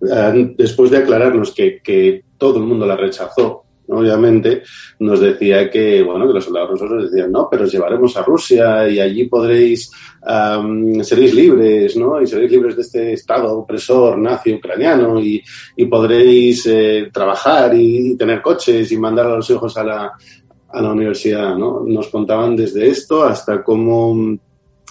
eh, 0.03 0.55
después 0.57 0.90
de 0.92 0.99
aclararnos 0.99 1.53
que, 1.53 1.81
que 1.83 2.23
todo 2.38 2.59
el 2.59 2.64
mundo 2.64 2.87
la 2.87 2.97
rechazó, 2.97 3.64
obviamente, 3.88 4.62
nos 5.01 5.20
decía 5.20 5.68
que, 5.68 6.03
bueno, 6.03 6.27
que 6.27 6.35
los 6.35 6.44
soldados 6.44 6.81
rusos 6.81 7.11
decían, 7.11 7.33
no, 7.33 7.49
pero 7.51 7.64
os 7.64 7.73
llevaremos 7.73 8.16
a 8.16 8.23
Rusia 8.23 8.88
y 8.88 9.01
allí 9.01 9.25
podréis, 9.25 9.90
um, 10.23 11.03
seréis 11.03 11.35
libres, 11.35 11.97
¿no? 11.97 12.23
Y 12.23 12.27
seréis 12.27 12.53
libres 12.53 12.77
de 12.77 12.83
este 12.83 13.12
Estado 13.12 13.59
opresor 13.59 14.16
nazi 14.16 14.55
ucraniano 14.55 15.20
y, 15.20 15.42
y 15.77 15.85
podréis 15.87 16.66
eh, 16.66 17.11
trabajar 17.12 17.75
y 17.75 18.16
tener 18.16 18.40
coches 18.40 18.90
y 18.92 18.97
mandar 18.97 19.27
a 19.27 19.37
los 19.37 19.51
hijos 19.51 19.77
a 19.77 19.85
la, 19.85 20.12
a 20.75 20.83
la 20.83 20.93
universidad, 20.93 21.57
¿no? 21.57 21.85
Nos 21.87 22.09
contaban 22.09 22.57
desde 22.57 22.89
esto 22.89 23.25
hasta 23.25 23.63
cómo, 23.63 24.37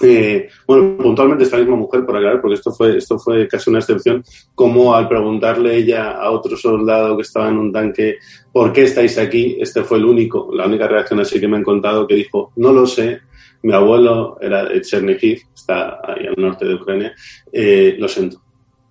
eh, 0.01 0.47
bueno, 0.65 0.97
puntualmente 0.97 1.43
esta 1.43 1.57
misma 1.57 1.75
mujer, 1.75 2.05
por 2.05 2.15
aclarar, 2.15 2.41
porque 2.41 2.55
esto 2.55 2.71
fue, 2.71 2.97
esto 2.97 3.19
fue 3.19 3.47
casi 3.47 3.69
una 3.69 3.79
excepción, 3.79 4.23
como 4.55 4.95
al 4.95 5.09
preguntarle 5.09 5.75
ella 5.75 6.11
a 6.11 6.31
otro 6.31 6.55
soldado 6.55 7.17
que 7.17 7.23
estaba 7.23 7.49
en 7.49 7.57
un 7.57 7.71
tanque, 7.71 8.17
¿por 8.51 8.71
qué 8.71 8.83
estáis 8.83 9.17
aquí? 9.17 9.57
Este 9.59 9.83
fue 9.83 9.97
el 9.97 10.05
único, 10.05 10.49
la 10.53 10.65
única 10.65 10.87
reacción 10.87 11.19
así 11.19 11.39
que 11.39 11.47
me 11.47 11.57
han 11.57 11.63
contado 11.63 12.07
que 12.07 12.15
dijo, 12.15 12.53
no 12.55 12.71
lo 12.71 12.85
sé, 12.85 13.19
mi 13.63 13.73
abuelo 13.73 14.37
era 14.41 14.65
de 14.65 14.81
Chernihiv, 14.81 15.41
está 15.53 15.99
ahí 16.03 16.27
al 16.27 16.35
norte 16.37 16.65
de 16.65 16.75
Ucrania, 16.75 17.13
eh, 17.51 17.95
lo 17.97 18.07
siento 18.07 18.42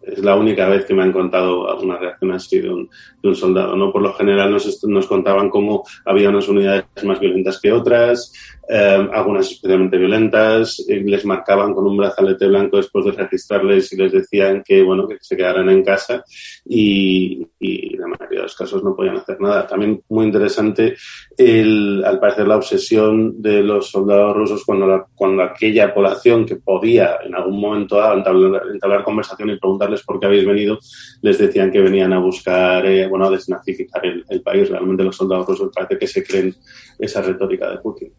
es 0.03 0.19
la 0.19 0.35
única 0.35 0.69
vez 0.69 0.85
que 0.85 0.95
me 0.95 1.03
han 1.03 1.13
contado 1.13 1.71
alguna 1.71 1.99
reacción 1.99 2.33
así 2.33 2.61
de 2.61 2.71
un, 2.71 2.91
de 3.23 3.29
un 3.29 3.37
soldado. 3.37 3.77
¿no? 3.77 3.93
Por 3.93 4.03
lo 4.03 4.13
general 4.15 4.51
nos, 4.51 4.85
nos, 4.85 5.07
contaban 5.07 5.49
cómo 5.49 5.85
había 6.05 6.31
unas 6.31 6.49
unidades 6.49 6.85
más 7.05 7.21
violentas 7.21 7.61
que 7.61 7.73
otras, 7.73 8.33
eh, 8.69 9.09
algunas 9.13 9.51
especialmente 9.51 9.99
violentas, 9.99 10.85
les 10.89 11.25
marcaban 11.25 11.75
con 11.75 11.87
un 11.87 11.97
brazalete 11.97 12.47
blanco 12.47 12.77
después 12.77 13.05
de 13.05 13.13
registrarles 13.13 13.93
y 13.93 13.97
les 13.97 14.13
decían 14.13 14.63
que, 14.65 14.83
bueno, 14.83 15.07
que 15.09 15.17
se 15.21 15.37
quedaran 15.37 15.69
en 15.69 15.85
casa 15.85 16.25
y, 16.65 17.47
y 17.59 17.97
la 17.97 18.07
mayoría 18.07 18.39
de 18.39 18.45
los 18.45 18.57
casos 18.57 18.83
no 18.83 18.95
podían 18.95 19.17
hacer 19.17 19.41
nada. 19.41 19.67
También 19.67 20.03
muy 20.09 20.27
interesante, 20.27 20.95
el, 21.37 22.05
al 22.05 22.21
parecer, 22.21 22.47
la 22.47 22.57
obsesión 22.57 23.41
de 23.43 23.63
los 23.63 23.91
soldados 23.91 24.37
rusos 24.37 24.65
cuando, 24.65 24.87
la, 24.87 25.07
cuando 25.15 25.43
aquella 25.43 25.93
población 25.93 26.47
que 26.47 26.57
podía 26.57 27.19
en 27.25 27.35
algún 27.35 27.61
momento 27.61 28.01
entablar, 28.13 28.63
entablar 28.73 29.05
conversación 29.05 29.51
y 29.51 29.59
preguntarles 29.59 30.03
por 30.03 30.19
qué 30.19 30.27
habéis 30.27 30.47
venido, 30.47 30.79
les 31.21 31.39
decían 31.39 31.71
que 31.71 31.81
venían 31.81 32.13
a 32.13 32.19
buscar, 32.19 32.87
eh, 32.87 33.07
bueno, 33.09 33.27
a 33.27 33.31
desnazificar 33.31 34.05
el, 34.07 34.25
el 34.29 34.41
país. 34.41 34.69
Realmente 34.69 35.05
los 35.05 35.17
soldados 35.17 35.47
rusos 35.47 35.71
parece 35.75 35.99
que 35.99 36.07
se 36.07 36.25
creen 36.25 36.55
esa 36.99 37.23
retórica 37.23 37.71
de 37.71 37.79
Putin 37.79 38.13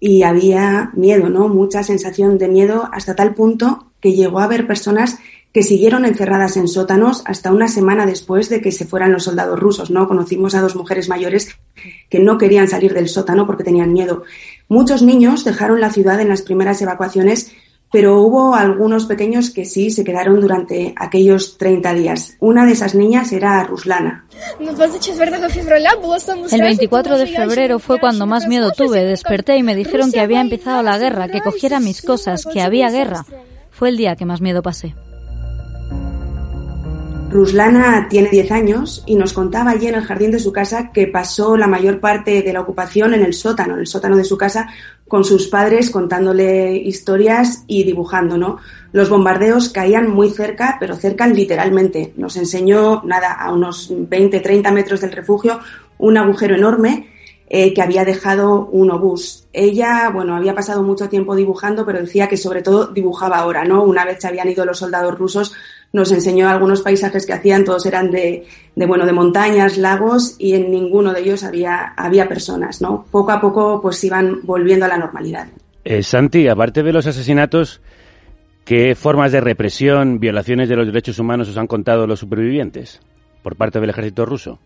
y 0.00 0.22
había 0.22 0.90
miedo, 0.94 1.28
¿no? 1.28 1.48
Mucha 1.48 1.82
sensación 1.82 2.38
de 2.38 2.48
miedo 2.48 2.88
hasta 2.92 3.14
tal 3.14 3.34
punto 3.34 3.92
que 4.00 4.12
llegó 4.12 4.40
a 4.40 4.44
haber 4.44 4.66
personas 4.66 5.18
que 5.52 5.62
siguieron 5.62 6.04
encerradas 6.04 6.58
en 6.58 6.68
sótanos 6.68 7.22
hasta 7.24 7.50
una 7.50 7.66
semana 7.66 8.04
después 8.04 8.50
de 8.50 8.60
que 8.60 8.72
se 8.72 8.84
fueran 8.84 9.12
los 9.12 9.24
soldados 9.24 9.58
rusos, 9.58 9.90
¿no? 9.90 10.06
Conocimos 10.06 10.54
a 10.54 10.60
dos 10.60 10.76
mujeres 10.76 11.08
mayores 11.08 11.56
que 12.10 12.18
no 12.18 12.36
querían 12.36 12.68
salir 12.68 12.92
del 12.92 13.08
sótano 13.08 13.46
porque 13.46 13.64
tenían 13.64 13.94
miedo. 13.94 14.24
Muchos 14.68 15.00
niños 15.00 15.44
dejaron 15.44 15.80
la 15.80 15.90
ciudad 15.90 16.20
en 16.20 16.28
las 16.28 16.42
primeras 16.42 16.82
evacuaciones 16.82 17.52
pero 17.96 18.20
hubo 18.20 18.54
algunos 18.54 19.06
pequeños 19.06 19.48
que 19.48 19.64
sí 19.64 19.88
se 19.88 20.04
quedaron 20.04 20.38
durante 20.38 20.92
aquellos 20.96 21.56
30 21.56 21.94
días. 21.94 22.36
Una 22.40 22.66
de 22.66 22.72
esas 22.72 22.94
niñas 22.94 23.32
era 23.32 23.64
Ruslana. 23.64 24.26
El 26.52 26.60
24 26.60 27.16
de 27.16 27.26
febrero 27.26 27.78
fue 27.78 27.98
cuando 27.98 28.26
más 28.26 28.46
miedo 28.46 28.70
tuve. 28.72 29.02
Desperté 29.02 29.56
y 29.56 29.62
me 29.62 29.74
dijeron 29.74 30.12
que 30.12 30.20
había 30.20 30.42
empezado 30.42 30.82
la 30.82 30.98
guerra, 30.98 31.28
que 31.28 31.40
cogiera 31.40 31.80
mis 31.80 32.02
cosas, 32.02 32.44
que 32.44 32.60
había 32.60 32.90
guerra. 32.90 33.24
Fue 33.70 33.88
el 33.88 33.96
día 33.96 34.14
que 34.14 34.26
más 34.26 34.42
miedo 34.42 34.60
pasé. 34.60 34.94
Ruslana 37.30 38.08
tiene 38.08 38.28
10 38.30 38.50
años 38.52 39.02
y 39.04 39.16
nos 39.16 39.32
contaba 39.32 39.72
allí 39.72 39.88
en 39.88 39.96
el 39.96 40.04
jardín 40.04 40.30
de 40.30 40.38
su 40.38 40.52
casa 40.52 40.90
que 40.92 41.06
pasó 41.06 41.56
la 41.56 41.66
mayor 41.66 42.00
parte 42.00 42.42
de 42.42 42.52
la 42.52 42.60
ocupación 42.60 43.14
en 43.14 43.22
el 43.22 43.34
sótano, 43.34 43.74
en 43.74 43.80
el 43.80 43.86
sótano 43.86 44.16
de 44.16 44.24
su 44.24 44.38
casa, 44.38 44.68
con 45.08 45.24
sus 45.24 45.48
padres 45.48 45.90
contándole 45.90 46.76
historias 46.76 47.64
y 47.66 47.84
dibujando, 47.84 48.38
¿no? 48.38 48.58
Los 48.92 49.10
bombardeos 49.10 49.68
caían 49.68 50.08
muy 50.08 50.30
cerca, 50.30 50.76
pero 50.80 50.96
cerca 50.96 51.26
literalmente. 51.26 52.12
Nos 52.16 52.36
enseñó, 52.36 53.02
nada, 53.04 53.32
a 53.32 53.52
unos 53.52 53.88
20, 53.90 54.40
30 54.40 54.70
metros 54.70 55.00
del 55.00 55.12
refugio, 55.12 55.60
un 55.98 56.16
agujero 56.16 56.54
enorme 56.54 57.10
eh, 57.48 57.72
que 57.72 57.82
había 57.82 58.04
dejado 58.04 58.66
un 58.66 58.90
obús. 58.90 59.46
Ella, 59.52 60.10
bueno, 60.12 60.34
había 60.34 60.54
pasado 60.54 60.82
mucho 60.82 61.08
tiempo 61.08 61.36
dibujando, 61.36 61.86
pero 61.86 62.00
decía 62.00 62.28
que 62.28 62.36
sobre 62.36 62.62
todo 62.62 62.88
dibujaba 62.88 63.38
ahora, 63.38 63.64
¿no? 63.64 63.84
Una 63.84 64.04
vez 64.04 64.18
se 64.20 64.26
habían 64.26 64.48
ido 64.48 64.64
los 64.64 64.78
soldados 64.78 65.16
rusos, 65.16 65.54
nos 65.96 66.12
enseñó 66.12 66.48
algunos 66.48 66.82
paisajes 66.82 67.24
que 67.24 67.32
hacían, 67.32 67.64
todos 67.64 67.86
eran 67.86 68.10
de, 68.10 68.44
de, 68.74 68.86
bueno, 68.86 69.06
de 69.06 69.12
montañas, 69.12 69.78
lagos, 69.78 70.36
y 70.38 70.52
en 70.52 70.70
ninguno 70.70 71.14
de 71.14 71.20
ellos 71.22 71.42
había, 71.42 71.94
había 71.96 72.28
personas, 72.28 72.82
¿no? 72.82 73.06
Poco 73.10 73.32
a 73.32 73.40
poco, 73.40 73.80
pues 73.80 74.04
iban 74.04 74.40
volviendo 74.42 74.84
a 74.84 74.88
la 74.88 74.98
normalidad. 74.98 75.48
Eh, 75.84 76.02
Santi, 76.02 76.48
aparte 76.48 76.82
de 76.82 76.92
los 76.92 77.06
asesinatos, 77.06 77.80
¿qué 78.66 78.94
formas 78.94 79.32
de 79.32 79.40
represión, 79.40 80.20
violaciones 80.20 80.68
de 80.68 80.76
los 80.76 80.86
derechos 80.86 81.18
humanos 81.18 81.48
os 81.48 81.56
han 81.56 81.66
contado 81.66 82.06
los 82.06 82.20
supervivientes 82.20 83.00
por 83.42 83.56
parte 83.56 83.80
del 83.80 83.90
ejército 83.90 84.26
ruso? 84.26 84.58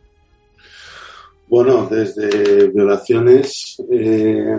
Bueno, 1.46 1.86
desde 1.88 2.68
violaciones, 2.70 3.80
eh, 3.90 4.56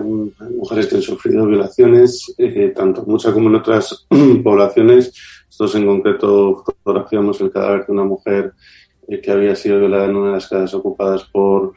mujeres 0.58 0.86
que 0.86 0.96
han 0.96 1.02
sufrido 1.02 1.46
violaciones, 1.46 2.34
eh, 2.38 2.72
tanto 2.74 3.04
muchas 3.06 3.32
como 3.32 3.48
en 3.48 3.56
otras 3.56 4.06
poblaciones. 4.44 5.12
Estos 5.52 5.74
en 5.74 5.86
concreto 5.86 6.64
fotografiamos 6.64 7.38
el 7.42 7.52
cadáver 7.52 7.84
de 7.84 7.92
una 7.92 8.04
mujer 8.04 8.54
eh, 9.06 9.20
que 9.20 9.30
había 9.30 9.54
sido 9.54 9.80
violada 9.80 10.06
en 10.06 10.16
una 10.16 10.28
de 10.28 10.32
las 10.36 10.48
casas 10.48 10.72
ocupadas 10.72 11.24
por, 11.24 11.74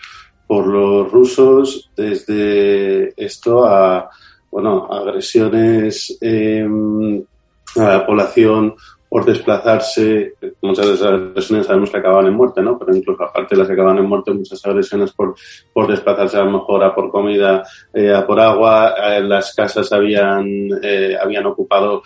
por 0.48 0.66
los 0.66 1.12
rusos. 1.12 1.92
Desde 1.94 3.14
esto 3.22 3.66
a, 3.66 4.10
bueno, 4.50 4.88
agresiones 4.90 6.18
a 6.22 7.84
la 7.84 8.06
población 8.06 8.76
por 9.10 9.26
desplazarse, 9.26 10.36
muchas 10.62 10.88
de 10.88 10.94
esas 10.94 11.08
agresiones 11.08 11.68
sabemos 11.68 11.90
que 11.90 11.98
acaban 11.98 12.28
en 12.28 12.34
muerte, 12.34 12.62
¿no? 12.62 12.80
Pero 12.80 12.96
incluso 12.96 13.24
aparte 13.24 13.56
de 13.56 13.60
las 13.60 13.68
que 13.68 13.74
acaban 13.74 13.98
en 13.98 14.06
muerte, 14.06 14.32
muchas 14.32 14.66
agresiones 14.66 15.12
por, 15.12 15.36
por 15.74 15.88
desplazarse 15.88 16.38
a 16.38 16.46
lo 16.46 16.52
mejor 16.52 16.82
a 16.82 16.96
por 16.96 17.12
comida, 17.12 17.62
eh, 17.94 18.14
a 18.14 18.26
por 18.26 18.40
agua, 18.40 18.96
eh, 18.98 19.22
las 19.22 19.54
casas 19.54 19.92
habían, 19.92 20.70
eh, 20.82 21.18
habían 21.22 21.46
ocupado, 21.46 22.04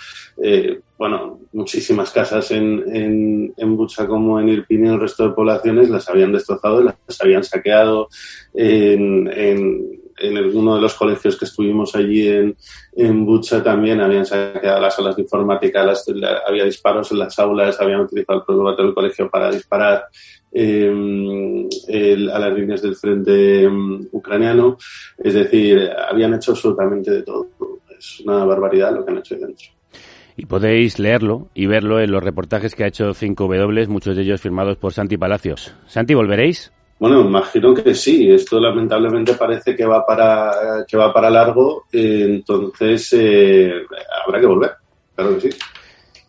bueno, 0.99 1.39
muchísimas 1.53 2.11
casas 2.11 2.51
en, 2.51 2.83
en, 2.93 3.53
en 3.55 3.77
Bucha 3.77 4.05
como 4.05 4.39
en 4.39 4.49
Irpin 4.49 4.85
y 4.85 4.89
el 4.89 4.99
resto 4.99 5.23
de 5.23 5.33
poblaciones 5.33 5.89
las 5.89 6.09
habían 6.09 6.33
destrozado, 6.33 6.83
las 6.83 7.21
habían 7.21 7.43
saqueado 7.43 8.09
en, 8.53 9.27
en 9.33 9.99
en 10.19 10.57
uno 10.57 10.75
de 10.75 10.81
los 10.81 10.93
colegios 10.95 11.37
que 11.37 11.45
estuvimos 11.45 11.95
allí 11.95 12.27
en, 12.27 12.55
en 12.93 13.25
Bucha 13.25 13.63
también 13.63 14.01
habían 14.01 14.25
saqueado 14.25 14.81
las 14.81 14.95
salas 14.95 15.15
de 15.15 15.21
informática, 15.21 15.85
las, 15.85 16.05
había 16.45 16.65
disparos 16.65 17.11
en 17.11 17.19
las 17.19 17.37
aulas, 17.39 17.79
habían 17.79 18.01
utilizado 18.01 18.39
el 18.39 18.45
protocolo 18.45 18.75
del 18.75 18.93
colegio 18.93 19.29
para 19.29 19.51
disparar 19.51 20.05
eh, 20.51 21.67
a 22.33 22.39
las 22.39 22.53
líneas 22.53 22.81
del 22.81 22.95
frente 22.95 23.63
em, 23.63 24.07
ucraniano. 24.11 24.77
Es 25.17 25.33
decir, 25.33 25.89
habían 26.09 26.33
hecho 26.33 26.51
absolutamente 26.51 27.11
de 27.11 27.23
todo. 27.23 27.47
Es 27.97 28.21
una 28.21 28.43
barbaridad 28.45 28.93
lo 28.93 29.05
que 29.05 29.11
han 29.11 29.17
hecho 29.19 29.35
ahí 29.35 29.41
dentro. 29.41 29.78
Y 30.39 30.45
podéis 30.45 30.99
leerlo 30.99 31.49
y 31.53 31.65
verlo 31.65 31.99
en 31.99 32.11
los 32.11 32.23
reportajes 32.23 32.73
que 32.73 32.85
ha 32.85 32.87
hecho 32.87 33.09
5W, 33.09 33.89
muchos 33.89 34.15
de 34.15 34.21
ellos 34.21 34.39
firmados 34.39 34.77
por 34.77 34.93
Santi 34.93 35.17
Palacios. 35.17 35.75
Santi, 35.85 36.13
¿volveréis? 36.13 36.71
Bueno, 36.97 37.19
imagino 37.19 37.73
que 37.73 37.93
sí. 37.93 38.31
Esto 38.31 38.57
lamentablemente 38.57 39.33
parece 39.33 39.75
que 39.75 39.85
va 39.85 40.05
para 40.05 40.85
que 40.87 40.95
va 40.95 41.11
para 41.11 41.29
largo, 41.29 41.83
entonces 41.91 43.11
eh, 43.19 43.69
habrá 44.25 44.39
que 44.39 44.45
volver. 44.45 44.71
Claro 45.13 45.35
que 45.35 45.51
sí. 45.51 45.57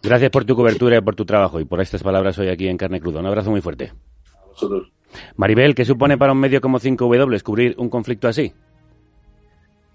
Gracias 0.02 0.30
por 0.32 0.44
tu 0.44 0.56
cobertura 0.56 0.98
y 0.98 1.00
por 1.02 1.14
tu 1.14 1.24
trabajo 1.24 1.60
y 1.60 1.64
por 1.64 1.80
estas 1.80 2.02
palabras 2.02 2.36
hoy 2.40 2.48
aquí 2.48 2.66
en 2.66 2.78
Carne 2.78 3.00
Cruda. 3.00 3.20
Un 3.20 3.26
abrazo 3.26 3.52
muy 3.52 3.60
fuerte. 3.60 3.92
A 4.34 4.46
vosotros. 4.48 4.90
Maribel, 5.36 5.76
¿qué 5.76 5.84
supone 5.84 6.18
para 6.18 6.32
un 6.32 6.40
medio 6.40 6.60
como 6.60 6.80
5W 6.80 7.42
cubrir 7.44 7.76
un 7.78 7.88
conflicto 7.88 8.26
así? 8.26 8.52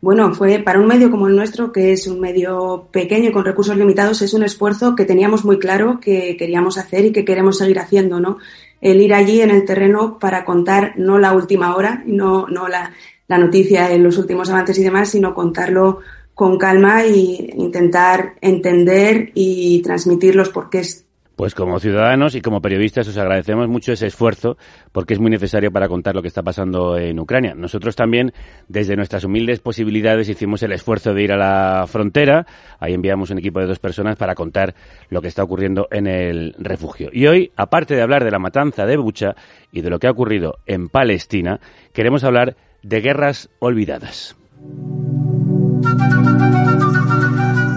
Bueno, 0.05 0.35
fue 0.35 0.59
para 0.59 0.79
un 0.79 0.85
medio 0.85 1.09
como 1.09 1.27
el 1.27 1.35
nuestro, 1.35 1.71
que 1.71 1.91
es 1.91 2.05
un 2.05 2.19
medio 2.19 2.89
pequeño 2.91 3.29
y 3.29 3.31
con 3.31 3.43
recursos 3.43 3.75
limitados, 3.75 4.21
es 4.21 4.35
un 4.35 4.43
esfuerzo 4.43 4.95
que 4.95 5.03
teníamos 5.03 5.43
muy 5.43 5.57
claro 5.57 5.99
que 5.99 6.37
queríamos 6.37 6.77
hacer 6.77 7.05
y 7.05 7.11
que 7.11 7.25
queremos 7.25 7.57
seguir 7.57 7.79
haciendo, 7.79 8.19
¿no? 8.19 8.37
el 8.81 9.01
ir 9.01 9.15
allí 9.15 9.41
en 9.41 9.49
el 9.49 9.65
terreno 9.65 10.19
para 10.19 10.45
contar 10.45 10.93
no 10.95 11.17
la 11.17 11.33
última 11.33 11.75
hora, 11.75 12.03
no, 12.05 12.45
no 12.45 12.67
la, 12.67 12.93
la 13.27 13.39
noticia 13.39 13.91
en 13.91 14.03
los 14.03 14.19
últimos 14.19 14.47
avances 14.51 14.77
y 14.77 14.83
demás, 14.83 15.09
sino 15.09 15.33
contarlo 15.33 16.01
con 16.35 16.59
calma 16.59 17.01
e 17.03 17.55
intentar 17.57 18.35
entender 18.41 19.31
y 19.33 19.81
transmitir 19.81 20.35
los 20.35 20.49
porqués 20.49 21.04
pues 21.35 21.53
como 21.53 21.79
ciudadanos 21.79 22.35
y 22.35 22.41
como 22.41 22.61
periodistas 22.61 23.07
os 23.07 23.17
agradecemos 23.17 23.67
mucho 23.67 23.91
ese 23.91 24.07
esfuerzo 24.07 24.57
porque 24.91 25.13
es 25.13 25.19
muy 25.19 25.29
necesario 25.29 25.71
para 25.71 25.87
contar 25.87 26.15
lo 26.15 26.21
que 26.21 26.27
está 26.27 26.43
pasando 26.43 26.97
en 26.97 27.19
Ucrania. 27.19 27.53
Nosotros 27.55 27.95
también, 27.95 28.33
desde 28.67 28.95
nuestras 28.95 29.23
humildes 29.23 29.59
posibilidades, 29.59 30.29
hicimos 30.29 30.63
el 30.63 30.71
esfuerzo 30.71 31.13
de 31.13 31.23
ir 31.23 31.31
a 31.31 31.37
la 31.37 31.85
frontera. 31.87 32.45
Ahí 32.79 32.93
enviamos 32.93 33.29
un 33.29 33.39
equipo 33.39 33.59
de 33.59 33.67
dos 33.67 33.79
personas 33.79 34.15
para 34.15 34.35
contar 34.35 34.75
lo 35.09 35.21
que 35.21 35.27
está 35.27 35.43
ocurriendo 35.43 35.87
en 35.91 36.07
el 36.07 36.55
refugio. 36.57 37.09
Y 37.11 37.27
hoy, 37.27 37.51
aparte 37.55 37.95
de 37.95 38.01
hablar 38.01 38.23
de 38.23 38.31
la 38.31 38.39
matanza 38.39 38.85
de 38.85 38.97
Bucha 38.97 39.35
y 39.71 39.81
de 39.81 39.89
lo 39.89 39.99
que 39.99 40.07
ha 40.07 40.11
ocurrido 40.11 40.59
en 40.65 40.89
Palestina, 40.89 41.59
queremos 41.93 42.23
hablar 42.23 42.55
de 42.81 43.01
guerras 43.01 43.49
olvidadas. 43.59 44.35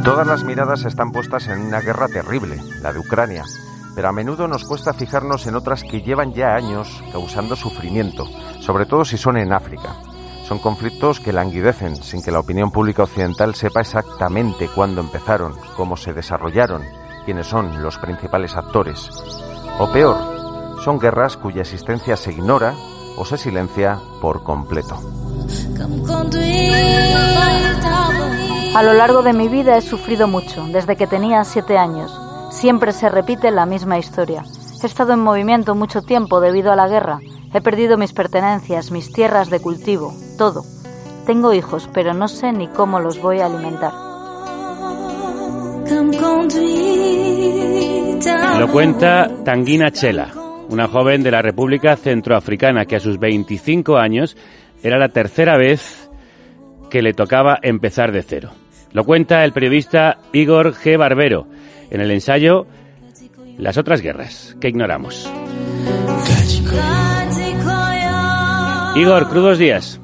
Todas 0.09 0.27
las 0.27 0.43
miradas 0.43 0.87
están 0.87 1.13
puestas 1.13 1.49
en 1.49 1.61
una 1.61 1.83
guerra 1.83 2.09
terrible, 2.09 2.59
la 2.81 2.95
de 2.95 2.99
Ucrania, 2.99 3.45
pero 3.95 4.09
a 4.09 4.13
menudo 4.13 4.49
nos 4.49 4.65
cuesta 4.65 4.95
fijarnos 4.95 5.47
en 5.47 5.55
otras 5.55 5.83
que 5.83 6.01
llevan 6.01 6.33
ya 6.33 6.55
años 6.55 7.05
causando 7.13 7.55
sufrimiento, 7.55 8.27
sobre 8.59 8.87
todo 8.87 9.05
si 9.05 9.19
son 9.19 9.37
en 9.37 9.53
África. 9.53 9.97
Son 10.47 10.61
conflictos 10.61 11.21
que 11.21 11.35
languidecen 11.35 11.95
sin 11.95 12.23
que 12.23 12.31
la 12.31 12.41
opinión 12.41 12.71
pública 12.71 13.03
occidental 13.03 13.55
sepa 13.55 13.83
exactamente 13.83 14.71
cuándo 14.75 15.03
empezaron, 15.03 15.53
cómo 15.77 15.95
se 15.95 16.15
desarrollaron, 16.15 16.85
quiénes 17.27 17.47
son 17.47 17.83
los 17.83 17.99
principales 17.99 18.57
actores. 18.57 19.11
O 19.79 19.93
peor, 19.93 20.81
son 20.83 20.99
guerras 20.99 21.37
cuya 21.37 21.61
existencia 21.61 22.17
se 22.17 22.33
ignora 22.33 22.73
o 23.19 23.27
se 23.27 23.37
silencia 23.37 23.99
por 24.23 24.43
completo. 24.43 24.99
A 28.75 28.83
lo 28.83 28.93
largo 28.93 29.23
de 29.23 29.33
mi 29.33 29.49
vida 29.49 29.77
he 29.77 29.81
sufrido 29.81 30.29
mucho, 30.29 30.65
desde 30.67 30.97
que 30.97 31.07
tenía 31.07 31.43
siete 31.45 31.79
años. 31.79 32.17
Siempre 32.51 32.93
se 32.93 33.09
repite 33.09 33.51
la 33.51 33.67
misma 33.67 33.99
historia. 33.99 34.45
He 34.83 34.87
estado 34.87 35.13
en 35.13 35.21
movimiento 35.21 35.75
mucho 35.75 36.03
tiempo 36.03 36.41
debido 36.41 36.71
a 36.73 36.77
la 36.77 36.89
guerra. 36.89 37.19
He 37.53 37.61
perdido 37.61 37.97
mis 37.97 38.13
pertenencias, 38.13 38.91
mis 38.91 39.13
tierras 39.13 39.51
de 39.51 39.61
cultivo, 39.61 40.15
todo. 40.37 40.65
Tengo 41.27 41.53
hijos, 41.53 41.89
pero 41.93 42.15
no 42.15 42.29
sé 42.29 42.53
ni 42.53 42.69
cómo 42.69 43.01
los 43.01 43.21
voy 43.21 43.41
a 43.41 43.47
alimentar. 43.47 43.93
Lo 48.59 48.69
cuenta 48.69 49.31
Tanguina 49.45 49.91
Chela, 49.91 50.33
una 50.69 50.89
joven 50.89 51.23
de 51.23 51.31
la 51.31 51.43
República 51.43 51.97
Centroafricana 51.97 52.85
que 52.85 52.97
a 52.97 53.01
sus 53.01 53.19
25 53.19 53.97
años 53.97 54.37
era 54.83 54.99
la 54.99 55.09
tercera 55.09 55.57
vez 55.57 56.08
que 56.91 57.03
le 57.03 57.13
tocaba 57.13 57.59
empezar 57.63 58.13
de 58.13 58.23
cero. 58.23 58.51
Lo 58.93 59.05
cuenta 59.05 59.45
el 59.45 59.53
periodista 59.53 60.19
Igor 60.33 60.75
G. 60.75 60.97
Barbero 60.99 61.47
en 61.91 62.01
el 62.01 62.11
ensayo 62.11 62.67
Las 63.59 63.77
otras 63.77 64.01
guerras, 64.01 64.57
que 64.61 64.69
ignoramos. 64.69 65.31
Igor, 68.95 69.29
crudos 69.29 69.59
días. 69.59 70.01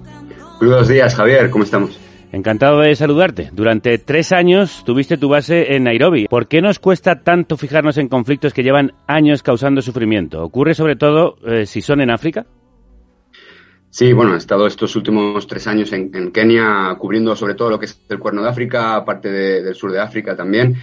Crudos 0.58 0.88
días, 0.88 1.14
Javier, 1.14 1.50
¿cómo 1.50 1.64
estamos? 1.64 1.98
Encantado 2.32 2.80
de 2.80 2.96
saludarte. 2.96 3.50
Durante 3.52 3.96
tres 3.98 4.32
años 4.32 4.82
tuviste 4.84 5.16
tu 5.16 5.28
base 5.28 5.76
en 5.76 5.84
Nairobi. 5.84 6.26
¿Por 6.26 6.48
qué 6.48 6.60
nos 6.60 6.80
cuesta 6.80 7.22
tanto 7.22 7.56
fijarnos 7.56 7.96
en 7.96 8.08
conflictos 8.08 8.52
que 8.52 8.64
llevan 8.64 8.92
años 9.06 9.44
causando 9.44 9.82
sufrimiento? 9.82 10.42
¿Ocurre 10.42 10.74
sobre 10.74 10.96
todo 10.96 11.36
eh, 11.46 11.64
si 11.66 11.80
son 11.80 12.00
en 12.00 12.10
África? 12.10 12.46
Sí, 13.94 14.12
bueno, 14.12 14.34
he 14.34 14.38
estado 14.38 14.66
estos 14.66 14.96
últimos 14.96 15.46
tres 15.46 15.68
años 15.68 15.92
en, 15.92 16.32
Kenia 16.32 16.96
cubriendo 16.98 17.36
sobre 17.36 17.54
todo 17.54 17.70
lo 17.70 17.78
que 17.78 17.84
es 17.84 17.96
el 18.08 18.18
Cuerno 18.18 18.42
de 18.42 18.48
África, 18.48 19.04
parte 19.04 19.30
del 19.30 19.72
sur 19.76 19.92
de 19.92 20.00
África 20.00 20.34
también. 20.34 20.74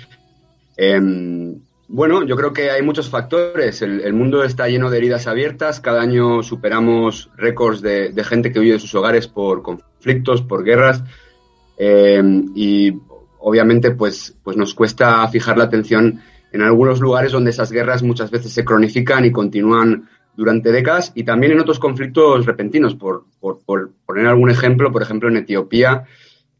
Em, 0.77 1.59
bueno, 1.89 2.23
yo 2.23 2.37
creo 2.37 2.53
que 2.53 2.71
hay 2.71 2.81
muchos 2.81 3.09
factores. 3.09 3.81
El, 3.81 4.13
mundo 4.13 4.45
está 4.45 4.69
lleno 4.69 4.89
de 4.89 4.97
heridas 4.97 5.27
abiertas. 5.27 5.81
Cada 5.81 6.01
año 6.01 6.41
superamos 6.41 7.29
récords 7.35 7.81
de, 7.81 8.13
gente 8.23 8.49
que 8.49 8.59
huye 8.61 8.71
de 8.71 8.79
sus 8.79 8.95
hogares 8.95 9.27
por 9.27 9.61
conflictos, 9.61 10.41
por 10.41 10.63
guerras. 10.63 11.03
Em, 11.77 12.45
y 12.55 12.93
obviamente, 13.39 13.91
pues, 13.91 14.37
pues 14.41 14.55
nos 14.55 14.73
cuesta 14.73 15.27
fijar 15.27 15.57
la 15.57 15.65
atención 15.65 16.21
en 16.53 16.61
algunos 16.61 17.01
lugares 17.01 17.33
donde 17.33 17.49
esas 17.49 17.73
guerras 17.73 18.03
muchas 18.03 18.31
veces 18.31 18.53
se 18.53 18.63
cronifican 18.63 19.25
y 19.25 19.33
continúan 19.33 20.07
durante 20.35 20.71
décadas 20.71 21.11
y 21.15 21.23
también 21.23 21.53
en 21.53 21.59
otros 21.59 21.79
conflictos 21.79 22.45
repentinos. 22.45 22.95
Por, 22.95 23.25
poner 24.05 24.27
algún 24.27 24.49
ejemplo, 24.49 24.91
por 24.91 25.01
ejemplo, 25.01 25.29
en 25.29 25.37
Etiopía, 25.37 26.05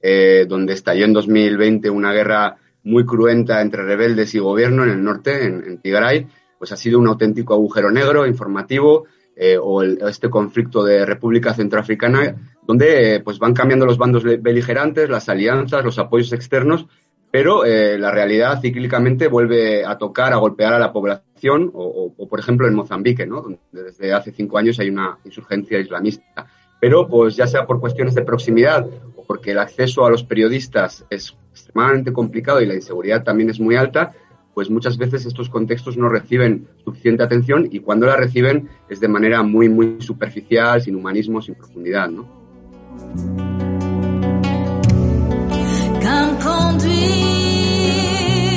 eh, 0.02 0.46
donde 0.48 0.74
estalló 0.74 1.06
en 1.06 1.14
2020 1.14 1.90
una 1.90 2.14
guerra 2.14 2.58
muy 2.84 3.06
cruenta 3.06 3.62
entre 3.62 3.84
rebeldes 3.84 4.34
y 4.34 4.40
gobierno 4.40 4.84
en 4.84 4.90
el 4.90 5.04
norte, 5.04 5.46
en, 5.46 5.78
Tigray, 5.80 6.28
pues 6.58 6.72
ha 6.72 6.78
sido 6.78 7.00
un 7.00 7.08
auténtico 7.08 7.54
agujero 7.54 7.92
negro 7.92 8.26
informativo, 8.26 9.06
eh, 9.36 9.58
o 9.60 9.82
este 9.82 10.30
conflicto 10.30 10.84
de 10.84 11.06
República 11.06 11.54
Centroafricana, 11.54 12.36
donde 12.68 13.22
pues 13.24 13.40
van 13.40 13.54
cambiando 13.54 13.86
los 13.86 13.98
bandos 13.98 14.24
beligerantes, 14.24 15.10
las 15.10 15.30
alianzas, 15.30 15.84
los 15.86 15.98
apoyos 16.00 16.34
externos, 16.34 16.86
pero 17.32 17.64
eh, 17.66 17.98
la 17.98 18.12
realidad 18.12 18.60
cíclicamente 18.62 19.30
vuelve 19.30 19.86
a 19.86 19.98
tocar, 19.98 20.34
a 20.34 20.38
golpear 20.38 20.74
a 20.74 20.80
la 20.80 20.92
población, 20.92 21.72
o, 21.74 22.14
por 22.30 22.40
ejemplo 22.40 22.68
en 22.68 22.76
Mozambique, 22.76 23.26
¿no? 23.26 23.42
donde 23.42 23.60
desde 23.72 24.14
hace 24.14 24.32
cinco 24.32 24.58
años 24.58 24.80
hay 24.80 24.90
una 24.90 25.18
insurgencia 25.24 25.80
islamista. 25.80 26.46
Pero 26.80 27.08
pues 27.08 27.36
ya 27.36 27.48
sea 27.48 27.66
por 27.66 27.80
cuestiones 27.80 28.16
de 28.16 28.24
proximidad 28.24 28.86
o 29.16 29.24
porque 29.24 29.52
el 29.52 29.60
acceso 29.60 30.06
a 30.06 30.10
los 30.10 30.24
periodistas 30.24 31.06
es 31.10 31.36
extremadamente 31.52 32.12
complicado 32.12 32.60
y 32.62 32.66
la 32.66 32.76
inseguridad 32.76 33.24
también 33.24 33.50
es 33.50 33.60
muy 33.60 33.76
alta, 33.76 34.14
pues 34.54 34.70
muchas 34.70 34.98
veces 34.98 35.26
estos 35.26 35.50
contextos 35.50 35.96
no 35.96 36.10
reciben 36.10 36.68
suficiente 36.84 37.24
atención 37.24 37.70
y 37.72 37.80
cuando 37.80 38.08
la 38.08 38.18
reciben 38.18 38.68
es 38.90 39.00
de 39.00 39.08
manera 39.08 39.42
muy, 39.42 39.70
muy 39.70 40.02
superficial, 40.02 40.82
sin 40.82 40.96
humanismo, 40.96 41.42
sin 41.42 41.56
profundidad, 41.56 42.10
¿no? 42.10 42.28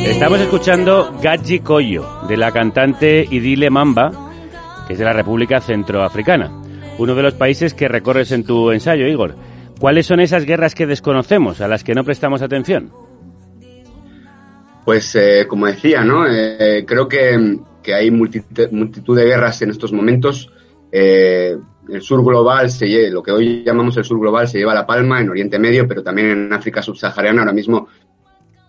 Estamos 0.05 0.39
escuchando 0.39 1.19
Gadji 1.23 1.61
Koyo, 1.61 2.07
de 2.29 2.37
la 2.37 2.53
cantante 2.53 3.27
Idile 3.31 3.71
Mamba, 3.71 4.13
que 4.87 4.93
es 4.93 4.99
de 4.99 5.05
la 5.05 5.15
República 5.15 5.61
Centroafricana, 5.61 6.53
uno 6.99 7.15
de 7.15 7.23
los 7.23 7.35
países 7.35 7.73
que 7.73 7.89
recorres 7.89 8.31
en 8.31 8.45
tu 8.45 8.71
ensayo, 8.71 9.07
Igor. 9.07 9.35
¿Cuáles 9.81 10.07
son 10.07 10.21
esas 10.21 10.45
guerras 10.45 10.75
que 10.75 10.87
desconocemos, 10.87 11.61
a 11.63 11.69
las 11.69 11.83
que 11.83 11.95
no 11.95 12.05
prestamos 12.05 12.43
atención? 12.43 12.93
Pues, 14.85 15.17
eh, 15.17 15.47
como 15.49 15.67
decía, 15.67 16.05
¿no? 16.05 16.27
Eh, 16.29 16.85
creo 16.87 17.09
que, 17.09 17.59
hay 17.93 18.11
multitud, 18.11 19.17
de 19.17 19.25
guerras 19.25 19.63
en 19.63 19.71
estos 19.71 19.93
momentos. 19.93 20.53
Eh, 20.93 21.57
el 21.89 22.03
sur 22.03 22.23
global, 22.23 22.71
se, 22.71 23.11
lo 23.11 23.23
que 23.23 23.33
hoy 23.33 23.65
llamamos 23.65 23.97
el 23.97 24.05
sur 24.05 24.21
global, 24.21 24.49
se 24.49 24.59
lleva 24.59 24.75
la 24.75 24.87
palma 24.87 25.21
en 25.21 25.31
Oriente 25.31 25.59
Medio, 25.59 25.89
pero 25.89 26.03
también 26.03 26.31
en 26.31 26.53
África 26.53 26.83
subsahariana. 26.83 27.41
Ahora 27.41 27.53
mismo 27.53 27.89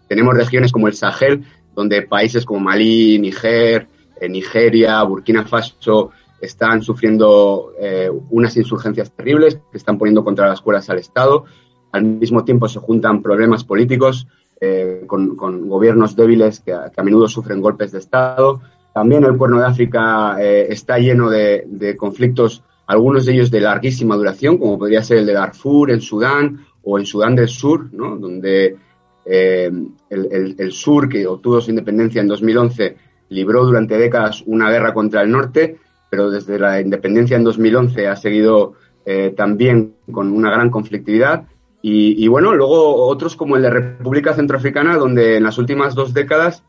tenemos 0.08 0.36
regiones 0.36 0.72
como 0.72 0.88
el 0.88 0.94
Sahel, 0.94 1.44
donde 1.76 2.04
países 2.04 2.46
como 2.46 2.62
Malí, 2.62 3.20
Niger, 3.20 3.88
eh, 4.20 4.30
Nigeria, 4.30 5.04
Burkina 5.04 5.46
Faso 5.46 6.12
están 6.42 6.82
sufriendo 6.82 7.74
eh, 7.80 8.10
unas 8.30 8.56
insurgencias 8.58 9.12
terribles 9.12 9.60
que 9.72 9.78
están 9.78 9.98
poniendo 9.98 10.24
contra 10.24 10.48
las 10.48 10.62
cuerdas 10.62 10.90
al 10.90 11.00
Estado. 11.00 11.46
Al 11.92 12.04
mismo 12.04 12.44
tiempo 12.44 12.68
se 12.68 12.80
juntan 12.80 13.22
problemas 13.22 13.64
políticos 13.64 14.28
eh, 14.62 15.04
con, 15.08 15.36
gobiernos 15.68 16.16
débiles 16.16 16.60
que 16.62 16.74
a, 16.74 16.92
menudo 17.04 17.28
sufren 17.28 17.62
golpes 17.62 17.92
de 17.92 18.00
Estado. 18.00 18.62
También 18.94 19.24
el 19.26 19.38
Cuerno 19.38 19.60
de 19.60 19.66
África 19.66 20.38
está 20.40 20.98
lleno 21.00 21.30
de, 21.30 21.96
conflictos, 21.98 22.64
algunos 22.88 23.26
de 23.26 23.34
ellos 23.34 23.52
de 23.52 23.60
larguísima 23.60 24.16
duración, 24.16 24.58
como 24.58 24.80
podría 24.80 25.04
ser 25.04 25.18
el 25.18 25.26
de 25.26 25.34
Darfur 25.34 25.92
en 25.92 26.00
Sudán 26.00 26.66
o 26.82 26.98
en 26.98 27.06
Sudán 27.06 27.36
del 27.36 27.50
Sur, 27.50 27.90
donde 27.92 28.78
el, 29.26 29.96
el, 30.10 30.72
sur, 30.72 31.10
que 31.10 31.26
obtuvo 31.26 31.60
su 31.62 31.72
independencia 31.72 32.22
en 32.22 32.28
2011, 32.28 32.96
libró 33.30 33.66
durante 33.66 33.98
décadas 33.98 34.44
una 34.46 34.70
guerra 34.70 34.94
contra 34.94 35.22
el 35.22 35.32
norte, 35.32 35.80
pero 36.10 36.30
desde 36.30 36.60
la 36.60 36.80
independencia 36.80 37.36
en 37.36 37.44
2011 37.44 38.08
ha 38.08 38.16
seguido 38.16 38.74
eh, 39.06 39.34
también 39.36 39.96
con 40.12 40.32
una 40.32 40.50
gran 40.50 40.70
conflictividad. 40.70 41.46
Y, 41.88 42.28
bueno, 42.30 42.56
luego 42.56 43.06
otros 43.06 43.36
como 43.36 43.58
el 43.58 43.62
de 43.62 43.70
República 43.70 44.34
Centroafricana, 44.34 44.98
donde 44.98 45.38
en 45.38 45.44
las 45.44 45.60
últimas 45.60 45.94
dos 45.94 46.16
décadas, 46.16 46.64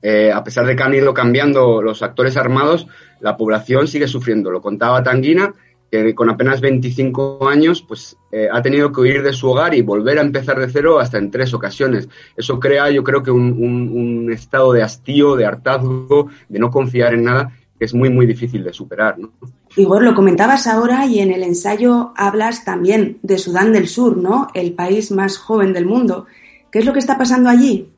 eh, 0.00 0.32
a 0.32 0.42
pesar 0.42 0.64
de 0.64 0.74
que 0.74 0.82
han 0.82 0.94
ido 0.94 1.12
cambiando 1.12 1.82
los 1.82 2.02
actores 2.02 2.38
armados, 2.38 2.86
la 3.20 3.36
población 3.36 3.86
sigue 3.86 4.08
sufriendo. 4.08 4.50
Lo 4.50 4.62
contaba 4.62 5.02
Tanguina 5.02 5.52
que 5.90 6.14
con 6.14 6.30
apenas 6.30 6.60
25 6.60 7.48
años 7.48 7.82
pues 7.82 8.16
eh, 8.30 8.48
ha 8.50 8.62
tenido 8.62 8.92
que 8.92 9.00
huir 9.00 9.22
de 9.22 9.32
su 9.32 9.48
hogar 9.50 9.74
y 9.74 9.82
volver 9.82 10.18
a 10.18 10.22
empezar 10.22 10.58
de 10.58 10.70
cero 10.70 11.00
hasta 11.00 11.18
en 11.18 11.30
tres 11.30 11.52
ocasiones. 11.52 12.08
Eso 12.36 12.60
crea 12.60 12.90
yo 12.90 13.02
creo 13.02 13.22
que 13.22 13.30
un, 13.30 14.30
estado 14.32 14.72
de 14.72 14.82
hastío, 14.82 15.34
de 15.34 15.46
hartazgo, 15.46 16.28
de 16.48 16.58
no 16.58 16.70
confiar 16.70 17.14
en 17.14 17.24
nada, 17.24 17.52
que 17.78 17.84
es 17.84 17.94
muy, 17.94 18.08
muy 18.08 18.26
difícil 18.26 18.62
de 18.62 18.72
superar. 18.72 19.18
¿no? 19.18 19.32
Igor, 19.76 20.02
lo 20.02 20.14
comentabas 20.14 20.66
ahora 20.68 21.06
y 21.06 21.18
en 21.18 21.32
el 21.32 21.42
ensayo 21.42 22.12
hablas 22.16 22.64
también 22.64 23.18
de 23.22 23.38
Sudán 23.38 23.72
del 23.72 23.88
Sur, 23.88 24.16
¿no? 24.16 24.48
El 24.54 24.74
país 24.74 25.10
más 25.10 25.38
joven 25.38 25.72
del 25.72 25.86
mundo. 25.86 26.26
¿Qué 26.70 26.78
es 26.78 26.84
lo 26.84 26.92
que 26.92 27.00
está 27.00 27.18
pasando 27.18 27.48
allí? 27.48 27.90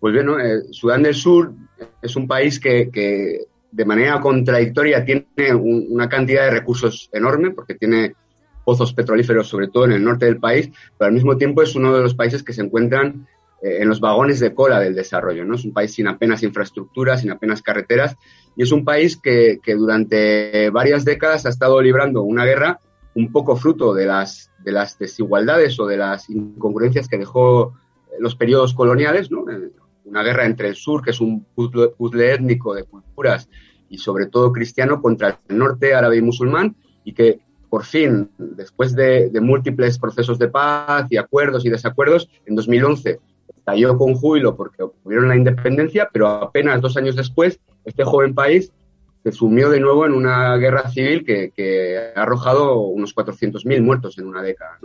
Pues 0.00 0.14
bueno, 0.14 0.40
eh, 0.40 0.62
Sudán 0.72 1.04
del 1.04 1.14
Sur 1.14 1.52
es 2.00 2.16
un 2.16 2.26
país 2.26 2.58
que, 2.58 2.90
que 2.90 3.46
de 3.72 3.84
manera 3.84 4.20
contradictoria 4.20 5.04
tiene 5.04 5.26
una 5.54 6.08
cantidad 6.08 6.44
de 6.44 6.50
recursos 6.50 7.08
enorme 7.12 7.50
porque 7.50 7.74
tiene 7.74 8.14
pozos 8.64 8.92
petrolíferos 8.92 9.48
sobre 9.48 9.68
todo 9.68 9.86
en 9.86 9.92
el 9.92 10.04
norte 10.04 10.26
del 10.26 10.38
país, 10.38 10.70
pero 10.96 11.08
al 11.08 11.14
mismo 11.14 11.36
tiempo 11.36 11.62
es 11.62 11.74
uno 11.74 11.96
de 11.96 12.02
los 12.02 12.14
países 12.14 12.42
que 12.42 12.52
se 12.52 12.62
encuentran 12.62 13.26
eh, 13.62 13.78
en 13.80 13.88
los 13.88 13.98
vagones 13.98 14.38
de 14.40 14.54
cola 14.54 14.78
del 14.78 14.94
desarrollo. 14.94 15.44
¿no? 15.44 15.54
Es 15.54 15.64
un 15.64 15.72
país 15.72 15.94
sin 15.94 16.06
apenas 16.06 16.42
infraestructuras, 16.42 17.22
sin 17.22 17.30
apenas 17.30 17.62
carreteras 17.62 18.16
y 18.54 18.62
es 18.62 18.72
un 18.72 18.84
país 18.84 19.16
que, 19.16 19.58
durante 19.76 20.70
varias 20.70 21.04
décadas 21.04 21.46
ha 21.46 21.48
estado 21.48 21.80
librando 21.80 22.22
una 22.22 22.44
guerra 22.44 22.80
un 23.14 23.32
poco 23.32 23.56
fruto 23.56 23.94
de 23.94 24.06
las, 24.06 24.50
de 24.62 24.72
las 24.72 24.98
desigualdades 24.98 25.78
o 25.80 25.86
de 25.86 25.96
las 25.96 26.28
incongruencias 26.30 27.08
que 27.08 27.18
dejó 27.18 27.74
los 28.18 28.36
periodos 28.36 28.74
coloniales, 28.74 29.30
¿no? 29.30 29.44
Una 30.04 30.22
guerra 30.22 30.46
entre 30.46 30.68
el 30.68 30.74
sur, 30.74 31.02
que 31.02 31.10
es 31.10 31.20
un 31.20 31.44
puzzle, 31.54 32.32
étnico 32.32 32.74
de 32.74 32.84
culturas 32.84 33.48
y 33.88 33.98
sobre 33.98 34.26
todo 34.26 34.52
cristiano, 34.52 35.00
contra 35.00 35.40
el 35.48 35.56
norte 35.56 35.94
árabe 35.94 36.16
y 36.16 36.22
musulmán, 36.22 36.76
y 37.04 37.12
que 37.12 37.40
por 37.72 37.84
fin, 37.84 38.30
después 38.36 38.94
de, 38.94 39.30
múltiples 39.40 39.98
procesos 39.98 40.38
de 40.38 40.48
paz 40.48 41.06
y 41.08 41.16
acuerdos 41.16 41.64
y 41.64 41.70
desacuerdos, 41.70 42.28
en 42.44 42.54
2011 42.54 43.18
estalló 43.48 43.96
con 43.96 44.14
júbilo 44.14 44.56
porque 44.56 44.82
obtuvieron 44.82 45.28
la 45.28 45.36
independencia, 45.36 46.08
pero 46.12 46.28
apenas 46.28 46.82
dos 46.82 46.98
años 46.98 47.16
después, 47.16 47.60
este 47.86 48.04
joven 48.04 48.34
país 48.34 48.70
se 49.22 49.32
sumió 49.32 49.70
de 49.70 49.80
nuevo 49.80 50.04
en 50.04 50.12
una 50.12 50.56
guerra 50.56 50.90
civil 50.90 51.24
que, 51.24 52.12
ha 52.14 52.20
arrojado 52.20 52.80
unos 52.80 53.14
400.000 53.14 53.80
muertos 53.82 54.18
en 54.18 54.26
una 54.26 54.42
década. 54.42 54.78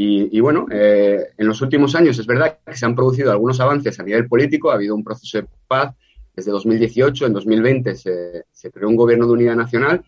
Y, 0.00 0.38
bueno, 0.38 0.66
eh, 0.70 1.30
en 1.36 1.48
los 1.48 1.60
últimos 1.60 1.96
años 1.96 2.16
es 2.20 2.26
verdad 2.26 2.58
que 2.64 2.76
se 2.76 2.86
han 2.86 2.94
producido 2.94 3.32
algunos 3.32 3.58
avances 3.58 3.98
a 3.98 4.04
nivel 4.04 4.28
político, 4.28 4.70
ha 4.70 4.74
habido 4.74 4.94
un 4.94 5.02
proceso 5.02 5.38
de 5.38 5.48
paz 5.66 5.92
desde 6.36 6.52
2018, 6.52 7.26
en 7.26 7.32
2020 7.32 7.96
se, 7.96 8.70
creó 8.72 8.88
un 8.88 8.94
gobierno 8.94 9.26
de 9.26 9.32
unidad 9.32 9.56
nacional, 9.56 10.04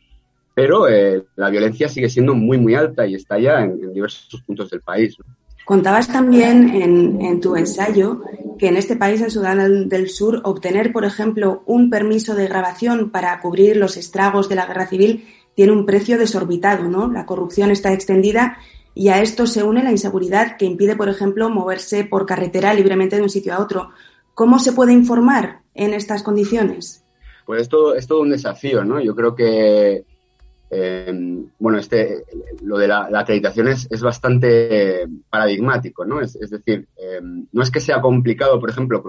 pero 0.54 0.88
eh, 0.88 1.24
la 1.34 1.50
violencia 1.50 1.88
sigue 1.88 2.08
siendo 2.08 2.36
muy, 2.36 2.56
muy 2.56 2.76
alta 2.76 3.04
y 3.04 3.16
está 3.16 3.40
ya 3.40 3.64
en, 3.64 3.92
diversos 3.92 4.40
puntos 4.46 4.70
del 4.70 4.80
país. 4.80 5.16
Contabas 5.64 6.06
también 6.06 6.68
en, 6.68 7.20
en, 7.20 7.40
tu 7.40 7.56
ensayo 7.56 8.22
que 8.60 8.68
en 8.68 8.76
este 8.76 8.94
país, 8.94 9.20
en 9.20 9.32
Sudán 9.32 9.88
del 9.88 10.08
Sur, 10.08 10.40
obtener, 10.44 10.92
por 10.92 11.04
ejemplo, 11.04 11.64
un 11.66 11.90
permiso 11.90 12.36
de 12.36 12.46
grabación 12.46 13.10
para 13.10 13.40
cubrir 13.40 13.76
los 13.76 13.96
estragos 13.96 14.48
de 14.48 14.54
la 14.54 14.66
guerra 14.66 14.86
civil 14.86 15.24
tiene 15.56 15.72
un 15.72 15.84
precio 15.84 16.16
desorbitado, 16.16 16.88
¿no? 16.88 17.10
La 17.10 17.26
corrupción 17.26 17.72
está 17.72 17.92
extendida 17.92 18.56
y 19.00 19.08
a 19.08 19.22
esto 19.22 19.46
se 19.46 19.62
une 19.62 19.82
la 19.82 19.92
inseguridad 19.92 20.58
que 20.58 20.66
impide, 20.66 20.94
por 20.94 21.08
ejemplo, 21.08 21.48
moverse 21.48 22.04
por 22.04 22.26
carretera 22.26 22.74
libremente 22.74 23.16
de 23.16 23.22
un 23.22 23.30
sitio 23.30 23.54
a 23.54 23.58
otro. 23.58 23.92
¿Cómo 24.34 24.58
se 24.58 24.72
puede 24.72 24.92
informar 24.92 25.62
en 25.74 25.94
estas 25.94 26.22
condiciones? 26.22 27.02
Pues 27.46 27.62
es 27.62 27.70
todo, 27.70 27.94
es 27.94 28.06
todo 28.06 28.20
un 28.20 28.28
desafío, 28.28 28.84
¿no? 28.84 29.00
Yo 29.00 29.14
creo 29.14 29.34
que, 29.34 30.04
eh, 30.70 31.44
bueno, 31.58 31.78
este, 31.78 32.24
lo 32.62 32.76
de 32.76 32.88
la, 32.88 33.08
acreditación 33.14 33.68
es, 33.68 33.88
bastante 34.02 35.06
paradigmático, 35.30 36.04
¿no? 36.04 36.20
Es, 36.20 36.34
decir, 36.34 36.86
eh, 36.98 37.22
no 37.22 37.62
es 37.62 37.70
que 37.70 37.80
sea 37.80 38.02
complicado, 38.02 38.60
por 38.60 38.68
ejemplo, 38.68 39.02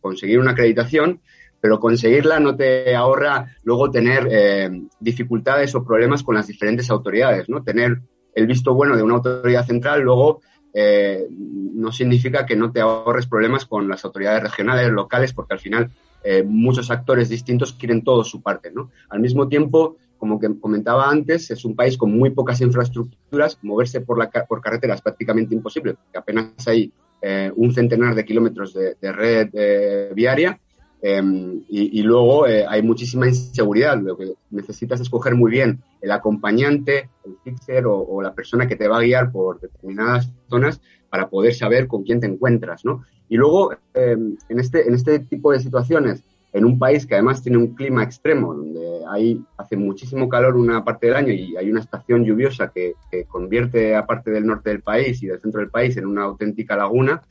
conseguir 0.00 0.40
una 0.40 0.50
acreditación, 0.50 1.20
pero 1.60 1.78
conseguirla 1.78 2.40
no 2.40 2.56
te 2.56 2.96
ahorra 2.96 3.56
luego 3.62 3.92
tener 3.92 4.26
eh, 4.28 4.70
dificultades 4.98 5.72
o 5.76 5.84
problemas 5.84 6.24
con 6.24 6.34
las 6.34 6.48
diferentes 6.48 6.90
autoridades, 6.90 7.48
¿no? 7.48 7.62
Tener 7.62 8.00
el 8.34 8.46
visto 8.46 8.74
bueno 8.74 8.96
de 8.96 9.02
una 9.02 9.14
autoridad 9.14 9.66
central 9.66 10.02
luego 10.02 10.40
eh, 10.72 11.26
no 11.30 11.90
significa 11.90 12.46
que 12.46 12.56
no 12.56 12.70
te 12.70 12.80
ahorres 12.80 13.26
problemas 13.26 13.64
con 13.66 13.88
las 13.88 14.04
autoridades 14.04 14.42
regionales, 14.42 14.90
locales, 14.90 15.32
porque 15.32 15.54
al 15.54 15.60
final 15.60 15.90
eh, 16.22 16.42
muchos 16.42 16.90
actores 16.90 17.28
distintos 17.28 17.72
quieren 17.72 18.04
todo 18.04 18.22
su 18.24 18.42
parte. 18.42 18.70
¿no? 18.70 18.90
Al 19.08 19.20
mismo 19.20 19.48
tiempo, 19.48 19.96
como 20.18 20.38
que 20.38 20.48
comentaba 20.60 21.08
antes, 21.08 21.50
es 21.50 21.64
un 21.64 21.74
país 21.74 21.96
con 21.96 22.16
muy 22.16 22.30
pocas 22.30 22.60
infraestructuras, 22.60 23.58
moverse 23.62 24.00
por, 24.00 24.18
la, 24.18 24.30
por 24.30 24.60
carretera 24.60 24.94
es 24.94 25.00
prácticamente 25.00 25.54
imposible, 25.54 25.94
porque 25.94 26.18
apenas 26.18 26.68
hay 26.68 26.92
eh, 27.22 27.50
un 27.56 27.72
centenar 27.72 28.14
de 28.14 28.24
kilómetros 28.24 28.74
de, 28.74 29.12
red 29.12 30.14
viaria 30.14 30.58
Em, 31.02 31.62
y, 31.68 32.02
luego 32.02 32.46
eh, 32.46 32.66
hay 32.68 32.82
muchísima 32.82 33.26
inseguridad. 33.26 33.98
Lo 34.00 34.16
que 34.16 34.34
necesitas 34.50 35.00
es 35.00 35.06
escoger 35.06 35.34
muy 35.34 35.50
bien 35.50 35.82
el 36.02 36.10
acompañante, 36.12 37.08
el 37.24 37.36
fixer 37.42 37.84
o, 37.86 38.20
la 38.22 38.34
persona 38.34 38.66
que 38.66 38.76
te 38.76 38.88
va 38.88 38.98
a 38.98 39.02
guiar 39.02 39.32
por 39.32 39.60
determinadas 39.60 40.30
zonas 40.48 40.80
para 41.08 41.28
poder 41.28 41.54
saber 41.54 41.86
con 41.86 42.02
quién 42.02 42.20
te 42.20 42.26
encuentras. 42.26 42.84
¿no? 42.84 43.04
Y 43.28 43.36
luego, 43.36 43.72
em, 43.94 44.36
en, 44.48 44.60
este, 44.60 44.86
en 44.86 44.94
este 44.94 45.20
tipo 45.20 45.52
de 45.52 45.60
situaciones, 45.60 46.22
en 46.52 46.64
un 46.64 46.78
país 46.78 47.06
que 47.06 47.14
además 47.14 47.42
tiene 47.42 47.58
un 47.58 47.74
clima 47.74 48.02
extremo, 48.02 48.52
donde 48.54 49.02
hay, 49.08 49.40
hace 49.56 49.76
muchísimo 49.76 50.28
calor 50.28 50.56
una 50.56 50.84
parte 50.84 51.06
del 51.06 51.16
año 51.16 51.32
y 51.32 51.56
hay 51.56 51.70
una 51.70 51.80
estación 51.80 52.24
lluviosa 52.24 52.72
que, 52.74 52.94
que 53.10 53.24
convierte 53.24 53.94
a 53.94 54.04
parte 54.04 54.32
del 54.32 54.46
norte 54.46 54.70
del 54.70 54.82
país 54.82 55.22
y 55.22 55.28
del 55.28 55.40
centro 55.40 55.60
del 55.60 55.70
país 55.70 55.96
en 55.96 56.06
una 56.06 56.24
auténtica 56.24 56.76
laguna, 56.76 57.22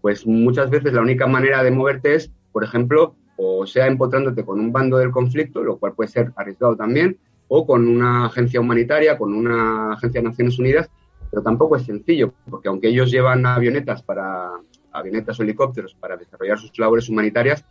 pues 0.00 0.26
muchas 0.26 0.68
veces 0.68 0.92
la 0.92 1.00
única 1.00 1.28
manera 1.28 1.62
de 1.62 1.70
moverte 1.70 2.16
es 2.16 2.32
por 2.56 2.64
ejemplo, 2.64 3.14
o 3.36 3.66
sea 3.66 3.86
empotrándote 3.86 4.42
con 4.42 4.58
un 4.58 4.72
bando 4.72 4.96
del 4.96 5.10
conflicto, 5.10 5.62
lo 5.62 5.76
cual 5.76 5.92
puede 5.92 6.08
ser 6.08 6.32
arriesgado 6.36 6.74
también, 6.74 7.18
o 7.48 7.66
con 7.66 7.86
una 7.86 8.24
agencia 8.24 8.62
humanitaria, 8.62 9.18
con 9.18 9.34
una 9.34 9.92
agencia 9.92 10.22
de 10.22 10.28
Naciones 10.28 10.58
Unidas, 10.58 10.88
pero 11.30 11.42
tampoco 11.42 11.76
es 11.76 11.82
sencillo, 11.82 12.32
porque 12.48 12.68
aunque 12.68 12.88
ellos 12.88 13.10
llevan 13.10 13.44
avionetas 13.44 14.02
para 14.02 14.52
avionetas 14.90 15.38
o 15.38 15.42
helicópteros 15.42 15.94
para 15.96 16.16
desarrollar 16.16 16.58
sus 16.58 16.78
labores 16.78 17.10
humanitarias, 17.10 17.62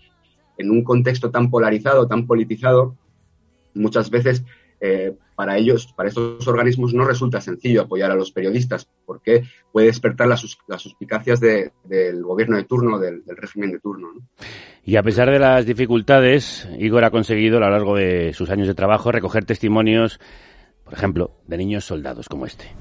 en 0.60 0.70
un 0.70 0.84
contexto 0.84 1.32
tan 1.32 1.50
polarizado, 1.50 2.08
tan 2.08 2.28
politizado, 2.28 2.96
muchas 3.74 4.12
veces 4.12 4.46
eh, 4.80 5.13
para 5.36 5.57
ellos, 5.57 5.93
para 5.95 6.09
estos 6.09 6.47
organismos 6.47 6.93
no 6.93 7.05
resulta 7.05 7.41
sencillo 7.41 7.82
apoyar 7.82 8.11
a 8.11 8.15
los 8.15 8.32
periodistas 8.32 8.88
porque 9.05 9.43
puede 9.71 9.88
despertar 9.88 10.28
las, 10.28 10.39
suspicacias 10.39 11.39
del 11.39 12.23
gobierno 12.23 12.55
de 12.55 12.63
turno, 12.63 12.99
del, 12.99 13.23
régimen 13.28 13.71
de 13.71 13.80
turno. 13.80 14.09
Y 14.84 14.95
a 14.95 15.03
pesar 15.03 15.30
de 15.30 15.39
las 15.39 15.65
dificultades, 15.65 16.67
Igor 16.80 17.03
ha 17.03 17.11
conseguido 17.11 17.57
a 17.57 17.61
lo 17.61 17.69
largo 17.69 17.95
de 17.95 18.34
sus 18.34 18.49
años 18.49 18.67
de 18.67 18.76
trabajo 18.76 19.11
recoger 19.11 19.43
testimonios, 19.45 20.19
por 20.84 20.93
ejemplo, 20.93 21.32
de 21.47 21.57
niños 21.57 21.84
soldados 21.84 22.30
como 22.30 22.45
este. 22.45 22.71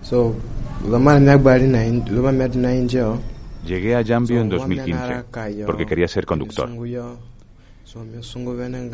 Llegué 3.67 3.97
a 3.97 4.03
Yambio 4.03 4.41
en 4.41 4.51
2015 4.51 5.25
porque 5.65 5.87
quería 5.87 6.07
ser 6.07 6.27
conductor. 6.27 6.71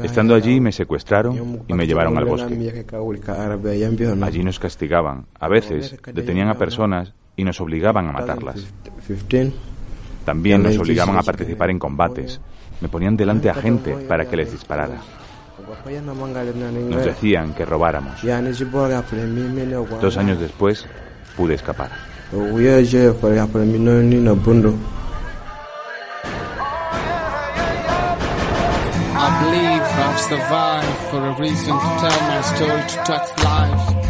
Estando 0.02 0.34
allí 0.34 0.60
me 0.60 0.72
secuestraron 0.72 1.62
y 1.66 1.72
me 1.72 1.86
llevaron 1.86 2.18
al 2.18 2.24
bosque. 2.24 2.72
Allí 4.22 4.42
nos 4.44 4.58
castigaban. 4.58 5.26
A 5.38 5.48
veces 5.48 5.96
detenían 6.12 6.48
a 6.48 6.54
personas 6.54 7.12
y 7.36 7.44
nos 7.44 7.60
obligaban 7.60 8.08
a 8.08 8.12
matarlas. 8.12 8.66
También 10.24 10.62
nos 10.62 10.76
obligaban 10.78 11.16
a 11.16 11.22
participar 11.22 11.70
en 11.70 11.78
combates. 11.78 12.40
Me 12.80 12.88
ponían 12.88 13.16
delante 13.16 13.48
a 13.50 13.54
gente 13.54 13.94
para 14.08 14.26
que 14.26 14.36
les 14.36 14.52
disparara. 14.52 15.00
Nos 16.88 17.04
decían 17.04 17.54
que 17.54 17.64
robáramos. 17.64 18.20
Dos 20.00 20.16
años 20.16 20.40
después 20.40 20.86
pude 21.36 21.54
escapar. 21.54 21.90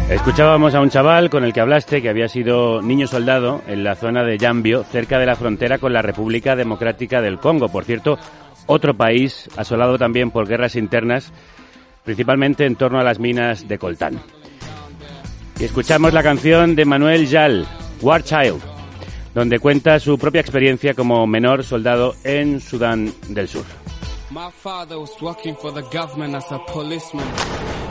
Escuchábamos 0.09 0.73
a 0.73 0.79
un 0.79 0.89
chaval 0.89 1.29
con 1.29 1.43
el 1.43 1.51
que 1.51 1.59
hablaste 1.59 2.01
que 2.01 2.07
había 2.07 2.29
sido 2.29 2.81
niño 2.81 3.07
soldado 3.07 3.61
en 3.67 3.83
la 3.83 3.95
zona 3.95 4.23
de 4.23 4.37
Yambio, 4.37 4.83
cerca 4.83 5.19
de 5.19 5.25
la 5.25 5.35
frontera 5.35 5.79
con 5.79 5.91
la 5.91 6.01
República 6.01 6.55
Democrática 6.55 7.21
del 7.21 7.39
Congo. 7.39 7.67
Por 7.67 7.83
cierto, 7.83 8.17
otro 8.67 8.95
país 8.95 9.49
asolado 9.57 9.97
también 9.97 10.31
por 10.31 10.47
guerras 10.47 10.77
internas, 10.77 11.33
principalmente 12.05 12.65
en 12.65 12.77
torno 12.77 12.99
a 12.99 13.03
las 13.03 13.19
minas 13.19 13.67
de 13.67 13.77
coltán. 13.77 14.17
Y 15.59 15.65
escuchamos 15.65 16.13
la 16.13 16.23
canción 16.23 16.73
de 16.73 16.85
Manuel 16.85 17.27
Yal, 17.27 17.67
War 18.01 18.23
Child, 18.23 18.61
donde 19.33 19.59
cuenta 19.59 19.99
su 19.99 20.17
propia 20.17 20.39
experiencia 20.39 20.93
como 20.93 21.27
menor 21.27 21.65
soldado 21.65 22.15
en 22.23 22.61
Sudán 22.61 23.11
del 23.27 23.49
Sur. 23.49 23.65
My 24.33 24.49
father 24.49 24.97
was 24.97 25.11
working 25.21 25.55
for 25.55 25.71
the 25.73 25.81
government 25.81 26.35
as 26.35 26.49
a 26.51 26.59
policeman. 26.59 27.27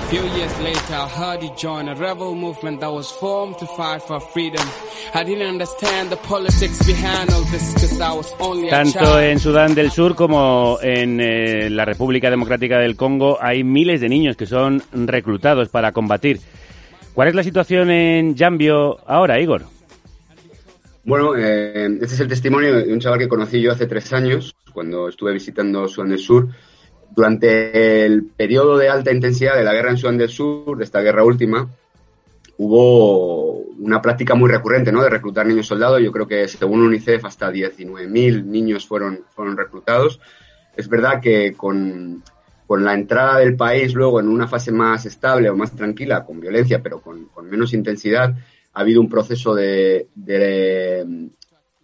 Few 0.08 0.22
years 0.22 0.58
later, 0.60 0.94
I 0.94 1.06
heard 1.06 1.42
he 1.42 1.50
joined 1.54 1.90
a 1.90 1.94
rebel 1.94 2.34
movement 2.34 2.80
that 2.80 2.90
was 2.90 3.12
formed 3.12 3.58
to 3.58 3.66
fight 3.66 4.00
for 4.00 4.20
freedom. 4.20 4.66
I 5.12 5.22
didn't 5.22 5.46
understand 5.46 6.08
the 6.08 6.16
politics 6.16 6.82
behind 6.86 7.28
all 7.28 7.42
this 7.52 7.74
because 7.74 8.00
I 8.00 8.14
was 8.14 8.34
only 8.38 8.68
a 8.68 8.70
Tanto 8.70 9.20
en 9.20 9.38
Sudán 9.38 9.74
del 9.74 9.90
Sur 9.90 10.14
como 10.14 10.78
en 10.80 11.20
eh, 11.20 11.68
la 11.68 11.84
República 11.84 12.30
Democrática 12.30 12.78
del 12.78 12.96
Congo 12.96 13.36
hay 13.38 13.62
miles 13.62 14.00
de 14.00 14.08
niños 14.08 14.38
que 14.38 14.46
son 14.46 14.82
reclutados 14.92 15.68
para 15.68 15.92
combatir. 15.92 16.40
¿Cuál 17.12 17.28
es 17.28 17.34
la 17.34 17.42
situación 17.42 17.90
en 17.90 18.34
Yambio 18.34 18.98
ahora, 19.06 19.38
Igor? 19.40 19.66
Bueno, 21.10 21.34
eh, 21.36 21.86
este 22.00 22.14
es 22.14 22.20
el 22.20 22.28
testimonio 22.28 22.72
de 22.72 22.92
un 22.92 23.00
chaval 23.00 23.18
que 23.18 23.26
conocí 23.26 23.60
yo 23.60 23.72
hace 23.72 23.88
tres 23.88 24.12
años, 24.12 24.54
cuando 24.72 25.08
estuve 25.08 25.32
visitando 25.32 25.88
Sudán 25.88 26.10
del 26.10 26.20
Sur. 26.20 26.46
Durante 27.10 28.06
el 28.06 28.26
periodo 28.26 28.78
de 28.78 28.88
alta 28.88 29.10
intensidad 29.10 29.56
de 29.56 29.64
la 29.64 29.72
guerra 29.72 29.90
en 29.90 29.96
Sudán 29.96 30.18
del 30.18 30.28
Sur, 30.28 30.78
de 30.78 30.84
esta 30.84 31.00
guerra 31.00 31.24
última, 31.24 31.68
hubo 32.58 33.54
una 33.54 34.00
práctica 34.00 34.36
muy 34.36 34.48
recurrente 34.48 34.92
¿no? 34.92 35.02
de 35.02 35.10
reclutar 35.10 35.46
niños 35.46 35.66
soldados. 35.66 36.00
Yo 36.00 36.12
creo 36.12 36.28
que 36.28 36.46
según 36.46 36.80
UNICEF 36.80 37.24
hasta 37.24 37.50
19.000 37.50 38.44
niños 38.44 38.86
fueron, 38.86 39.24
fueron 39.34 39.56
reclutados. 39.56 40.20
Es 40.76 40.88
verdad 40.88 41.20
que 41.20 41.54
con, 41.54 42.22
con, 42.68 42.84
la 42.84 42.94
entrada 42.94 43.40
del 43.40 43.56
país 43.56 43.94
luego 43.94 44.20
en 44.20 44.28
una 44.28 44.46
fase 44.46 44.70
más 44.70 45.04
estable 45.06 45.50
o 45.50 45.56
más 45.56 45.74
tranquila, 45.74 46.24
con 46.24 46.38
violencia, 46.38 46.80
pero 46.80 47.00
con, 47.00 47.24
con 47.24 47.50
menos 47.50 47.74
intensidad, 47.74 48.32
ha 48.72 48.80
habido 48.80 49.00
un 49.00 49.08
proceso 49.08 49.54
de, 49.54 50.08
mm, 50.14 51.26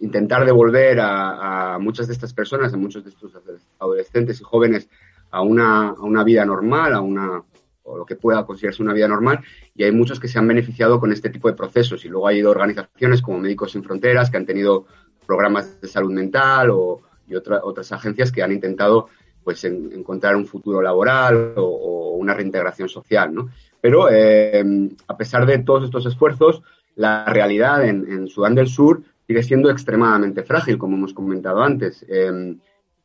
intentar 0.01 0.45
devolver 0.45 0.99
a, 1.01 1.78
muchas 1.80 2.07
de 2.07 2.12
estas 2.12 2.32
personas, 2.32 2.72
a 2.72 2.76
muchos 2.76 3.05
de 3.05 3.11
estos 3.11 3.32
adolescentes 3.78 4.41
y 4.41 4.45
jóvenes 4.45 4.89
a 5.30 5.43
una, 5.43 5.95
vida 6.24 6.45
normal, 6.45 6.95
a 6.95 7.01
una 7.01 7.43
o 7.89 7.97
lo 7.97 8.05
que 8.05 8.16
pueda 8.16 8.45
considerarse 8.45 8.82
una 8.82 8.95
vida 8.95 9.07
normal, 9.07 9.45
y 9.74 9.84
hay 9.84 9.93
muchos 9.93 10.18
que 10.18 10.26
se 10.26 10.41
han 10.41 10.49
beneficiado 10.49 10.99
con 10.99 11.12
este 11.12 11.30
tipo 11.30 11.47
de 11.47 11.55
procesos. 11.55 12.05
Y 12.05 12.09
luego 12.09 12.26
ha 12.26 12.34
ido 12.34 12.51
organizaciones 12.51 13.22
como 13.22 13.39
Médicos 13.39 13.72
Sin 13.72 13.84
Fronteras, 13.84 14.28
que 14.28 14.37
han 14.39 14.47
tenido 14.47 14.87
programas 15.24 15.80
de 15.80 15.87
salud 15.87 16.11
mental 16.11 16.70
o, 16.70 17.03
y 17.28 17.37
otras 17.37 17.93
agencias 17.93 18.32
que 18.32 18.43
han 18.43 18.53
intentado 18.53 19.09
pues 19.45 19.62
encontrar 19.62 20.34
un 20.34 20.47
futuro 20.47 20.82
laboral 20.82 21.55
o, 21.57 21.62
o, 21.62 22.16
una 22.16 22.34
reintegración 22.34 22.89
social, 22.89 23.32
¿no? 23.32 23.49
Pero 23.81 24.09
eh, 24.11 24.64
a 25.07 25.16
pesar 25.16 25.47
de 25.47 25.59
todos 25.59 25.85
estos 25.85 26.07
esfuerzos, 26.07 26.62
la 26.97 27.24
realidad 27.27 27.87
en, 27.87 28.27
Sudán 28.29 28.55
del 28.55 28.68
Sur 28.68 29.03
sigue 29.27 29.43
siendo 29.43 29.70
extremadamente 29.70 30.43
frágil, 30.43 30.79
como 30.79 30.97
hemos 30.97 31.12
comentado 31.12 31.62
antes. 31.62 32.05
Eh, 32.09 32.57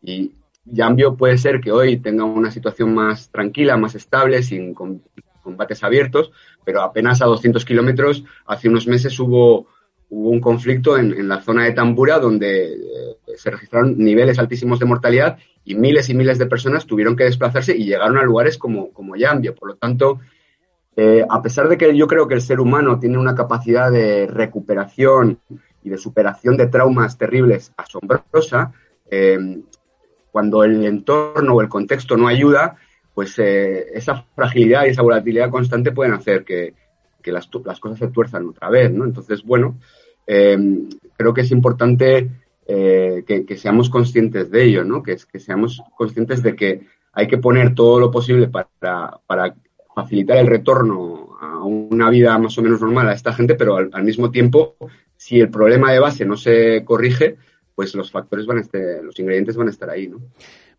y 0.03 0.31
Yambio 0.65 1.15
puede 1.15 1.37
ser 1.37 1.59
que 1.59 1.71
hoy 1.71 1.97
tenga 1.97 2.23
una 2.23 2.51
situación 2.51 2.93
más 2.93 3.29
tranquila, 3.29 3.77
más 3.77 3.95
estable, 3.95 4.43
sin 4.43 4.73
combates 5.43 5.83
abiertos, 5.83 6.31
pero 6.63 6.81
apenas 6.81 7.21
a 7.21 7.25
200 7.25 7.65
kilómetros, 7.65 8.23
hace 8.45 8.69
unos 8.69 8.87
meses 8.87 9.19
hubo, 9.19 9.67
hubo 10.09 10.29
un 10.29 10.39
conflicto 10.39 10.97
en, 10.97 11.27
la 11.27 11.41
zona 11.41 11.65
de 11.65 11.71
Tambura 11.71 12.19
donde 12.19 12.73
eh, 12.73 12.77
se 13.35 13.49
registraron 13.49 13.97
niveles 13.97 14.37
altísimos 14.37 14.79
de 14.79 14.85
mortalidad 14.85 15.37
y 15.65 15.75
miles 15.75 16.09
y 16.09 16.13
miles 16.13 16.37
de 16.37 16.45
personas 16.45 16.85
tuvieron 16.85 17.15
que 17.15 17.23
desplazarse 17.23 17.75
y 17.75 17.85
llegaron 17.85 18.17
a 18.17 18.23
lugares 18.23 18.57
como, 18.57 18.91
como 18.91 19.15
Yambio. 19.15 19.55
Por 19.55 19.69
lo 19.69 19.75
tanto, 19.75 20.19
eh, 20.95 21.25
a 21.27 21.41
pesar 21.41 21.69
de 21.69 21.77
que 21.77 21.95
yo 21.95 22.05
creo 22.07 22.27
que 22.27 22.33
el 22.33 22.41
ser 22.41 22.59
humano 22.59 22.99
tiene 22.99 23.17
una 23.17 23.33
capacidad 23.33 23.91
de 23.91 24.27
recuperación 24.27 25.39
y 25.83 25.89
de 25.89 25.97
superación 25.97 26.57
de 26.57 26.67
traumas 26.67 27.17
terribles 27.17 27.71
asombrosa, 27.77 28.73
eh, 29.09 29.61
cuando 30.31 30.63
el 30.63 30.85
entorno 30.85 31.53
o 31.53 31.61
el 31.61 31.69
contexto 31.69 32.17
no 32.17 32.27
ayuda, 32.27 32.75
pues 33.13 33.37
eh, 33.39 33.87
esa 33.93 34.25
fragilidad 34.35 34.85
y 34.85 34.89
esa 34.89 35.01
volatilidad 35.01 35.49
constante 35.49 35.91
pueden 35.91 36.13
hacer 36.13 36.43
que, 36.43 36.73
las, 37.25 37.47
cosas 37.47 37.99
se 37.99 38.07
tuerzan 38.07 38.47
otra 38.47 38.69
vez, 38.69 38.91
¿no? 38.91 39.05
Entonces, 39.05 39.43
bueno, 39.43 39.77
creo 40.25 41.33
que 41.33 41.41
es 41.41 41.51
importante 41.51 42.29
que, 42.65 43.57
seamos 43.57 43.89
conscientes 43.89 44.49
de 44.49 44.63
ello, 44.63 44.83
¿no? 44.83 45.03
Que, 45.03 45.17
que 45.31 45.39
seamos 45.39 45.83
conscientes 45.95 46.41
de 46.41 46.55
que 46.55 46.87
hay 47.13 47.27
que 47.27 47.37
poner 47.37 47.75
todo 47.75 47.99
lo 47.99 48.09
posible 48.09 48.47
para 48.47 49.55
facilitar 50.03 50.37
el 50.37 50.47
retorno 50.47 51.37
a 51.39 51.63
una 51.63 52.09
vida 52.09 52.37
más 52.37 52.57
o 52.57 52.61
menos 52.61 52.81
normal 52.81 53.09
a 53.09 53.13
esta 53.13 53.33
gente, 53.33 53.55
pero 53.55 53.77
al, 53.77 54.03
mismo 54.03 54.31
tiempo, 54.31 54.75
si 55.15 55.39
el 55.39 55.49
problema 55.49 55.91
de 55.91 55.99
base 55.99 56.25
no 56.25 56.37
se 56.37 56.83
corrige, 56.85 57.37
pues 57.75 57.95
los 57.95 58.11
factores 58.11 58.45
van 58.45 58.59
a 58.59 58.61
estar, 58.61 58.81
los 59.03 59.19
ingredientes 59.19 59.55
van 59.55 59.67
a 59.67 59.71
estar 59.71 59.89
ahí, 59.89 60.07
¿no? 60.07 60.19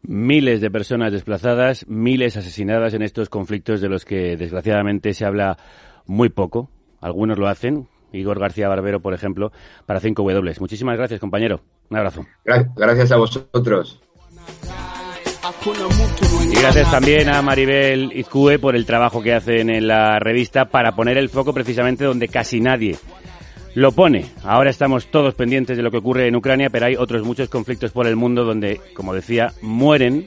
Miles 0.03 0.61
de 0.61 0.71
personas 0.71 1.13
desplazadas, 1.13 1.87
miles 1.89 2.37
asesinadas 2.37 2.93
en 2.95 3.03
estos 3.03 3.29
conflictos 3.29 3.81
de 3.81 3.89
los 3.89 4.05
que 4.05 4.37
desgraciadamente 4.37 5.15
se 5.15 5.25
habla 5.25 5.59
muy 6.07 6.29
poco. 6.29 6.71
Algunos 7.01 7.39
lo 7.39 7.47
hacen, 7.47 7.87
Igor 8.13 8.41
García 8.41 8.69
Barbero, 8.69 9.01
por 9.01 9.15
ejemplo, 9.15 9.53
para 9.87 10.01
5W. 10.01 10.59
Muchísimas 10.59 10.97
gracias, 10.97 11.21
compañero. 11.21 11.61
Un 11.89 11.99
abrazo. 11.99 12.27
Gracias 12.45 13.13
a 13.13 13.17
vosotros. 13.17 14.01
Y 16.51 16.55
gracias 16.55 16.91
también 16.91 17.29
a 17.29 17.43
Maribel 17.43 18.13
Izcue 18.15 18.59
por 18.59 18.77
el 18.77 18.87
trabajo 18.87 19.23
que 19.23 19.35
hacen 19.35 19.71
en 19.71 19.89
la 19.89 20.19
revista 20.19 20.67
para 20.67 20.93
poner 20.95 21.19
el 21.19 21.29
foco 21.29 21.53
precisamente 21.53 22.05
donde 22.05 22.29
casi 22.29 22.61
nadie 22.61 22.97
lo 23.75 23.93
pone. 23.93 24.31
Ahora 24.45 24.71
estamos 24.71 25.07
todos 25.07 25.35
pendientes 25.35 25.77
de 25.77 25.83
lo 25.83 25.91
que 25.91 25.97
ocurre 25.97 26.29
en 26.29 26.37
Ucrania, 26.37 26.71
pero 26.71 26.87
hay 26.87 26.97
otros 26.97 27.25
muchos 27.25 27.49
conflictos 27.49 27.91
por 27.91 28.07
el 28.07 28.17
mundo 28.17 28.45
donde, 28.45 28.81
como 28.95 29.15
decía, 29.15 29.53
mueren 29.63 30.27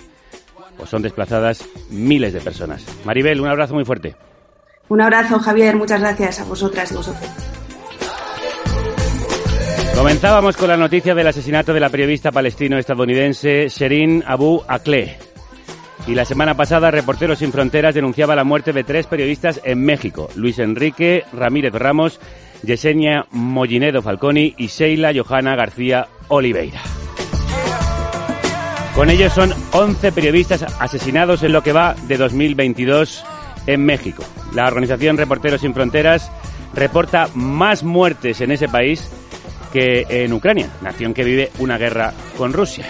o 0.77 0.85
son 0.85 1.01
desplazadas 1.01 1.65
miles 1.89 2.33
de 2.33 2.41
personas. 2.41 2.85
Maribel, 3.05 3.39
un 3.39 3.47
abrazo 3.47 3.73
muy 3.73 3.85
fuerte. 3.85 4.15
Un 4.89 5.01
abrazo, 5.01 5.39
Javier. 5.39 5.75
Muchas 5.75 6.01
gracias 6.01 6.41
a 6.41 6.43
vosotras 6.43 6.91
y 6.91 6.95
vosotros. 6.95 7.54
Comenzábamos 9.95 10.57
con 10.57 10.67
la 10.67 10.75
noticia 10.75 11.15
del 11.15 11.27
asesinato 11.27 11.73
de 11.73 11.79
la 11.79 11.89
periodista 11.89 12.29
palestino-estadounidense 12.29 13.69
Sherin 13.69 14.25
Abu 14.27 14.61
Akleh. 14.67 15.17
Y 16.05 16.15
la 16.15 16.25
semana 16.25 16.53
pasada, 16.53 16.91
Reporteros 16.91 17.39
Sin 17.39 17.53
Fronteras 17.53 17.95
denunciaba 17.95 18.35
la 18.35 18.43
muerte 18.43 18.73
de 18.73 18.83
tres 18.83 19.07
periodistas 19.07 19.61
en 19.63 19.83
México: 19.85 20.29
Luis 20.35 20.59
Enrique 20.59 21.23
Ramírez 21.31 21.73
Ramos, 21.73 22.19
Yesenia 22.61 23.25
Mollinedo 23.31 24.01
Falconi 24.01 24.53
y 24.57 24.67
Sheila 24.67 25.13
Johanna 25.15 25.55
García 25.55 26.07
Oliveira. 26.27 26.81
Con 28.95 29.09
ellos 29.09 29.31
son 29.31 29.53
11 29.71 30.11
periodistas 30.11 30.63
asesinados 30.79 31.41
en 31.43 31.53
lo 31.53 31.63
que 31.63 31.71
va 31.71 31.95
de 32.07 32.17
2022 32.17 33.23
en 33.65 33.85
México. 33.85 34.23
La 34.53 34.67
organización 34.67 35.17
Reporteros 35.17 35.61
Sin 35.61 35.73
Fronteras 35.73 36.29
reporta 36.73 37.29
más 37.33 37.83
muertes 37.83 38.41
en 38.41 38.51
ese 38.51 38.67
país 38.67 39.09
que 39.71 40.05
en 40.09 40.33
Ucrania, 40.33 40.69
nación 40.81 41.13
que 41.13 41.23
vive 41.23 41.51
una 41.59 41.77
guerra 41.77 42.13
con 42.37 42.53
Rusia. 42.53 42.85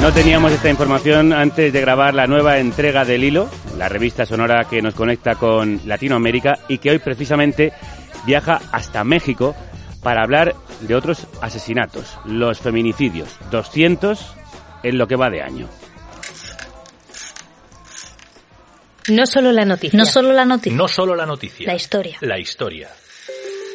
No 0.00 0.12
teníamos 0.12 0.52
esta 0.52 0.68
información 0.68 1.32
antes 1.32 1.72
de 1.72 1.80
grabar 1.80 2.14
la 2.14 2.26
nueva 2.26 2.58
entrega 2.58 3.04
del 3.04 3.24
Hilo, 3.24 3.48
la 3.76 3.88
revista 3.88 4.26
sonora 4.26 4.66
que 4.68 4.82
nos 4.82 4.94
conecta 4.94 5.34
con 5.34 5.80
Latinoamérica 5.84 6.58
y 6.68 6.78
que 6.78 6.90
hoy 6.90 6.98
precisamente 6.98 7.72
viaja 8.26 8.60
hasta 8.72 9.02
México 9.04 9.56
para 10.02 10.22
hablar 10.22 10.54
de 10.80 10.94
otros 10.94 11.26
asesinatos, 11.40 12.18
los 12.24 12.60
feminicidios, 12.60 13.36
200 13.50 14.34
en 14.82 14.98
lo 14.98 15.08
que 15.08 15.16
va 15.16 15.30
de 15.30 15.42
año. 15.42 15.68
No 19.08 19.26
solo 19.26 19.52
la 19.52 19.64
noticia. 19.64 19.98
No 19.98 20.04
solo 20.04 20.32
la 20.32 20.44
noticia. 20.44 20.76
No 20.76 20.88
solo 20.88 21.14
la 21.14 21.26
noticia. 21.26 21.66
La 21.66 21.74
historia. 21.74 22.18
La 22.20 22.38
historia. 22.38 22.90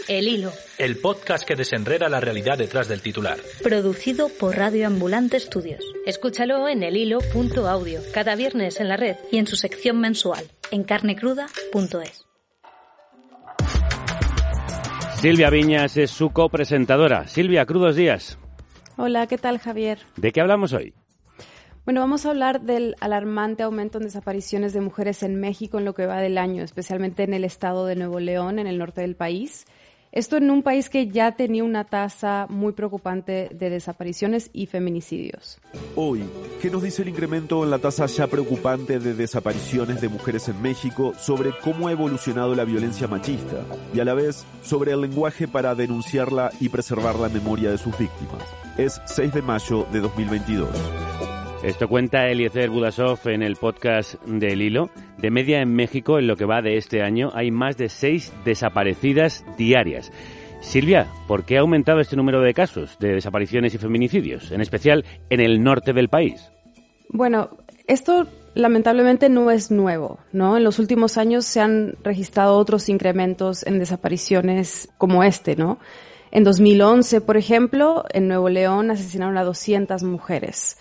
El 0.08 0.28
Hilo. 0.28 0.52
El 0.78 0.98
podcast 0.98 1.46
que 1.48 1.56
desenreda 1.56 2.10
la 2.10 2.20
realidad 2.20 2.58
detrás 2.58 2.88
del 2.88 3.02
titular. 3.02 3.40
Producido 3.62 4.30
por 4.30 4.56
Radio 4.56 4.88
Ambulante 4.88 5.38
Estudios. 5.38 5.84
Escúchalo 6.06 6.68
en 6.68 6.84
elhilo.audio, 6.84 8.02
cada 8.14 8.36
viernes 8.36 8.80
en 8.80 8.90
la 8.90 8.98
red 8.98 9.18
y 9.32 9.38
en 9.38 9.48
su 9.48 9.56
sección 9.56 10.00
mensual, 10.00 10.44
en 10.72 10.84
carnecruda.es. 10.84 12.26
Silvia 15.22 15.50
Viñas 15.50 15.98
es 15.98 16.10
su 16.10 16.32
copresentadora. 16.32 17.28
Silvia, 17.28 17.66
crudos 17.66 17.96
días. 17.96 18.40
Hola, 18.98 19.28
¿qué 19.28 19.38
tal 19.38 19.60
Javier? 19.60 20.00
¿De 20.18 20.32
qué 20.32 20.42
hablamos 20.42 20.74
hoy? 20.74 20.94
Bueno, 21.86 22.02
vamos 22.02 22.26
a 22.26 22.30
hablar 22.30 22.62
del 22.62 22.96
alarmante 23.00 23.64
aumento 23.64 23.98
en 23.98 24.04
desapariciones 24.04 24.72
de 24.74 24.82
mujeres 24.82 25.24
en 25.24 25.40
México 25.40 25.80
en 25.80 25.86
lo 25.86 25.96
que 25.96 26.06
va 26.06 26.22
del 26.22 26.38
año, 26.38 26.64
especialmente 26.64 27.24
en 27.24 27.34
el 27.34 27.44
estado 27.44 27.88
de 27.88 27.96
Nuevo 27.96 28.20
León, 28.20 28.60
en 28.60 28.68
el 28.68 28.78
norte 28.78 29.02
del 29.02 29.16
país. 29.16 29.66
Esto 30.12 30.36
en 30.36 30.52
un 30.52 30.62
país 30.62 30.90
que 30.90 31.08
ya 31.08 31.32
tenía 31.32 31.64
una 31.64 31.86
tasa 31.86 32.46
muy 32.50 32.74
preocupante 32.74 33.50
de 33.54 33.70
desapariciones 33.70 34.50
y 34.52 34.66
feminicidios. 34.66 35.60
Hoy, 35.96 36.26
¿qué 36.62 36.70
nos 36.70 36.84
dice 36.84 37.04
el 37.04 37.08
incremento 37.08 37.64
en 37.64 37.72
la 37.72 37.80
tasa 37.80 38.08
ya 38.08 38.28
preocupante 38.28 39.00
de 39.00 39.14
desapariciones 39.14 40.02
de 40.02 40.10
mujeres 40.10 40.50
en 40.50 40.62
México 40.62 41.14
sobre 41.18 41.52
cómo 41.64 41.88
ha 41.88 41.94
evolucionado 41.94 42.56
la 42.56 42.66
violencia 42.66 43.08
machista 43.08 43.66
y 43.94 44.02
a 44.02 44.06
la 44.06 44.14
vez 44.14 44.46
sobre 44.62 44.92
el 44.92 45.00
lenguaje 45.00 45.48
para 45.48 45.76
denunciarla 45.76 46.52
y 46.60 46.68
preservar 46.68 47.16
la 47.16 47.30
memoria 47.30 47.72
de 47.72 47.78
sus 47.78 47.98
víctimas? 47.98 48.44
Es 48.78 49.02
6 49.06 49.34
de 49.34 49.42
mayo 49.42 49.88
de 49.94 50.02
2022. 50.02 51.41
Esto 51.64 51.88
cuenta 51.88 52.28
Eliezer 52.28 52.72
Budasov 52.72 53.20
en 53.26 53.44
el 53.44 53.56
podcast 53.56 54.16
de 54.26 54.54
Hilo. 54.54 54.90
De 55.20 55.30
media 55.30 55.62
en 55.62 55.76
México, 55.76 56.18
en 56.18 56.26
lo 56.26 56.36
que 56.36 56.46
va 56.46 56.64
de 56.64 56.76
este 56.76 57.04
año, 57.04 57.30
hay 57.36 57.52
más 57.52 57.78
de 57.78 57.88
seis 57.88 58.34
desaparecidas 58.44 59.46
diarias. 59.60 60.12
Silvia, 60.62 61.06
¿por 61.28 61.46
qué 61.46 61.58
ha 61.58 61.62
aumentado 61.62 62.00
este 62.00 62.16
número 62.16 62.42
de 62.42 62.56
casos 62.56 62.98
de 63.00 63.14
desapariciones 63.14 63.76
y 63.76 63.78
feminicidios, 63.78 64.52
en 64.52 64.62
especial 64.62 65.06
en 65.30 65.40
el 65.40 65.64
norte 65.64 65.94
del 65.94 66.10
país? 66.10 66.52
Bueno, 67.10 67.52
esto 67.86 68.26
lamentablemente 68.56 69.30
no 69.30 69.52
es 69.52 69.70
nuevo, 69.70 70.18
¿no? 70.32 70.58
En 70.58 70.64
los 70.64 70.80
últimos 70.80 71.20
años 71.20 71.46
se 71.46 71.62
han 71.62 71.94
registrado 72.04 72.58
otros 72.58 72.90
incrementos 72.90 73.68
en 73.68 73.78
desapariciones 73.78 74.90
como 74.98 75.24
este, 75.24 75.56
¿no? 75.56 75.78
En 76.32 76.44
2011, 76.44 77.22
por 77.22 77.38
ejemplo, 77.38 78.04
en 78.12 78.28
Nuevo 78.28 78.50
León 78.50 78.90
asesinaron 78.90 79.38
a 79.38 79.44
200 79.44 80.02
mujeres. 80.02 80.80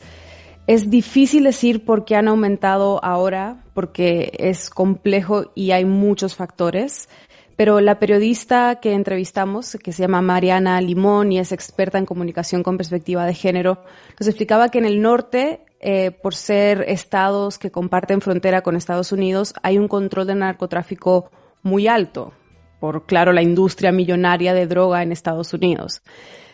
Es 0.66 0.90
difícil 0.90 1.44
decir 1.44 1.84
por 1.84 2.04
qué 2.04 2.16
han 2.16 2.28
aumentado 2.28 3.04
ahora, 3.04 3.64
porque 3.74 4.32
es 4.38 4.70
complejo 4.70 5.50
y 5.54 5.72
hay 5.72 5.84
muchos 5.84 6.36
factores. 6.36 7.08
Pero 7.56 7.80
la 7.80 7.98
periodista 7.98 8.80
que 8.80 8.94
entrevistamos, 8.94 9.76
que 9.82 9.92
se 9.92 10.02
llama 10.02 10.22
Mariana 10.22 10.80
Limón 10.80 11.30
y 11.30 11.38
es 11.38 11.52
experta 11.52 11.98
en 11.98 12.06
comunicación 12.06 12.62
con 12.62 12.78
perspectiva 12.78 13.26
de 13.26 13.34
género, 13.34 13.82
nos 14.18 14.28
explicaba 14.28 14.70
que 14.70 14.78
en 14.78 14.86
el 14.86 15.02
norte, 15.02 15.60
eh, 15.80 16.10
por 16.10 16.34
ser 16.34 16.86
estados 16.88 17.58
que 17.58 17.70
comparten 17.70 18.22
frontera 18.22 18.62
con 18.62 18.76
Estados 18.76 19.12
Unidos, 19.12 19.52
hay 19.62 19.76
un 19.76 19.88
control 19.88 20.26
de 20.26 20.36
narcotráfico 20.36 21.30
muy 21.62 21.86
alto, 21.86 22.32
por 22.80 23.04
claro 23.04 23.32
la 23.34 23.42
industria 23.42 23.92
millonaria 23.92 24.54
de 24.54 24.66
droga 24.66 25.02
en 25.02 25.12
Estados 25.12 25.52
Unidos. 25.52 26.00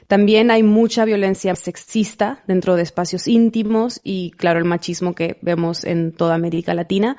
También 0.06 0.50
hay 0.50 0.62
mucha 0.62 1.04
violencia 1.04 1.54
sexista 1.56 2.42
dentro 2.46 2.76
de 2.76 2.82
espacios 2.82 3.26
íntimos 3.26 4.00
y, 4.04 4.30
claro, 4.32 4.58
el 4.58 4.64
machismo 4.64 5.14
que 5.14 5.38
vemos 5.42 5.84
en 5.84 6.12
toda 6.12 6.34
América 6.34 6.74
Latina. 6.74 7.16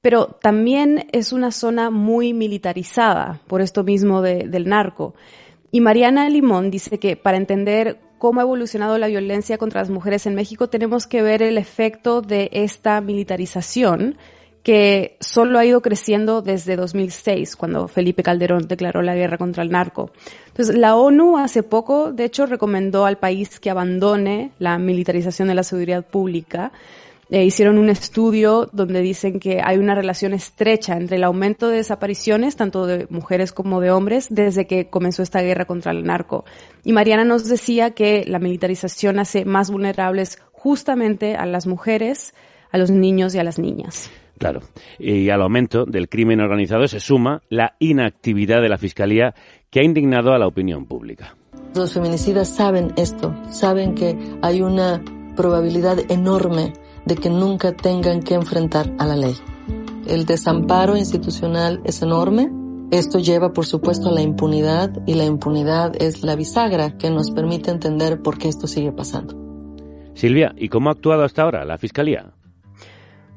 Pero 0.00 0.38
también 0.40 1.06
es 1.12 1.32
una 1.32 1.52
zona 1.52 1.90
muy 1.90 2.32
militarizada 2.32 3.40
por 3.46 3.60
esto 3.60 3.84
mismo 3.84 4.22
del 4.22 4.68
narco. 4.68 5.14
Y 5.70 5.82
Mariana 5.82 6.28
Limón 6.30 6.70
dice 6.70 6.98
que 6.98 7.16
para 7.16 7.36
entender 7.36 8.00
cómo 8.18 8.40
ha 8.40 8.44
evolucionado 8.44 8.96
la 8.98 9.08
violencia 9.08 9.58
contra 9.58 9.80
las 9.80 9.90
mujeres 9.90 10.26
en 10.26 10.34
México 10.34 10.68
tenemos 10.68 11.06
que 11.06 11.22
ver 11.22 11.42
el 11.42 11.58
efecto 11.58 12.22
de 12.22 12.50
esta 12.52 13.00
militarización 13.00 14.16
que 14.62 15.16
solo 15.20 15.58
ha 15.58 15.64
ido 15.64 15.80
creciendo 15.80 16.42
desde 16.42 16.76
2006, 16.76 17.56
cuando 17.56 17.88
Felipe 17.88 18.22
Calderón 18.22 18.68
declaró 18.68 19.00
la 19.02 19.14
guerra 19.14 19.38
contra 19.38 19.62
el 19.62 19.70
narco. 19.70 20.10
Entonces, 20.48 20.76
la 20.76 20.96
ONU 20.96 21.38
hace 21.38 21.62
poco, 21.62 22.12
de 22.12 22.24
hecho, 22.24 22.46
recomendó 22.46 23.06
al 23.06 23.18
país 23.18 23.58
que 23.58 23.70
abandone 23.70 24.52
la 24.58 24.78
militarización 24.78 25.48
de 25.48 25.54
la 25.54 25.62
seguridad 25.62 26.04
pública. 26.04 26.72
Eh, 27.30 27.44
hicieron 27.44 27.78
un 27.78 27.88
estudio 27.88 28.68
donde 28.72 29.00
dicen 29.00 29.38
que 29.38 29.62
hay 29.64 29.78
una 29.78 29.94
relación 29.94 30.34
estrecha 30.34 30.96
entre 30.96 31.16
el 31.16 31.24
aumento 31.24 31.68
de 31.68 31.76
desapariciones, 31.76 32.56
tanto 32.56 32.86
de 32.86 33.06
mujeres 33.08 33.52
como 33.52 33.80
de 33.80 33.92
hombres, 33.92 34.26
desde 34.30 34.66
que 34.66 34.90
comenzó 34.90 35.22
esta 35.22 35.40
guerra 35.40 35.64
contra 35.64 35.92
el 35.92 36.04
narco. 36.04 36.44
Y 36.84 36.92
Mariana 36.92 37.24
nos 37.24 37.48
decía 37.48 37.92
que 37.92 38.24
la 38.26 38.40
militarización 38.40 39.20
hace 39.20 39.44
más 39.44 39.70
vulnerables 39.70 40.38
justamente 40.52 41.36
a 41.36 41.46
las 41.46 41.66
mujeres, 41.66 42.34
a 42.72 42.78
los 42.78 42.90
niños 42.90 43.34
y 43.34 43.38
a 43.38 43.44
las 43.44 43.58
niñas. 43.58 44.10
Claro. 44.40 44.60
Y 44.98 45.28
al 45.28 45.42
aumento 45.42 45.84
del 45.84 46.08
crimen 46.08 46.40
organizado 46.40 46.88
se 46.88 46.98
suma 46.98 47.42
la 47.50 47.76
inactividad 47.78 48.62
de 48.62 48.70
la 48.70 48.78
Fiscalía 48.78 49.34
que 49.68 49.80
ha 49.80 49.84
indignado 49.84 50.32
a 50.32 50.38
la 50.38 50.46
opinión 50.46 50.86
pública. 50.86 51.36
Los 51.74 51.92
feminicidas 51.92 52.48
saben 52.48 52.94
esto, 52.96 53.34
saben 53.50 53.94
que 53.94 54.16
hay 54.40 54.62
una 54.62 55.04
probabilidad 55.36 55.98
enorme 56.10 56.72
de 57.04 57.16
que 57.16 57.28
nunca 57.28 57.76
tengan 57.76 58.22
que 58.22 58.32
enfrentar 58.32 58.90
a 58.98 59.04
la 59.04 59.14
ley. 59.14 59.34
El 60.08 60.24
desamparo 60.24 60.96
institucional 60.96 61.82
es 61.84 62.00
enorme. 62.00 62.50
Esto 62.90 63.18
lleva, 63.18 63.52
por 63.52 63.66
supuesto, 63.66 64.08
a 64.08 64.12
la 64.12 64.22
impunidad 64.22 64.90
y 65.06 65.14
la 65.14 65.26
impunidad 65.26 66.00
es 66.00 66.22
la 66.22 66.34
bisagra 66.34 66.96
que 66.96 67.10
nos 67.10 67.30
permite 67.30 67.70
entender 67.70 68.22
por 68.22 68.38
qué 68.38 68.48
esto 68.48 68.66
sigue 68.66 68.90
pasando. 68.90 69.36
Silvia, 70.14 70.54
¿y 70.56 70.70
cómo 70.70 70.88
ha 70.88 70.92
actuado 70.92 71.24
hasta 71.24 71.42
ahora 71.42 71.66
la 71.66 71.76
Fiscalía? 71.76 72.32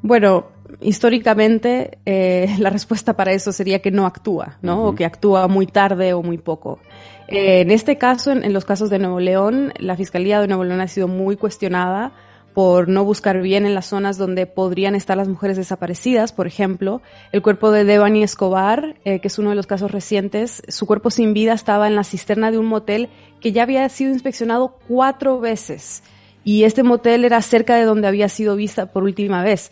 Bueno, 0.02 0.53
históricamente 0.82 1.98
eh, 2.06 2.56
la 2.60 2.70
respuesta 2.70 3.16
para 3.16 3.32
eso 3.32 3.52
sería 3.52 3.82
que 3.82 3.92
no 3.92 4.06
actúa, 4.06 4.58
¿no? 4.62 4.86
O 4.86 4.96
que 4.96 5.06
actúa 5.06 5.48
muy 5.48 5.68
tarde 5.68 6.14
o 6.14 6.22
muy 6.22 6.38
poco. 6.38 6.80
Eh, 7.28 7.62
en 7.62 7.72
este 7.72 7.98
caso, 7.98 8.32
en, 8.32 8.54
los 8.54 8.66
casos 8.66 8.90
de 8.90 9.00
Nuevo 9.00 9.20
León, 9.20 9.74
la 9.80 9.96
Fiscalía 9.96 10.42
de 10.42 10.48
Nuevo 10.48 10.64
León 10.64 10.82
ha 10.82 10.88
sido 10.88 11.08
muy 11.08 11.38
cuestionada 11.38 12.12
por 12.54 12.88
no 12.88 13.04
buscar 13.04 13.42
bien 13.42 13.66
en 13.66 13.74
las 13.74 13.88
zonas 13.88 14.18
donde 14.18 14.46
podrían 14.46 14.94
estar 14.94 15.18
las 15.18 15.28
mujeres 15.28 15.58
desaparecidas, 15.58 16.34
por 16.34 16.46
ejemplo. 16.46 17.02
El 17.32 17.42
cuerpo 17.42 17.72
de 17.72 17.84
Devani 17.84 18.22
Escobar, 18.22 18.96
eh, 19.06 19.20
que 19.20 19.28
es 19.28 19.40
uno 19.40 19.50
de 19.50 19.56
los 19.56 19.66
casos 19.66 19.92
recientes, 19.92 20.62
su 20.68 20.86
cuerpo 20.86 21.10
sin 21.10 21.34
vida 21.34 21.54
estaba 21.54 21.88
en 21.88 21.96
la 21.96 22.04
cisterna 22.04 22.52
de 22.52 22.60
un 22.60 22.68
motel 22.68 23.10
que 23.42 23.52
ya 23.52 23.64
había 23.64 23.88
sido 23.90 24.12
inspeccionado 24.12 24.78
cuatro 24.88 25.40
veces. 25.40 26.04
Y 26.44 26.66
este 26.66 26.84
motel 26.84 27.26
era 27.26 27.42
cerca 27.42 27.76
de 27.76 27.86
donde 27.86 28.08
había 28.08 28.30
sido 28.30 28.56
vista 28.56 28.88
por 28.88 29.04
última 29.04 29.44
vez. 29.44 29.72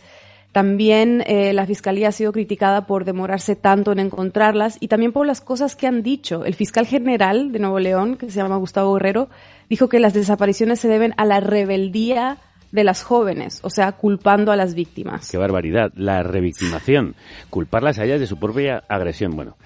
También 0.52 1.24
eh, 1.26 1.54
la 1.54 1.66
Fiscalía 1.66 2.08
ha 2.08 2.12
sido 2.12 2.30
criticada 2.30 2.86
por 2.86 3.06
demorarse 3.06 3.56
tanto 3.56 3.90
en 3.90 3.98
encontrarlas 3.98 4.76
y 4.80 4.88
también 4.88 5.12
por 5.12 5.26
las 5.26 5.40
cosas 5.40 5.76
que 5.76 5.86
han 5.86 6.02
dicho. 6.02 6.44
El 6.44 6.54
fiscal 6.54 6.86
general 6.86 7.52
de 7.52 7.58
Nuevo 7.58 7.80
León, 7.80 8.16
que 8.16 8.30
se 8.30 8.36
llama 8.36 8.56
Gustavo 8.56 8.92
Guerrero, 8.92 9.30
dijo 9.70 9.88
que 9.88 9.98
las 9.98 10.12
desapariciones 10.12 10.78
se 10.78 10.88
deben 10.88 11.14
a 11.16 11.24
la 11.24 11.40
rebeldía 11.40 12.36
de 12.70 12.84
las 12.84 13.02
jóvenes, 13.02 13.60
o 13.62 13.70
sea, 13.70 13.92
culpando 13.92 14.52
a 14.52 14.56
las 14.56 14.74
víctimas. 14.74 15.30
Qué 15.30 15.38
barbaridad, 15.38 15.92
la 15.94 16.22
revictimación, 16.22 17.14
culparlas 17.50 17.98
a 17.98 18.04
ellas 18.04 18.20
de 18.20 18.26
su 18.26 18.38
propia 18.38 18.82
agresión. 18.88 19.36
Bueno, 19.36 19.56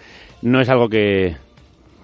no 0.43 0.61
es 0.61 0.68
algo 0.68 0.89
que 0.89 1.37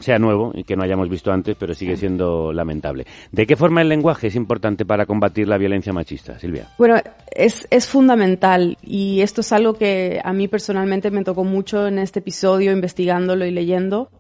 sea 0.03 0.18
nuevo 0.18 0.53
y 0.55 0.64
que 0.64 0.76
no 0.76 0.82
hayamos 0.82 1.09
visto 1.09 1.32
antes, 1.32 1.57
pero 1.59 1.74
sigue 1.74 1.96
siendo 1.96 2.53
lamentable. 2.53 3.07
¿De 3.30 3.46
qué 3.46 3.57
forma 3.57 3.82
el 3.82 3.88
lenguaje 3.88 4.28
es 4.28 4.36
importante 4.36 4.84
para 4.84 5.07
combatir 5.07 5.48
la 5.48 5.59
violencia 5.59 5.92
machista, 5.92 6.38
Silvia? 6.38 6.68
Bueno, 6.78 6.96
es, 7.30 7.66
es 7.70 7.86
fundamental 7.86 8.76
y 8.82 9.20
esto 9.20 9.40
es 9.40 9.53
algo 9.53 9.74
que 9.74 10.20
a 10.22 10.32
mí 10.32 10.48
personalmente 10.48 11.11
me 11.11 11.24
tocó 11.24 11.44
mucho 11.44 11.86
en 11.86 11.98
este 11.98 12.20
episodio, 12.20 12.72
investigándolo 12.72 13.46
y 13.46 13.50
leyendo. 13.50 14.11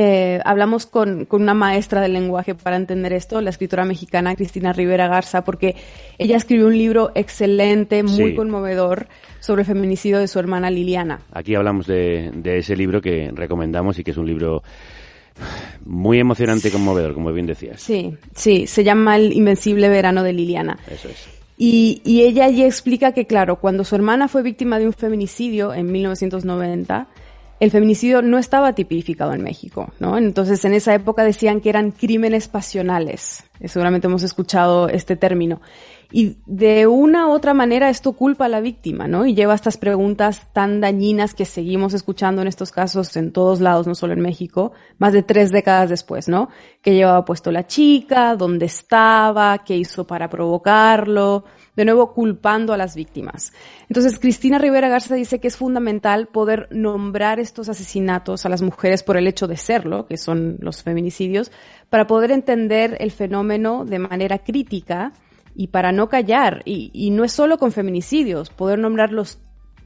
Eh, 0.00 0.38
hablamos 0.44 0.86
con, 0.86 1.24
con, 1.24 1.42
una 1.42 1.54
maestra 1.54 2.00
del 2.00 2.12
lenguaje 2.12 2.54
para 2.54 2.76
entender 2.76 3.12
esto, 3.12 3.40
la 3.40 3.50
escritora 3.50 3.84
mexicana 3.84 4.36
Cristina 4.36 4.72
Rivera 4.72 5.08
Garza, 5.08 5.42
porque 5.42 5.74
ella 6.18 6.36
escribió 6.36 6.68
un 6.68 6.78
libro 6.78 7.10
excelente, 7.16 8.04
muy 8.04 8.36
conmovedor, 8.36 9.08
sobre 9.40 9.62
el 9.62 9.66
feminicidio 9.66 10.20
de 10.20 10.28
su 10.28 10.38
hermana 10.38 10.70
Liliana. 10.70 11.22
Aquí 11.32 11.56
hablamos 11.56 11.88
de, 11.88 12.30
de, 12.32 12.58
ese 12.58 12.76
libro 12.76 13.02
que 13.02 13.32
recomendamos 13.34 13.98
y 13.98 14.04
que 14.04 14.12
es 14.12 14.16
un 14.16 14.28
libro 14.28 14.62
muy 15.84 16.20
emocionante 16.20 16.68
y 16.68 16.70
conmovedor, 16.70 17.14
como 17.14 17.32
bien 17.32 17.46
decías. 17.46 17.80
Sí, 17.80 18.14
sí, 18.36 18.68
se 18.68 18.84
llama 18.84 19.16
El 19.16 19.32
Invencible 19.32 19.88
Verano 19.88 20.22
de 20.22 20.32
Liliana. 20.32 20.78
Eso 20.88 21.08
es. 21.08 21.26
Y, 21.56 22.02
y 22.04 22.22
ella 22.22 22.44
allí 22.44 22.62
explica 22.62 23.10
que, 23.10 23.26
claro, 23.26 23.56
cuando 23.56 23.82
su 23.82 23.96
hermana 23.96 24.28
fue 24.28 24.44
víctima 24.44 24.78
de 24.78 24.86
un 24.86 24.92
feminicidio 24.92 25.74
en 25.74 25.90
1990, 25.90 27.08
el 27.60 27.70
feminicidio 27.70 28.22
no 28.22 28.38
estaba 28.38 28.74
tipificado 28.74 29.32
en 29.32 29.42
México, 29.42 29.92
¿no? 29.98 30.16
Entonces, 30.16 30.64
en 30.64 30.74
esa 30.74 30.94
época 30.94 31.24
decían 31.24 31.60
que 31.60 31.70
eran 31.70 31.90
crímenes 31.90 32.48
pasionales. 32.48 33.44
Seguramente 33.64 34.06
hemos 34.06 34.22
escuchado 34.22 34.88
este 34.88 35.16
término. 35.16 35.60
Y 36.10 36.38
de 36.46 36.86
una 36.86 37.26
u 37.26 37.32
otra 37.32 37.52
manera 37.52 37.90
esto 37.90 38.14
culpa 38.14 38.46
a 38.46 38.48
la 38.48 38.60
víctima, 38.60 39.06
¿no? 39.06 39.26
Y 39.26 39.34
lleva 39.34 39.54
estas 39.54 39.76
preguntas 39.76 40.46
tan 40.54 40.80
dañinas 40.80 41.34
que 41.34 41.44
seguimos 41.44 41.92
escuchando 41.92 42.40
en 42.40 42.48
estos 42.48 42.72
casos 42.72 43.14
en 43.18 43.30
todos 43.30 43.60
lados, 43.60 43.86
no 43.86 43.94
solo 43.94 44.14
en 44.14 44.20
México, 44.20 44.72
más 44.96 45.12
de 45.12 45.22
tres 45.22 45.50
décadas 45.50 45.90
después, 45.90 46.26
¿no? 46.26 46.48
¿Qué 46.80 46.94
llevaba 46.94 47.26
puesto 47.26 47.52
la 47.52 47.66
chica? 47.66 48.36
¿Dónde 48.36 48.64
estaba? 48.64 49.58
¿Qué 49.58 49.76
hizo 49.76 50.06
para 50.06 50.30
provocarlo? 50.30 51.44
De 51.76 51.84
nuevo, 51.84 52.14
culpando 52.14 52.72
a 52.72 52.78
las 52.78 52.96
víctimas. 52.96 53.52
Entonces, 53.90 54.18
Cristina 54.18 54.58
Rivera 54.58 54.88
Garza 54.88 55.14
dice 55.14 55.40
que 55.40 55.48
es 55.48 55.58
fundamental 55.58 56.28
poder 56.28 56.68
nombrar 56.70 57.38
estos 57.38 57.68
asesinatos 57.68 58.46
a 58.46 58.48
las 58.48 58.62
mujeres 58.62 59.02
por 59.02 59.18
el 59.18 59.26
hecho 59.26 59.46
de 59.46 59.58
serlo, 59.58 60.06
que 60.06 60.16
son 60.16 60.56
los 60.60 60.82
feminicidios, 60.82 61.52
para 61.90 62.06
poder 62.06 62.30
entender 62.30 62.96
el 62.98 63.10
fenómeno 63.10 63.84
de 63.84 63.98
manera 63.98 64.38
crítica 64.38 65.12
y 65.58 65.66
para 65.66 65.90
no 65.90 66.08
callar. 66.08 66.62
Y, 66.64 67.10
no 67.10 67.24
es 67.24 67.32
solo 67.32 67.58
con 67.58 67.72
feminicidios, 67.72 68.48
poder 68.48 68.78
nombrar 68.78 69.10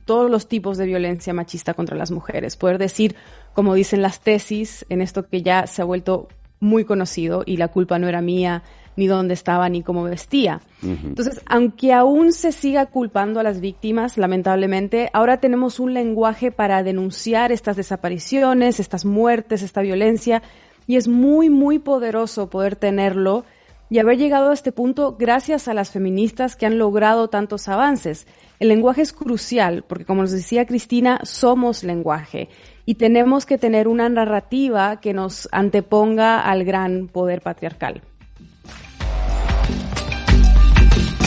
todos 0.05 0.31
los 0.31 0.47
tipos 0.47 0.77
de 0.77 0.85
violencia 0.85 1.33
machista 1.33 1.73
contra 1.73 1.97
las 1.97 2.11
mujeres, 2.11 2.57
poder 2.57 2.77
decir, 2.77 3.17
como 3.55 3.73
dicen 3.73 4.03
las 4.03 4.21
tesis, 4.21 4.85
en 4.91 5.01
esto 5.01 5.27
que 5.27 5.41
ya 5.41 5.67
se 5.67 5.81
ha 5.81 5.87
vuelto 5.87 6.29
muy 6.61 6.85
conocido 6.85 7.43
y 7.47 7.57
la 7.57 7.69
culpa 7.69 7.99
no 7.99 8.07
era 8.07 8.21
mía, 8.21 8.63
ni 8.97 9.07
dónde 9.07 9.33
estaba, 9.33 9.67
ni 9.71 9.83
cómo 9.83 10.03
vestía. 10.03 10.61
Entonces, 10.83 11.41
aunque 11.47 11.95
aún 11.95 12.35
se 12.35 12.53
siga 12.53 12.85
culpando 12.85 13.41
a 13.41 13.43
las 13.43 13.63
víctimas, 13.63 14.19
lamentablemente, 14.19 15.09
ahora 15.15 15.39
tenemos 15.39 15.81
un 15.81 15.95
lenguaje 15.95 16.53
para 16.53 16.83
denunciar 16.83 17.51
estas 17.51 17.79
desapariciones, 17.79 18.79
estas 18.79 19.07
muertes, 19.07 19.63
esta 19.63 19.81
violencia, 19.81 20.43
y 20.87 20.97
es 20.97 21.09
muy, 21.09 21.49
muy 21.49 21.79
poderoso 21.79 22.51
poder 22.51 22.77
tenerlo 22.77 23.47
y 23.93 23.99
haber 23.99 24.17
llegado 24.17 24.51
a 24.51 24.55
este 24.55 24.73
punto 24.73 25.17
gracias 25.19 25.69
a 25.69 25.75
las 25.75 25.91
feministas 25.91 26.57
que 26.57 26.65
han 26.65 26.79
logrado 26.79 27.29
tantos 27.29 27.69
avances. 27.69 28.27
El 28.59 28.69
lenguaje 28.69 29.03
es 29.03 29.13
crucial 29.13 29.85
porque, 29.87 30.07
como 30.07 30.23
nos 30.23 30.31
decía 30.31 30.65
Cristina, 30.65 31.21
somos 31.25 31.85
lenguaje 31.85 32.49
y 32.87 32.95
tenemos 32.95 33.45
que 33.45 33.59
tener 33.59 33.89
una 33.89 34.09
narrativa 34.09 34.99
que 34.99 35.13
nos 35.13 35.47
anteponga 35.53 36.41
al 36.41 36.65
gran 36.65 37.07
poder 37.07 37.43
patriarcal. 37.43 38.01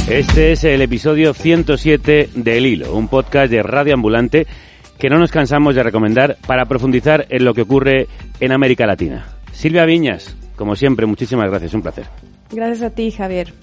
Este 0.10 0.54
es 0.54 0.64
el 0.64 0.82
episodio 0.82 1.36
107 1.36 2.32
de 2.34 2.58
El 2.58 2.66
Hilo, 2.66 2.96
un 2.96 3.10
podcast 3.10 3.52
de 3.52 3.62
Radio 3.62 3.94
Ambulante 3.94 4.48
que 4.98 5.08
no 5.12 5.20
nos 5.20 5.32
cansamos 5.32 5.76
de 5.76 5.84
recomendar 5.84 6.38
para 6.48 6.66
profundizar 6.66 7.28
en 7.30 7.46
lo 7.46 7.54
que 7.54 7.62
ocurre 7.62 8.08
en 8.40 8.52
América 8.52 8.88
Latina. 8.88 9.28
Silvia 9.52 9.86
Viñas, 9.86 10.36
como 10.56 10.76
siempre, 10.76 11.06
muchísimas 11.06 11.48
gracias, 11.48 11.76
un 11.76 11.84
placer. 11.84 12.06
Gracias 12.52 12.82
a 12.82 12.90
ti, 12.90 13.12
Javier. 13.12 13.54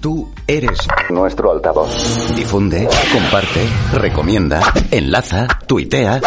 Tú 0.00 0.30
eres 0.46 0.86
nuestro 1.10 1.52
altavoz. 1.52 2.36
Difunde, 2.36 2.86
comparte, 3.12 3.60
recomienda, 3.94 4.60
enlaza, 4.90 5.46
tuitea. 5.66 6.20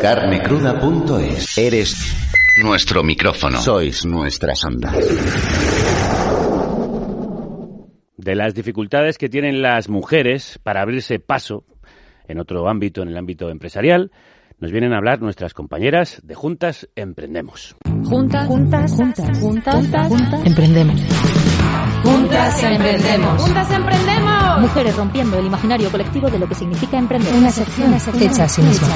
Carnecruda.es. 0.00 1.58
Eres 1.58 1.96
nuestro 2.62 3.02
micrófono. 3.02 3.60
Sois 3.60 4.06
nuestras 4.06 4.64
ondas. 4.64 4.94
De 8.16 8.34
las 8.34 8.54
dificultades 8.54 9.18
que 9.18 9.28
tienen 9.28 9.60
las 9.60 9.88
mujeres 9.88 10.58
para 10.62 10.80
abrirse 10.80 11.18
paso 11.18 11.64
en 12.26 12.40
otro 12.40 12.68
ámbito, 12.68 13.02
en 13.02 13.08
el 13.08 13.18
ámbito 13.18 13.50
empresarial, 13.50 14.10
nos 14.58 14.70
vienen 14.70 14.92
a 14.92 14.98
hablar 14.98 15.20
nuestras 15.20 15.54
compañeras 15.54 16.20
de 16.22 16.34
Juntas 16.34 16.88
Emprendemos. 16.94 17.76
Juntas, 18.04 18.46
juntas, 18.46 18.92
juntas, 18.92 19.38
juntas, 19.38 20.08
juntas, 20.08 20.46
emprendemos. 20.46 21.00
Juntas 22.04 22.62
emprendemos. 22.62 23.42
Juntas 23.42 23.70
emprendemos. 23.70 24.60
Mujeres 24.60 24.96
rompiendo 24.96 25.38
el 25.38 25.46
imaginario 25.46 25.90
colectivo 25.90 26.30
de 26.30 26.38
lo 26.38 26.48
que 26.48 26.54
significa 26.54 26.98
emprender. 26.98 27.34
Una 27.34 27.50
sección, 27.50 27.88
una 27.88 27.98
sección 27.98 28.30
hecha 28.30 28.44
a 28.44 28.48
sí 28.48 28.62
misma. 28.62 28.88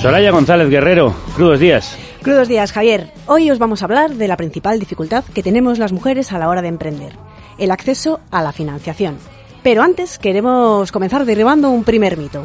Soraya 0.00 0.30
González 0.30 0.68
Guerrero, 0.68 1.14
crudos 1.34 1.60
días. 1.60 1.96
Crudos 2.22 2.48
días, 2.48 2.72
Javier. 2.72 3.12
Hoy 3.26 3.50
os 3.50 3.58
vamos 3.58 3.82
a 3.82 3.84
hablar 3.84 4.14
de 4.14 4.28
la 4.28 4.36
principal 4.36 4.80
dificultad 4.80 5.24
que 5.24 5.42
tenemos 5.42 5.78
las 5.78 5.92
mujeres 5.92 6.32
a 6.32 6.38
la 6.38 6.48
hora 6.48 6.62
de 6.62 6.68
emprender, 6.68 7.12
el 7.58 7.70
acceso 7.70 8.20
a 8.30 8.42
la 8.42 8.52
financiación. 8.52 9.16
Pero 9.62 9.82
antes 9.82 10.18
queremos 10.18 10.92
comenzar 10.92 11.24
derribando 11.24 11.70
un 11.70 11.84
primer 11.84 12.16
mito 12.16 12.44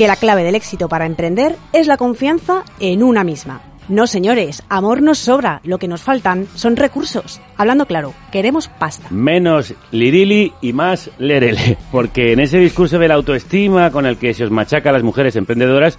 que 0.00 0.06
la 0.06 0.16
clave 0.16 0.44
del 0.44 0.54
éxito 0.54 0.88
para 0.88 1.04
emprender 1.04 1.56
es 1.74 1.86
la 1.86 1.98
confianza 1.98 2.64
en 2.78 3.02
una 3.02 3.22
misma. 3.22 3.60
No, 3.90 4.06
señores, 4.06 4.62
amor 4.70 5.02
nos 5.02 5.18
sobra, 5.18 5.60
lo 5.62 5.76
que 5.76 5.88
nos 5.88 6.00
faltan 6.00 6.46
son 6.54 6.76
recursos. 6.76 7.38
Hablando 7.58 7.84
claro, 7.84 8.14
queremos 8.32 8.68
pasta. 8.68 9.08
Menos 9.10 9.74
lirili 9.90 10.54
y 10.62 10.72
más 10.72 11.10
lerele, 11.18 11.76
porque 11.92 12.32
en 12.32 12.40
ese 12.40 12.56
discurso 12.56 12.98
de 12.98 13.08
la 13.08 13.14
autoestima 13.16 13.90
con 13.90 14.06
el 14.06 14.16
que 14.16 14.32
se 14.32 14.44
os 14.44 14.50
machaca 14.50 14.88
a 14.88 14.94
las 14.94 15.02
mujeres 15.02 15.36
emprendedoras, 15.36 15.98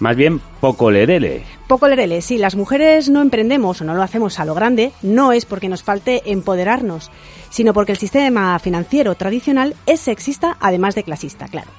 más 0.00 0.16
bien 0.16 0.40
poco 0.58 0.90
lerele. 0.90 1.44
Poco 1.68 1.86
lerele, 1.86 2.22
sí, 2.22 2.38
las 2.38 2.56
mujeres 2.56 3.08
no 3.08 3.22
emprendemos 3.22 3.80
o 3.80 3.84
no 3.84 3.94
lo 3.94 4.02
hacemos 4.02 4.40
a 4.40 4.46
lo 4.46 4.56
grande, 4.56 4.90
no 5.00 5.30
es 5.30 5.44
porque 5.44 5.68
nos 5.68 5.84
falte 5.84 6.22
empoderarnos, 6.32 7.12
sino 7.50 7.72
porque 7.72 7.92
el 7.92 7.98
sistema 7.98 8.58
financiero 8.58 9.14
tradicional 9.14 9.76
es 9.86 10.00
sexista 10.00 10.56
además 10.58 10.96
de 10.96 11.04
clasista, 11.04 11.46
claro. 11.46 11.70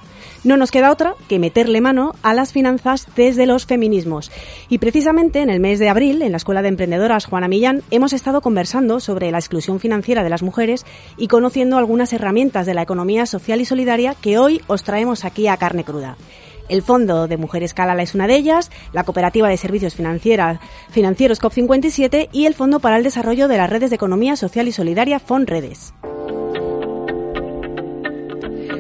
No 0.44 0.56
nos 0.56 0.72
queda 0.72 0.92
otra 0.92 1.16
que 1.28 1.38
meterle 1.38 1.82
mano 1.82 2.14
a 2.24 2.34
las 2.34 2.54
finanzas 2.54 3.08
desde 3.16 3.46
los 3.46 3.66
feminismos. 3.66 4.32
Y 4.70 4.78
precisamente 4.78 5.42
en 5.42 5.50
el 5.50 5.60
mes 5.60 5.80
de 5.80 5.90
abril, 5.90 6.22
en 6.22 6.32
la 6.32 6.38
Escuela 6.38 6.62
de 6.62 6.70
Emprendedoras 6.70 7.26
Juana 7.26 7.50
Millán, 7.50 7.84
hemos 7.92 8.14
estado 8.14 8.42
conversando 8.42 9.00
sobre 9.00 9.32
la 9.32 9.40
exclusión 9.40 9.80
financiera 9.80 10.24
de 10.24 10.30
las 10.30 10.44
mujeres 10.44 10.86
y 11.18 11.28
conociendo 11.28 11.78
algunas 11.78 12.14
herramientas 12.14 12.66
de 12.66 12.74
la 12.74 12.84
economía 12.84 13.26
social 13.26 13.60
y 13.60 13.66
solidaria 13.66 14.16
que 14.16 14.38
hoy 14.38 14.62
os 14.68 14.84
traemos 14.84 15.26
aquí 15.26 15.48
a 15.48 15.58
carne 15.58 15.84
cruda. 15.84 16.16
El 16.70 16.84
Fondo 16.84 17.28
de 17.28 17.38
Mujeres 17.38 17.74
Calala 17.74 18.04
es 18.04 18.14
una 18.16 18.28
de 18.28 18.36
ellas, 18.36 18.72
la 18.94 19.04
Cooperativa 19.04 19.50
de 19.50 19.58
Servicios 19.58 19.96
Financieros 19.96 21.42
COP57 21.42 22.30
y 22.32 22.46
el 22.46 22.54
Fondo 22.54 22.80
para 22.80 22.98
el 22.98 23.04
Desarrollo 23.04 23.48
de 23.48 23.58
las 23.58 23.70
Redes 23.70 23.90
de 23.90 23.96
Economía 23.96 24.36
Social 24.36 24.68
y 24.68 24.72
Solidaria 24.72 25.20
FONREDES. 25.20 25.94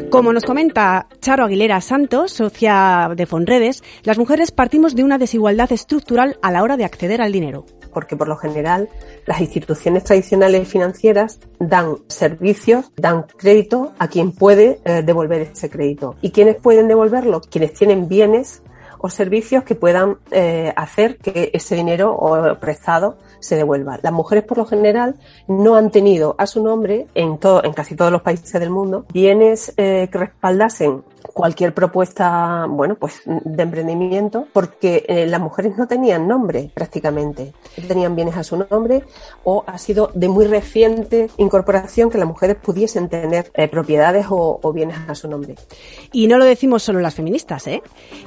Como 0.09 0.33
nos 0.33 0.43
comenta 0.43 1.07
Charo 1.21 1.45
Aguilera 1.45 1.81
Santos, 1.81 2.31
socia 2.31 3.11
de 3.15 3.27
Fonredes, 3.27 3.83
las 4.03 4.17
mujeres 4.17 4.49
partimos 4.49 4.95
de 4.95 5.03
una 5.03 5.19
desigualdad 5.19 5.71
estructural 5.71 6.39
a 6.41 6.51
la 6.51 6.63
hora 6.63 6.77
de 6.77 6.83
acceder 6.83 7.21
al 7.21 7.31
dinero. 7.31 7.65
Porque 7.93 8.17
por 8.17 8.27
lo 8.27 8.35
general 8.35 8.89
las 9.27 9.39
instituciones 9.39 10.03
tradicionales 10.03 10.67
financieras 10.67 11.39
dan 11.59 11.97
servicios, 12.07 12.91
dan 12.95 13.27
crédito 13.37 13.93
a 13.99 14.07
quien 14.07 14.31
puede 14.31 14.79
eh, 14.83 15.03
devolver 15.03 15.41
ese 15.41 15.69
crédito. 15.69 16.15
¿Y 16.21 16.31
quiénes 16.31 16.55
pueden 16.55 16.87
devolverlo? 16.87 17.41
Quienes 17.41 17.73
tienen 17.73 18.07
bienes 18.07 18.63
o 18.97 19.09
servicios 19.09 19.63
que 19.63 19.75
puedan 19.75 20.17
eh, 20.31 20.73
hacer 20.75 21.17
que 21.17 21.51
ese 21.53 21.75
dinero 21.75 22.15
o 22.15 22.59
prestado 22.59 23.19
se 23.39 23.55
devuelva. 23.55 23.99
Las 24.01 24.13
mujeres 24.13 24.43
por 24.43 24.57
lo 24.57 24.65
general 24.65 25.15
no 25.47 25.75
han 25.75 25.91
tenido 25.91 26.35
a 26.37 26.47
su 26.47 26.63
nombre 26.63 27.07
en 27.15 27.37
todo, 27.37 27.63
en 27.63 27.73
casi 27.73 27.95
todos 27.95 28.11
los 28.11 28.21
países 28.21 28.59
del 28.59 28.69
mundo 28.69 29.05
bienes 29.13 29.73
eh, 29.77 30.09
que 30.11 30.17
respaldasen 30.17 31.03
cualquier 31.33 31.73
propuesta, 31.73 32.65
bueno, 32.67 32.95
pues 32.95 33.21
de 33.25 33.63
emprendimiento, 33.63 34.47
porque 34.53 35.05
eh, 35.07 35.25
las 35.27 35.39
mujeres 35.39 35.77
no 35.77 35.87
tenían 35.87 36.27
nombre 36.27 36.71
prácticamente, 36.73 37.53
tenían 37.87 38.15
bienes 38.15 38.37
a 38.37 38.43
su 38.43 38.57
nombre 38.57 39.03
o 39.43 39.63
ha 39.67 39.77
sido 39.77 40.11
de 40.13 40.27
muy 40.27 40.45
reciente 40.45 41.29
incorporación 41.37 42.09
que 42.09 42.17
las 42.17 42.27
mujeres 42.27 42.57
pudiesen 42.57 43.09
tener 43.09 43.51
eh, 43.53 43.67
propiedades 43.67 44.25
o, 44.29 44.59
bienes 44.73 44.97
a 45.07 45.15
su 45.15 45.27
nombre. 45.27 45.55
Y 46.11 46.27
no 46.27 46.37
lo 46.37 46.45
decimos 46.45 46.83
solo 46.83 46.99
las 46.99 47.15
feministas, 47.15 47.65
¿eh? 47.67 47.81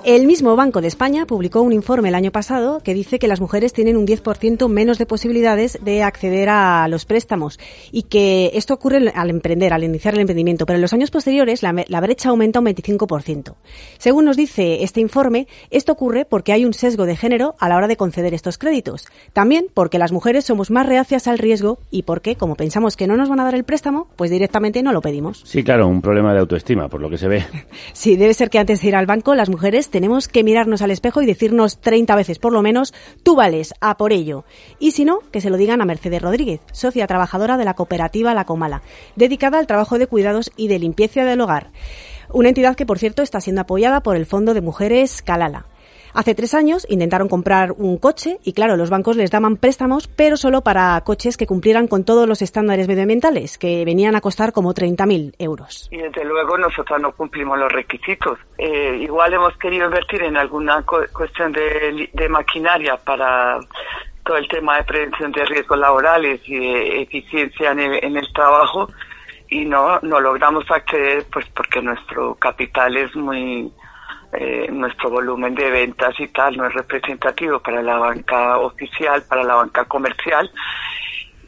El 0.05 0.27
mismo 0.27 0.57
Banco 0.57 0.81
de 0.81 0.89
España 0.89 1.25
publicó 1.25 1.63
un 1.63 1.73
informe 1.73 2.09
el 2.09 2.15
año 2.15 2.33
pasado 2.33 2.81
que 2.81 2.95
dice 2.95 3.19
que 3.19 3.29
las 3.29 3.41
mujeres 3.41 3.73
tienen 3.73 3.97
un 3.97 4.07
10% 4.07 4.69
menos 4.69 4.99
de 4.99 5.07
posibilidades 5.07 5.79
de 5.83 6.03
acceder 6.03 6.49
a 6.49 6.89
los 6.89 7.05
préstamos 7.05 7.61
y 7.93 8.05
que 8.05 8.51
esto 8.55 8.75
ocurre 8.75 9.13
al 9.15 9.31
emprender, 9.31 9.73
al 9.73 9.85
iniciar 9.85 10.15
el 10.15 10.21
emprendimiento, 10.21 10.67
pero 10.67 10.77
en 10.77 10.83
los 10.83 10.93
años 10.93 11.11
posteriores 11.11 11.63
la, 11.63 11.85
la 11.87 12.01
brecha 12.01 12.31
aumenta 12.31 12.59
un 12.59 12.65
25 12.67 12.92
según 13.99 14.25
nos 14.25 14.37
dice 14.37 14.83
este 14.83 15.01
informe, 15.01 15.47
esto 15.71 15.93
ocurre 15.93 16.25
porque 16.25 16.53
hay 16.53 16.65
un 16.65 16.75
sesgo 16.75 17.07
de 17.07 17.17
género 17.17 17.55
a 17.59 17.69
la 17.69 17.77
hora 17.77 17.89
de 17.89 17.97
conceder 17.97 18.35
estos 18.35 18.59
créditos. 18.59 19.07
También 19.33 19.67
porque 19.73 19.99
las 19.99 20.13
mujeres 20.13 20.45
somos 20.45 20.71
más 20.71 20.87
reacias 20.87 21.29
al 21.29 21.39
riesgo 21.39 21.79
y 21.91 22.03
porque, 22.03 22.37
como 22.37 22.57
pensamos 22.57 22.97
que 22.97 23.07
no 23.07 23.17
nos 23.17 23.29
van 23.29 23.41
a 23.41 23.45
dar 23.45 23.55
el 23.55 23.65
préstamo, 23.65 24.09
pues 24.17 24.31
directamente 24.31 24.83
no 24.83 24.93
lo 24.93 25.01
pedimos. 25.01 25.43
Sí, 25.45 25.63
claro, 25.63 25.87
un 25.89 26.03
problema 26.03 26.33
de 26.33 26.41
autoestima, 26.41 26.89
por 26.89 27.01
lo 27.01 27.11
que 27.11 27.19
se 27.19 27.29
ve. 27.29 27.45
sí, 27.93 28.17
debe 28.17 28.35
ser 28.35 28.51
que 28.51 28.59
antes 28.59 28.81
de 28.81 28.89
ir 28.89 28.97
al 28.97 29.07
banco, 29.07 29.35
las 29.35 29.49
mujeres 29.49 29.91
tenemos 29.91 30.29
que 30.29 30.45
mirarnos 30.45 30.83
al 30.83 30.91
espejo 30.91 31.23
y 31.23 31.27
decirnos 31.27 31.79
30 31.79 32.15
veces 32.17 32.39
por 32.39 32.53
lo 32.53 32.63
menos, 32.63 32.95
tú 33.23 33.37
vales, 33.37 33.75
a 33.81 33.97
por 33.97 34.13
ello. 34.13 34.45
Y 34.79 34.93
si 34.93 35.05
no, 35.05 35.21
que 35.31 35.41
se 35.41 35.51
lo 35.51 35.57
digan 35.57 35.81
a 35.81 35.85
Mercedes 35.85 36.23
Rodríguez, 36.23 36.61
socia 36.73 37.07
trabajadora 37.07 37.57
de 37.57 37.65
la 37.65 37.75
cooperativa 37.75 38.35
La 38.35 38.45
Comala, 38.45 38.83
dedicada 39.17 39.59
al 39.59 39.67
trabajo 39.67 39.99
de 39.99 40.07
cuidados 40.07 40.51
y 40.57 40.69
de 40.69 40.79
limpieza 40.79 41.25
del 41.25 41.41
hogar. 41.41 41.71
Una 42.33 42.49
entidad 42.49 42.77
que, 42.77 42.87
por 42.87 42.99
cierto, 42.99 43.23
está 43.23 43.41
siendo 43.41 43.61
apoyada 43.61 44.03
por 44.03 44.17
el 44.17 44.25
Fondo 44.25 44.55
de 44.55 44.63
Mujeres 44.63 45.21
Calala. 45.21 45.67
Hace 46.15 46.35
tres 46.35 46.55
años 46.55 46.87
intentaron 46.91 47.29
comprar 47.29 47.73
un 47.73 47.99
coche 47.99 48.39
y 48.45 48.53
claro, 48.53 48.77
los 48.77 48.91
bancos 48.91 49.17
les 49.17 49.31
daban 49.31 49.57
préstamos, 49.57 50.09
pero 50.09 50.37
solo 50.37 50.61
para 50.61 51.01
coches 51.05 51.39
que 51.39 51.47
cumplieran 51.47 51.89
con 51.89 52.05
todos 52.05 52.29
los 52.29 52.43
estándares 52.43 52.87
medioambientales, 52.87 53.57
que 53.57 53.85
venían 53.87 54.15
a 54.15 54.21
costar 54.21 54.53
como 54.53 54.75
30.000 54.75 55.35
euros. 55.39 55.89
Y 55.91 55.97
desde 55.99 56.25
luego 56.25 56.59
nosotros 56.59 57.01
no 57.01 57.13
cumplimos 57.13 57.59
los 57.59 57.73
requisitos. 57.73 58.39
Eh, 58.59 58.99
igual 59.01 59.33
hemos 59.33 59.57
querido 59.57 59.87
invertir 59.87 60.23
en 60.23 60.37
alguna 60.37 60.85
cuestión 60.85 61.53
de, 61.53 62.29
maquinaria 62.29 62.97
para 62.97 63.59
todo 64.25 64.37
el 64.37 64.49
tema 64.49 64.77
de 64.77 64.85
prevención 64.85 65.33
de 65.33 65.45
riesgos 65.47 65.79
laborales 65.79 66.41
y 66.47 66.59
de 66.59 67.03
eficiencia 67.03 67.73
en 67.73 67.81
el, 67.81 68.05
en 68.05 68.17
el 68.17 68.33
trabajo 68.33 68.89
y 69.53 69.67
no, 69.67 69.99
no 70.01 70.19
logramos 70.19 70.69
acceder 70.71 71.27
pues 71.31 71.47
porque 71.55 71.83
nuestro 71.83 72.35
capital 72.37 72.97
es 72.97 73.15
muy 73.15 73.71
eh, 74.33 74.69
nuestro 74.73 75.11
volumen 75.11 75.55
de 75.55 75.71
ventas 75.71 76.19
y 76.19 76.29
tal 76.29 76.57
no 76.57 76.67
es 76.67 76.73
representativo 76.73 77.61
para 77.61 77.83
la 77.83 77.99
banca 77.99 78.57
oficial, 78.59 79.23
para 79.29 79.45
la 79.45 79.57
banca 79.57 79.85
comercial 79.85 80.51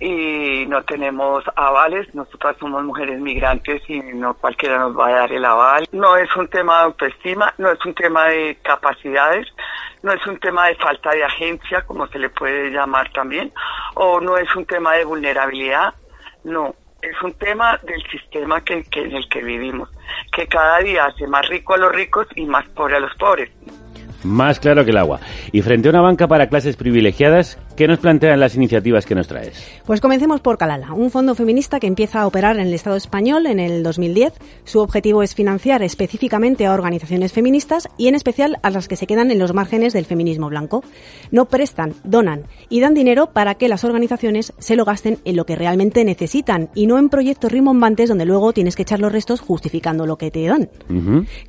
y 0.00 0.66
no 0.66 0.82
tenemos 0.82 1.44
avales. 1.56 2.14
Nosotras 2.14 2.56
somos 2.60 2.84
mujeres 2.84 3.18
migrantes 3.20 3.80
y 3.88 4.00
no 4.00 4.34
cualquiera 4.34 4.78
nos 4.78 4.98
va 4.98 5.08
a 5.08 5.12
dar 5.20 5.32
el 5.32 5.44
aval. 5.46 5.88
No 5.92 6.18
es 6.18 6.28
un 6.36 6.48
tema 6.48 6.78
de 6.78 6.84
autoestima, 6.84 7.54
no 7.56 7.70
es 7.70 7.82
un 7.86 7.94
tema 7.94 8.26
de 8.26 8.58
capacidades, 8.62 9.46
no 10.02 10.12
es 10.12 10.26
un 10.26 10.38
tema 10.40 10.66
de 10.66 10.74
falta 10.74 11.10
de 11.10 11.24
agencia, 11.24 11.86
como 11.86 12.06
se 12.08 12.18
le 12.18 12.28
puede 12.28 12.70
llamar 12.70 13.10
también, 13.12 13.50
o 13.94 14.20
no 14.20 14.36
es 14.36 14.54
un 14.54 14.66
tema 14.66 14.92
de 14.92 15.06
vulnerabilidad, 15.06 15.94
no. 16.42 16.74
Es 17.04 17.22
un 17.22 17.32
tema 17.34 17.78
del 17.82 18.02
sistema 18.10 18.62
que, 18.62 18.82
en 18.94 19.12
el 19.12 19.28
que 19.28 19.42
vivimos, 19.42 19.90
que 20.34 20.46
cada 20.46 20.78
día 20.78 21.04
hace 21.04 21.26
más 21.26 21.46
rico 21.48 21.74
a 21.74 21.76
los 21.76 21.92
ricos 21.92 22.26
y 22.34 22.46
más 22.46 22.66
pobre 22.70 22.96
a 22.96 23.00
los 23.00 23.14
pobres. 23.16 23.50
Más 24.22 24.58
claro 24.58 24.86
que 24.86 24.90
el 24.90 24.96
agua. 24.96 25.20
Y 25.52 25.60
frente 25.60 25.88
a 25.88 25.90
una 25.90 26.00
banca 26.00 26.26
para 26.26 26.48
clases 26.48 26.76
privilegiadas, 26.76 27.58
¿qué 27.76 27.88
nos 27.88 27.98
plantean 27.98 28.40
las 28.40 28.54
iniciativas 28.54 29.06
que 29.06 29.14
nos 29.14 29.28
traes? 29.28 29.62
Pues 29.84 30.00
comencemos 30.00 30.40
por 30.40 30.58
Calala, 30.58 30.92
un 30.92 31.10
fondo 31.10 31.34
feminista 31.34 31.80
que 31.80 31.86
empieza 31.86 32.20
a 32.20 32.26
operar 32.26 32.56
en 32.56 32.66
el 32.66 32.74
Estado 32.74 32.96
español 32.96 33.46
en 33.46 33.60
el 33.60 33.82
2010. 33.82 34.32
Su 34.64 34.80
objetivo 34.80 35.22
es 35.22 35.34
financiar 35.34 35.82
específicamente 35.82 36.66
a 36.66 36.72
organizaciones 36.72 37.32
feministas 37.32 37.88
y 37.96 38.08
en 38.08 38.14
especial 38.14 38.58
a 38.62 38.70
las 38.70 38.88
que 38.88 38.96
se 38.96 39.06
quedan 39.06 39.30
en 39.30 39.38
los 39.38 39.54
márgenes 39.54 39.92
del 39.92 40.04
feminismo 40.04 40.48
blanco. 40.48 40.84
No 41.30 41.46
prestan, 41.46 41.94
donan 42.04 42.44
y 42.68 42.80
dan 42.80 42.94
dinero 42.94 43.30
para 43.32 43.54
que 43.54 43.68
las 43.68 43.84
organizaciones 43.84 44.52
se 44.58 44.76
lo 44.76 44.84
gasten 44.84 45.18
en 45.24 45.36
lo 45.36 45.46
que 45.46 45.56
realmente 45.56 46.04
necesitan 46.04 46.70
y 46.74 46.86
no 46.86 46.98
en 46.98 47.08
proyectos 47.08 47.52
rimbombantes 47.52 48.08
donde 48.08 48.24
luego 48.24 48.52
tienes 48.52 48.76
que 48.76 48.82
echar 48.82 49.00
los 49.00 49.12
restos 49.12 49.40
justificando 49.40 50.06
lo 50.06 50.16
que 50.16 50.30
te 50.30 50.46
dan. 50.46 50.68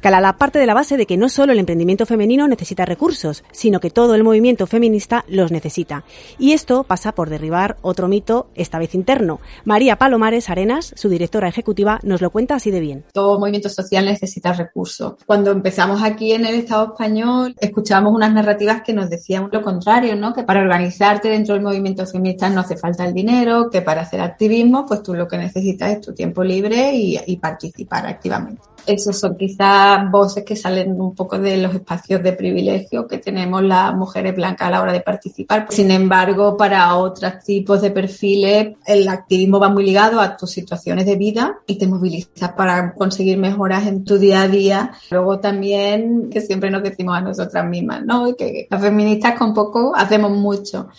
Calala 0.02 0.38
parte 0.38 0.60
de 0.60 0.66
la 0.66 0.74
base 0.74 0.98
de 0.98 1.06
que 1.06 1.18
no 1.18 1.30
solo 1.30 1.54
el 1.54 1.60
emprendimiento 1.60 2.06
femenino 2.06 2.48
necesita 2.48 2.86
recursos, 2.86 3.44
sino 3.52 3.80
que 3.80 3.90
todo 3.90 4.16
el 4.16 4.24
movimiento 4.24 4.68
feminista 4.68 5.26
los 5.28 5.52
necesita. 5.52 6.04
Y 6.38 6.54
esto 6.54 6.84
pasa 6.84 7.14
por 7.14 7.30
derribar 7.30 7.78
otro 7.82 8.08
mito, 8.08 8.48
esta 8.56 8.80
vez 8.80 8.96
interno. 8.96 9.40
María 9.64 9.98
Palomares 9.98 10.50
Arenas, 10.50 10.94
su 10.96 11.10
directora 11.10 11.48
ejecutiva, 11.48 12.00
nos 12.04 12.22
lo 12.22 12.30
cuenta 12.30 12.56
así 12.56 12.72
de 12.72 12.80
bien. 12.80 13.06
Todo 13.14 13.40
movimiento 13.40 13.70
social 13.70 14.06
necesita 14.06 14.54
recursos. 14.54 15.14
Cuando 15.26 15.52
empezamos 15.52 16.04
aquí 16.04 16.34
en 16.34 16.46
el 16.46 16.56
Estado 16.56 16.94
español, 16.94 17.56
escuchábamos 17.60 18.14
unas 18.14 18.34
narrativas 18.34 18.82
que 18.82 18.94
nos 18.94 19.10
decían 19.10 19.50
lo 19.52 19.62
contrario, 19.62 20.16
¿no? 20.16 20.34
Que 20.34 20.44
para 20.44 20.62
organizarte 20.62 21.30
dentro 21.30 21.54
del 21.54 21.64
movimiento 21.64 22.06
feminista 22.06 22.50
no 22.50 22.62
hace 22.62 22.78
falta 22.78 23.06
el 23.06 23.14
dinero, 23.14 23.70
que 23.70 23.82
para 23.82 24.02
hacer 24.02 24.22
activismo, 24.22 24.86
pues 24.86 25.04
tú 25.04 25.14
lo 25.14 25.28
que 25.28 25.38
necesitas 25.38 25.92
es 25.92 26.02
tu 26.02 26.14
tiempo 26.14 26.44
libre 26.44 26.94
y, 26.94 27.20
y 27.26 27.38
participar 27.38 28.06
activamente 28.08 28.75
esos 28.86 29.20
son 29.20 29.38
quizás 29.38 30.10
voces 30.12 30.44
que 30.44 30.56
salen 30.56 31.00
un 31.00 31.16
poco 31.16 31.38
de 31.38 31.58
los 31.58 31.74
espacios 31.74 32.22
de 32.24 32.34
privilegio 32.34 33.08
que 33.08 33.18
tenemos 33.18 33.64
las 33.64 33.94
mujeres 33.96 34.36
blancas 34.36 34.68
a 34.68 34.72
la 34.72 34.82
hora 34.82 34.94
de 34.94 35.02
participar. 35.02 35.68
Sin 35.70 35.92
embargo, 35.92 36.58
para 36.58 36.96
otros 36.96 37.44
tipos 37.44 37.82
de 37.82 37.92
perfiles, 37.92 38.76
el 38.86 39.08
activismo 39.08 39.60
va 39.60 39.70
muy 39.70 39.86
ligado 39.86 40.20
a 40.20 40.38
tus 40.38 40.52
situaciones 40.52 41.06
de 41.06 41.16
vida 41.16 41.60
y 41.68 41.78
te 41.78 41.88
movilizas 41.88 42.52
para 42.54 42.94
conseguir 42.94 43.38
mejoras 43.38 43.88
en 43.88 44.04
tu 44.04 44.18
día 44.18 44.42
a 44.42 44.48
día. 44.48 44.92
Luego 45.12 45.40
también, 45.40 46.30
que 46.30 46.42
siempre 46.42 46.70
nos 46.70 46.84
decimos 46.84 47.18
a 47.18 47.22
nosotras 47.22 47.66
mismas, 47.66 48.04
¿no? 48.06 48.36
Que 48.36 48.68
las 48.70 48.82
feministas 48.82 49.38
con 49.38 49.54
poco 49.54 49.94
hacemos 49.96 50.32
mucho. 50.32 50.90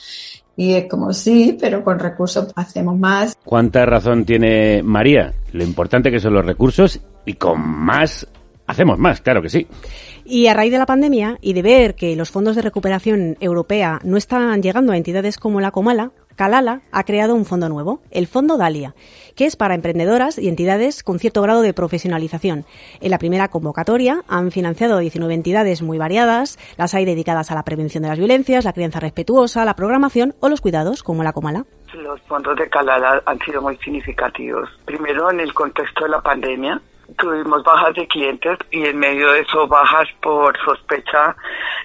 Y 0.56 0.72
es 0.72 0.88
como 0.88 1.12
sí, 1.12 1.56
pero 1.60 1.84
con 1.84 1.98
recursos 1.98 2.52
hacemos 2.56 2.98
más. 2.98 3.36
¿Cuánta 3.44 3.84
razón 3.84 4.24
tiene 4.24 4.82
María? 4.82 5.34
Lo 5.52 5.62
importante 5.62 6.10
que 6.10 6.20
son 6.20 6.32
los 6.32 6.46
recursos 6.46 7.00
y 7.26 7.34
con 7.34 7.60
más 7.60 8.26
hacemos 8.66 8.98
más, 8.98 9.20
claro 9.20 9.42
que 9.42 9.48
sí. 9.48 9.66
Y 10.24 10.48
a 10.48 10.54
raíz 10.54 10.72
de 10.72 10.78
la 10.78 10.86
pandemia 10.86 11.38
y 11.40 11.52
de 11.52 11.62
ver 11.62 11.94
que 11.94 12.16
los 12.16 12.30
fondos 12.30 12.56
de 12.56 12.62
recuperación 12.62 13.36
europea 13.40 14.00
no 14.02 14.16
están 14.16 14.62
llegando 14.62 14.92
a 14.92 14.96
entidades 14.96 15.38
como 15.38 15.60
la 15.60 15.70
Comala, 15.70 16.10
Calala 16.36 16.82
ha 16.92 17.04
creado 17.04 17.34
un 17.34 17.46
fondo 17.46 17.68
nuevo, 17.70 18.00
el 18.10 18.26
Fondo 18.26 18.58
Dalia, 18.58 18.94
que 19.34 19.46
es 19.46 19.56
para 19.56 19.74
emprendedoras 19.74 20.38
y 20.38 20.48
entidades 20.48 21.02
con 21.02 21.18
cierto 21.18 21.40
grado 21.40 21.62
de 21.62 21.72
profesionalización. 21.72 22.66
En 23.00 23.10
la 23.10 23.18
primera 23.18 23.48
convocatoria 23.48 24.22
han 24.28 24.50
financiado 24.50 24.98
19 24.98 25.32
entidades 25.32 25.80
muy 25.80 25.96
variadas, 25.96 26.58
las 26.76 26.94
hay 26.94 27.06
dedicadas 27.06 27.50
a 27.50 27.54
la 27.54 27.64
prevención 27.64 28.02
de 28.02 28.10
las 28.10 28.18
violencias, 28.18 28.64
la 28.64 28.74
crianza 28.74 29.00
respetuosa, 29.00 29.64
la 29.64 29.74
programación 29.74 30.34
o 30.40 30.50
los 30.50 30.60
cuidados, 30.60 31.02
como 31.02 31.24
la 31.24 31.32
Comala. 31.32 31.64
Los 31.94 32.20
fondos 32.22 32.56
de 32.56 32.68
Calala 32.68 33.22
han 33.24 33.38
sido 33.38 33.62
muy 33.62 33.78
significativos. 33.78 34.68
Primero, 34.84 35.30
en 35.30 35.40
el 35.40 35.54
contexto 35.54 36.04
de 36.04 36.10
la 36.10 36.20
pandemia, 36.20 36.82
tuvimos 37.18 37.62
bajas 37.62 37.94
de 37.94 38.06
clientes 38.08 38.58
y 38.70 38.86
en 38.86 38.98
medio 38.98 39.32
de 39.32 39.40
eso 39.40 39.66
bajas 39.66 40.08
por 40.20 40.56
sospecha 40.64 41.36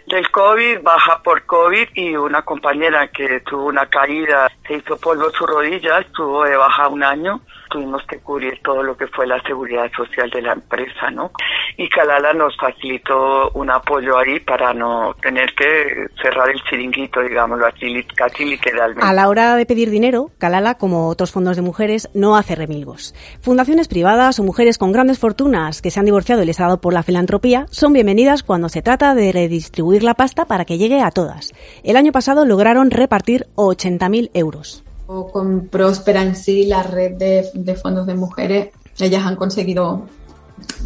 del 0.08 0.30
COVID, 0.32 0.82
baja 0.82 1.22
por 1.22 1.46
COVID 1.46 1.90
y 1.94 2.16
una 2.16 2.42
compañera 2.42 3.08
que 3.08 3.42
tuvo 3.42 3.66
una 3.66 3.86
caída, 3.86 4.52
se 4.68 4.76
hizo 4.76 4.98
polvo 4.98 5.30
su 5.32 5.46
rodilla, 5.46 6.00
estuvo 6.00 6.44
de 6.44 6.58
baja 6.58 6.88
un 6.88 7.04
año 7.04 7.42
tuvimos 7.72 8.04
que 8.08 8.20
cubrir 8.20 8.60
todo 8.64 8.84
lo 8.84 8.96
que 8.96 9.08
fue 9.08 9.26
la 9.26 9.42
seguridad 9.44 9.90
social 9.96 10.30
de 10.30 10.42
la 10.42 10.54
empresa, 10.54 11.10
¿no? 11.12 11.32
Y 11.78 11.90
Calala 11.90 12.34
nos 12.34 12.56
facilitó 12.58 13.50
un 13.52 13.72
apoyo 13.72 14.18
ahí 14.18 14.40
para 14.40 14.74
no 14.74 15.16
tener 15.22 15.54
que 15.56 16.08
cerrar 16.22 16.50
el 16.50 16.62
chiringuito, 16.70 17.22
digámoslo 17.22 17.66
así, 17.66 18.04
casi 18.16 18.46
literalmente. 18.46 19.06
A 19.06 19.14
la 19.14 19.30
hora 19.30 19.56
de 19.56 19.66
pedir 19.66 19.90
dinero, 19.90 20.30
Calala, 20.38 20.76
como 20.76 21.08
otros 21.08 21.32
fondos 21.32 21.56
de 21.56 21.62
mujeres, 21.62 22.10
no 22.14 22.36
hace 22.36 22.56
remilgos. 22.56 23.16
Fundaciones 23.42 23.88
privadas 23.88 24.40
o 24.40 24.44
mujeres 24.44 24.78
con 24.78 24.92
grandes 24.92 25.18
fortunas 25.18 25.82
que 25.82 25.92
se 25.92 26.00
han 26.00 26.06
divorciado 26.06 26.42
del 26.42 26.50
Estado 26.50 26.82
por 26.82 26.94
la 26.94 27.04
filantropía 27.04 27.66
son 27.70 27.94
bienvenidas 27.94 28.44
cuando 28.44 28.70
se 28.70 28.82
trata 28.82 29.16
de 29.16 29.32
redistribuir 29.32 30.04
la 30.04 30.16
pasta 30.16 30.46
para 30.46 30.66
que 30.66 30.78
llegue 30.78 31.02
a 31.02 31.12
todas. 31.12 31.54
El 31.84 31.96
año 31.96 32.12
pasado 32.12 32.46
lograron 32.46 32.92
repartir 32.92 33.48
80.000 33.56 34.30
euros 34.34 34.84
con 35.32 35.68
Próspera 35.68 36.22
en 36.22 36.36
sí, 36.36 36.66
la 36.66 36.84
red 36.84 37.14
de, 37.14 37.76
fondos 37.76 38.06
de 38.08 38.16
mujeres, 38.16 38.70
ellas 39.00 39.26
han 39.26 39.36
conseguido 39.36 40.06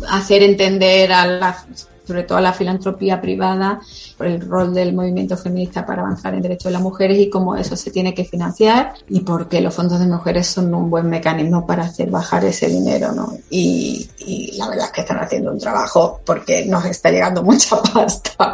hacer 0.07 0.43
entender 0.43 1.11
a 1.11 1.65
sobre 2.05 2.23
todo 2.23 2.37
a 2.37 2.41
la 2.41 2.53
filantropía 2.53 3.19
privada, 3.19 3.79
por 4.17 4.27
el 4.27 4.41
rol 4.41 4.73
del 4.73 4.93
movimiento 4.93 5.35
feminista 5.37 5.85
para 5.85 6.01
avanzar 6.03 6.33
en 6.33 6.41
derechos 6.41 6.65
de 6.65 6.71
las 6.71 6.81
mujeres 6.81 7.17
y 7.17 7.29
cómo 7.29 7.55
eso 7.55 7.75
se 7.75 7.91
tiene 7.91 8.13
que 8.13 8.25
financiar 8.25 8.93
y 9.09 9.21
por 9.21 9.47
qué 9.47 9.61
los 9.61 9.73
fondos 9.73 9.99
de 9.99 10.07
mujeres 10.07 10.47
son 10.47 10.73
un 10.73 10.89
buen 10.89 11.09
mecanismo 11.09 11.65
para 11.65 11.85
hacer 11.85 12.09
bajar 12.09 12.45
ese 12.45 12.67
dinero. 12.67 13.13
Y, 13.49 14.09
y 14.19 14.57
la 14.57 14.69
verdad 14.69 14.85
es 14.85 14.91
que 14.91 15.01
están 15.01 15.19
haciendo 15.19 15.51
un 15.51 15.59
trabajo 15.59 16.21
porque 16.25 16.65
nos 16.65 16.85
está 16.85 17.09
llegando 17.09 17.43
mucha 17.43 17.81
pasta 17.81 18.53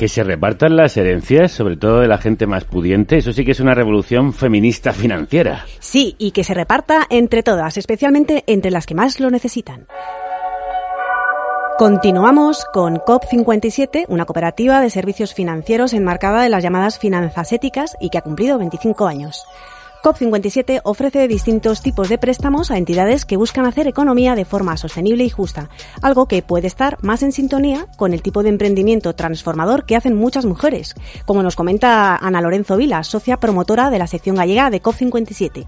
que 0.00 0.08
se 0.08 0.24
repartan 0.24 0.76
las 0.76 0.96
herencias, 0.96 1.52
sobre 1.52 1.76
todo 1.76 2.00
de 2.00 2.08
la 2.08 2.16
gente 2.16 2.46
más 2.46 2.64
pudiente, 2.64 3.18
eso 3.18 3.34
sí 3.34 3.44
que 3.44 3.50
es 3.50 3.60
una 3.60 3.74
revolución 3.74 4.32
feminista 4.32 4.94
financiera. 4.94 5.66
Sí, 5.78 6.16
y 6.16 6.30
que 6.30 6.42
se 6.42 6.54
reparta 6.54 7.06
entre 7.10 7.42
todas, 7.42 7.76
especialmente 7.76 8.42
entre 8.46 8.70
las 8.70 8.86
que 8.86 8.94
más 8.94 9.20
lo 9.20 9.30
necesitan. 9.30 9.88
Continuamos 11.76 12.64
con 12.72 12.96
COP57, 12.96 14.06
una 14.08 14.24
cooperativa 14.24 14.80
de 14.80 14.88
servicios 14.88 15.34
financieros 15.34 15.92
enmarcada 15.92 16.46
en 16.46 16.52
las 16.52 16.62
llamadas 16.62 16.98
finanzas 16.98 17.52
éticas 17.52 17.94
y 18.00 18.08
que 18.08 18.16
ha 18.16 18.22
cumplido 18.22 18.56
25 18.56 19.06
años. 19.06 19.44
COP57 20.02 20.80
ofrece 20.84 21.28
distintos 21.28 21.82
tipos 21.82 22.08
de 22.08 22.16
préstamos 22.16 22.70
a 22.70 22.78
entidades 22.78 23.26
que 23.26 23.36
buscan 23.36 23.66
hacer 23.66 23.86
economía 23.86 24.34
de 24.34 24.46
forma 24.46 24.78
sostenible 24.78 25.24
y 25.24 25.28
justa, 25.28 25.68
algo 26.00 26.26
que 26.26 26.40
puede 26.40 26.68
estar 26.68 26.96
más 27.02 27.22
en 27.22 27.32
sintonía 27.32 27.86
con 27.98 28.14
el 28.14 28.22
tipo 28.22 28.42
de 28.42 28.48
emprendimiento 28.48 29.14
transformador 29.14 29.84
que 29.84 29.96
hacen 29.96 30.16
muchas 30.16 30.46
mujeres, 30.46 30.94
como 31.26 31.42
nos 31.42 31.54
comenta 31.54 32.16
Ana 32.16 32.40
Lorenzo 32.40 32.78
Vila, 32.78 33.04
socia 33.04 33.36
promotora 33.36 33.90
de 33.90 33.98
la 33.98 34.06
sección 34.06 34.36
gallega 34.36 34.70
de 34.70 34.80
COP57. 34.80 35.66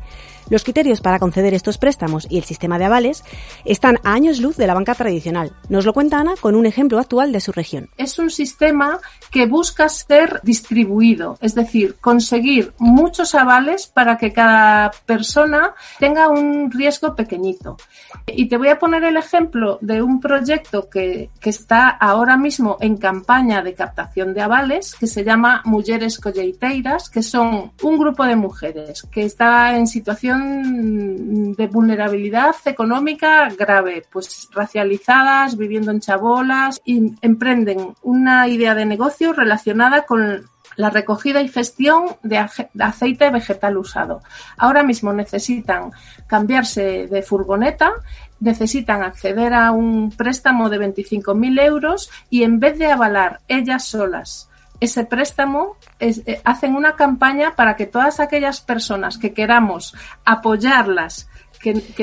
Los 0.52 0.64
criterios 0.64 1.00
para 1.00 1.18
conceder 1.18 1.54
estos 1.54 1.78
préstamos 1.78 2.26
y 2.28 2.36
el 2.36 2.44
sistema 2.44 2.78
de 2.78 2.84
avales 2.84 3.24
están 3.64 3.98
a 4.04 4.12
años 4.12 4.38
luz 4.38 4.58
de 4.58 4.66
la 4.66 4.74
banca 4.74 4.94
tradicional. 4.94 5.52
Nos 5.70 5.86
lo 5.86 5.94
cuenta 5.94 6.20
Ana 6.20 6.34
con 6.38 6.56
un 6.56 6.66
ejemplo 6.66 6.98
actual 6.98 7.32
de 7.32 7.40
su 7.40 7.52
región. 7.52 7.88
Es 7.96 8.18
un 8.18 8.28
sistema 8.28 8.98
que 9.30 9.46
busca 9.46 9.88
ser 9.88 10.40
distribuido, 10.42 11.38
es 11.40 11.54
decir, 11.54 11.96
conseguir 12.02 12.74
muchos 12.76 13.34
avales 13.34 13.86
para 13.86 14.18
que 14.18 14.34
cada 14.34 14.90
persona 15.06 15.72
tenga 15.98 16.28
un 16.28 16.70
riesgo 16.70 17.16
pequeñito. 17.16 17.78
Y 18.26 18.46
te 18.50 18.58
voy 18.58 18.68
a 18.68 18.78
poner 18.78 19.04
el 19.04 19.16
ejemplo 19.16 19.78
de 19.80 20.02
un 20.02 20.20
proyecto 20.20 20.90
que, 20.90 21.30
que 21.40 21.48
está 21.48 21.88
ahora 21.88 22.36
mismo 22.36 22.76
en 22.78 22.98
campaña 22.98 23.62
de 23.62 23.72
captación 23.72 24.34
de 24.34 24.42
avales, 24.42 24.96
que 25.00 25.06
se 25.06 25.24
llama 25.24 25.62
Mujeres 25.64 26.20
Colleiteiras, 26.20 27.08
que 27.08 27.22
son 27.22 27.72
un 27.82 27.98
grupo 27.98 28.26
de 28.26 28.36
mujeres 28.36 29.08
que 29.10 29.24
está 29.24 29.78
en 29.78 29.86
situación 29.86 30.41
de 30.42 31.66
vulnerabilidad 31.66 32.54
económica 32.64 33.48
grave, 33.58 34.04
pues 34.10 34.48
racializadas, 34.52 35.56
viviendo 35.56 35.90
en 35.90 36.00
chabolas, 36.00 36.80
y 36.84 37.14
emprenden 37.20 37.94
una 38.02 38.48
idea 38.48 38.74
de 38.74 38.86
negocio 38.86 39.32
relacionada 39.32 40.06
con 40.06 40.50
la 40.76 40.90
recogida 40.90 41.42
y 41.42 41.48
gestión 41.48 42.16
de 42.22 42.46
aceite 42.78 43.30
vegetal 43.30 43.76
usado. 43.76 44.22
Ahora 44.56 44.82
mismo 44.82 45.12
necesitan 45.12 45.92
cambiarse 46.26 47.06
de 47.08 47.22
furgoneta, 47.22 47.92
necesitan 48.40 49.02
acceder 49.02 49.54
a 49.54 49.70
un 49.72 50.10
préstamo 50.10 50.70
de 50.70 50.78
25.000 50.78 51.60
euros 51.62 52.10
y 52.30 52.42
en 52.42 52.58
vez 52.58 52.78
de 52.78 52.90
avalar 52.90 53.40
ellas 53.48 53.84
solas 53.84 54.48
ese 54.82 55.04
préstamo, 55.04 55.76
eh, 56.00 56.40
hacen 56.44 56.74
una 56.74 56.96
campaña 56.96 57.54
para 57.54 57.76
que 57.76 57.86
todas 57.86 58.18
aquellas 58.18 58.60
personas 58.60 59.16
que 59.16 59.32
queramos 59.32 59.94
apoyarlas 60.24 61.28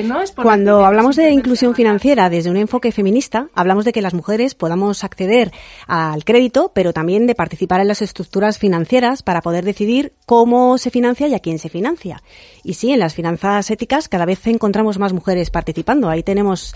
no 0.04 0.22
es 0.22 0.32
Cuando 0.32 0.86
hablamos 0.86 1.16
de 1.16 1.32
inclusión 1.32 1.76
financiera 1.76 2.30
desde 2.30 2.50
un 2.50 2.58
enfoque 2.58 2.92
feminista, 2.92 3.50
hablamos 3.54 3.86
de 3.86 3.92
que 3.92 4.02
las 4.02 4.14
mujeres 4.14 4.56
podamos 4.56 5.04
acceder 5.04 5.52
al 5.88 6.24
crédito, 6.24 6.72
pero 6.74 6.94
también 6.94 7.28
de 7.28 7.36
participar 7.36 7.82
en 7.82 7.90
las 7.90 8.02
estructuras 8.02 8.58
financieras 8.58 9.22
para 9.22 9.42
poder 9.42 9.66
decidir 9.66 10.14
cómo 10.26 10.78
se 10.78 10.92
financia 10.92 11.28
y 11.28 11.34
a 11.34 11.40
quién 11.40 11.60
se 11.60 11.70
financia. 11.70 12.24
Y 12.64 12.76
sí, 12.76 12.92
en 12.92 13.00
las 13.00 13.14
finanzas 13.14 13.70
éticas 13.70 14.08
cada 14.08 14.26
vez 14.26 14.46
encontramos 14.48 14.98
más 14.98 15.12
mujeres 15.12 15.50
participando. 15.50 16.10
Ahí 16.10 16.24
tenemos 16.24 16.74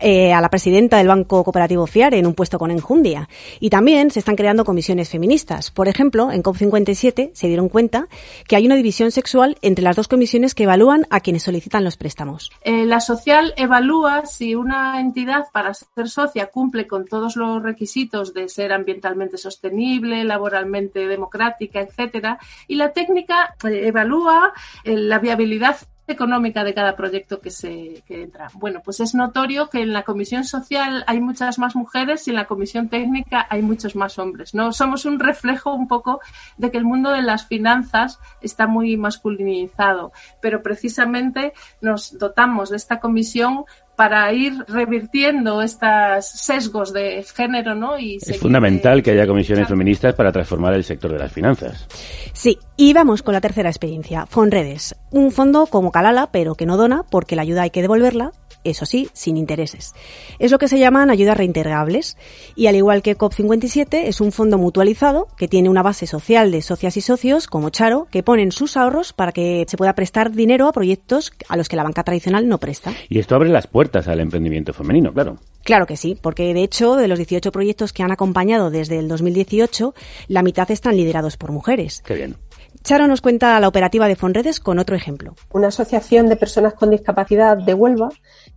eh, 0.00 0.32
a 0.32 0.40
la 0.40 0.48
presidenta 0.48 0.98
del 0.98 1.08
Banco 1.08 1.44
Cooperativo 1.44 1.86
FIAR 1.86 2.14
en 2.14 2.26
un 2.26 2.34
puesto 2.34 2.58
con 2.58 2.70
enjundia. 2.70 3.28
Y 3.60 3.70
también 3.70 4.10
se 4.10 4.20
están 4.20 4.36
creando 4.36 4.64
comisiones 4.64 5.08
feministas. 5.10 5.70
Por 5.70 5.88
ejemplo, 5.88 6.30
en 6.32 6.42
COP57 6.42 7.30
se 7.34 7.46
dieron 7.46 7.68
cuenta 7.68 8.08
que 8.46 8.56
hay 8.56 8.66
una 8.66 8.76
división 8.76 9.10
sexual 9.10 9.58
entre 9.62 9.84
las 9.84 9.96
dos 9.96 10.08
comisiones 10.08 10.54
que 10.54 10.64
evalúan 10.64 11.06
a 11.10 11.20
quienes 11.20 11.42
solicitan 11.42 11.84
los 11.84 11.96
préstamos. 11.96 12.21
Eh, 12.62 12.84
la 12.86 13.00
social 13.00 13.54
evalúa 13.56 14.26
si 14.26 14.54
una 14.54 15.00
entidad 15.00 15.46
para 15.52 15.74
ser 15.74 16.08
socia 16.08 16.46
cumple 16.46 16.86
con 16.86 17.06
todos 17.06 17.36
los 17.36 17.62
requisitos 17.62 18.32
de 18.34 18.48
ser 18.48 18.72
ambientalmente 18.72 19.36
sostenible, 19.38 20.24
laboralmente 20.24 21.06
democrática, 21.06 21.80
etcétera, 21.80 22.38
y 22.68 22.76
la 22.76 22.92
técnica 22.92 23.56
eh, 23.64 23.88
evalúa 23.88 24.52
eh, 24.84 24.96
la 24.96 25.18
viabilidad 25.18 25.76
económica 26.12 26.64
de 26.64 26.74
cada 26.74 26.96
proyecto 26.96 27.40
que 27.40 27.50
se 27.50 28.02
entra. 28.08 28.50
Bueno, 28.54 28.80
pues 28.84 29.00
es 29.00 29.14
notorio 29.14 29.68
que 29.68 29.82
en 29.82 29.92
la 29.92 30.02
comisión 30.02 30.44
social 30.44 31.04
hay 31.06 31.20
muchas 31.20 31.58
más 31.58 31.74
mujeres 31.74 32.26
y 32.26 32.30
en 32.30 32.36
la 32.36 32.46
comisión 32.46 32.88
técnica 32.88 33.46
hay 33.50 33.62
muchos 33.62 33.96
más 33.96 34.18
hombres. 34.18 34.54
No 34.54 34.72
somos 34.72 35.04
un 35.04 35.18
reflejo 35.18 35.74
un 35.74 35.88
poco 35.88 36.20
de 36.56 36.70
que 36.70 36.78
el 36.78 36.84
mundo 36.84 37.10
de 37.10 37.22
las 37.22 37.46
finanzas 37.46 38.20
está 38.40 38.66
muy 38.66 38.96
masculinizado, 38.96 40.12
pero 40.40 40.62
precisamente 40.62 41.52
nos 41.80 42.18
dotamos 42.18 42.70
de 42.70 42.76
esta 42.76 43.00
comisión 43.00 43.64
para 43.96 44.32
ir 44.32 44.54
revirtiendo 44.68 45.62
estos 45.62 46.26
sesgos 46.26 46.92
de 46.92 47.24
género, 47.34 47.74
¿no? 47.74 47.98
Y 47.98 48.16
es 48.16 48.38
fundamental 48.38 49.02
que 49.02 49.12
haya 49.12 49.26
comisiones 49.26 49.68
feministas 49.68 50.14
para 50.14 50.32
transformar 50.32 50.74
el 50.74 50.84
sector 50.84 51.12
de 51.12 51.18
las 51.18 51.32
finanzas. 51.32 51.86
Sí, 52.32 52.58
y 52.76 52.92
vamos 52.94 53.22
con 53.22 53.34
la 53.34 53.40
tercera 53.40 53.68
experiencia, 53.68 54.26
Fonredes, 54.26 54.96
un 55.10 55.30
fondo 55.30 55.66
como 55.66 55.92
Calala, 55.92 56.30
pero 56.32 56.54
que 56.54 56.66
no 56.66 56.76
dona 56.76 57.04
porque 57.10 57.36
la 57.36 57.42
ayuda 57.42 57.62
hay 57.62 57.70
que 57.70 57.82
devolverla 57.82 58.32
eso 58.64 58.86
sí, 58.86 59.08
sin 59.12 59.36
intereses. 59.36 59.94
Es 60.38 60.50
lo 60.50 60.58
que 60.58 60.68
se 60.68 60.78
llaman 60.78 61.10
ayudas 61.10 61.36
reintegrables 61.36 62.16
y 62.54 62.66
al 62.66 62.76
igual 62.76 63.02
que 63.02 63.16
COP57 63.16 64.04
es 64.06 64.20
un 64.20 64.32
fondo 64.32 64.58
mutualizado 64.58 65.28
que 65.36 65.48
tiene 65.48 65.68
una 65.68 65.82
base 65.82 66.06
social 66.06 66.50
de 66.50 66.62
socias 66.62 66.96
y 66.96 67.00
socios 67.00 67.46
como 67.46 67.70
Charo 67.70 68.06
que 68.10 68.22
ponen 68.22 68.52
sus 68.52 68.76
ahorros 68.76 69.12
para 69.12 69.32
que 69.32 69.64
se 69.68 69.76
pueda 69.76 69.94
prestar 69.94 70.32
dinero 70.32 70.68
a 70.68 70.72
proyectos 70.72 71.32
a 71.48 71.56
los 71.56 71.68
que 71.68 71.76
la 71.76 71.82
banca 71.82 72.04
tradicional 72.04 72.48
no 72.48 72.58
presta. 72.58 72.92
Y 73.08 73.18
esto 73.18 73.34
abre 73.34 73.48
las 73.48 73.66
puertas 73.66 74.08
al 74.08 74.20
emprendimiento 74.20 74.72
femenino, 74.72 75.12
claro. 75.12 75.38
Claro 75.64 75.86
que 75.86 75.96
sí, 75.96 76.18
porque 76.20 76.54
de 76.54 76.62
hecho 76.62 76.96
de 76.96 77.08
los 77.08 77.18
18 77.18 77.52
proyectos 77.52 77.92
que 77.92 78.02
han 78.02 78.12
acompañado 78.12 78.70
desde 78.70 78.98
el 78.98 79.08
2018, 79.08 79.94
la 80.28 80.42
mitad 80.42 80.70
están 80.70 80.96
liderados 80.96 81.36
por 81.36 81.52
mujeres. 81.52 82.02
Qué 82.04 82.14
bien. 82.14 82.36
Charo 82.82 83.06
nos 83.06 83.20
cuenta 83.20 83.60
la 83.60 83.68
operativa 83.68 84.08
de 84.08 84.16
Fonredes 84.16 84.58
con 84.58 84.80
otro 84.80 84.96
ejemplo. 84.96 85.36
Una 85.52 85.68
asociación 85.68 86.28
de 86.28 86.34
personas 86.34 86.74
con 86.74 86.90
discapacidad 86.90 87.56
de 87.56 87.74
Huelva 87.74 88.08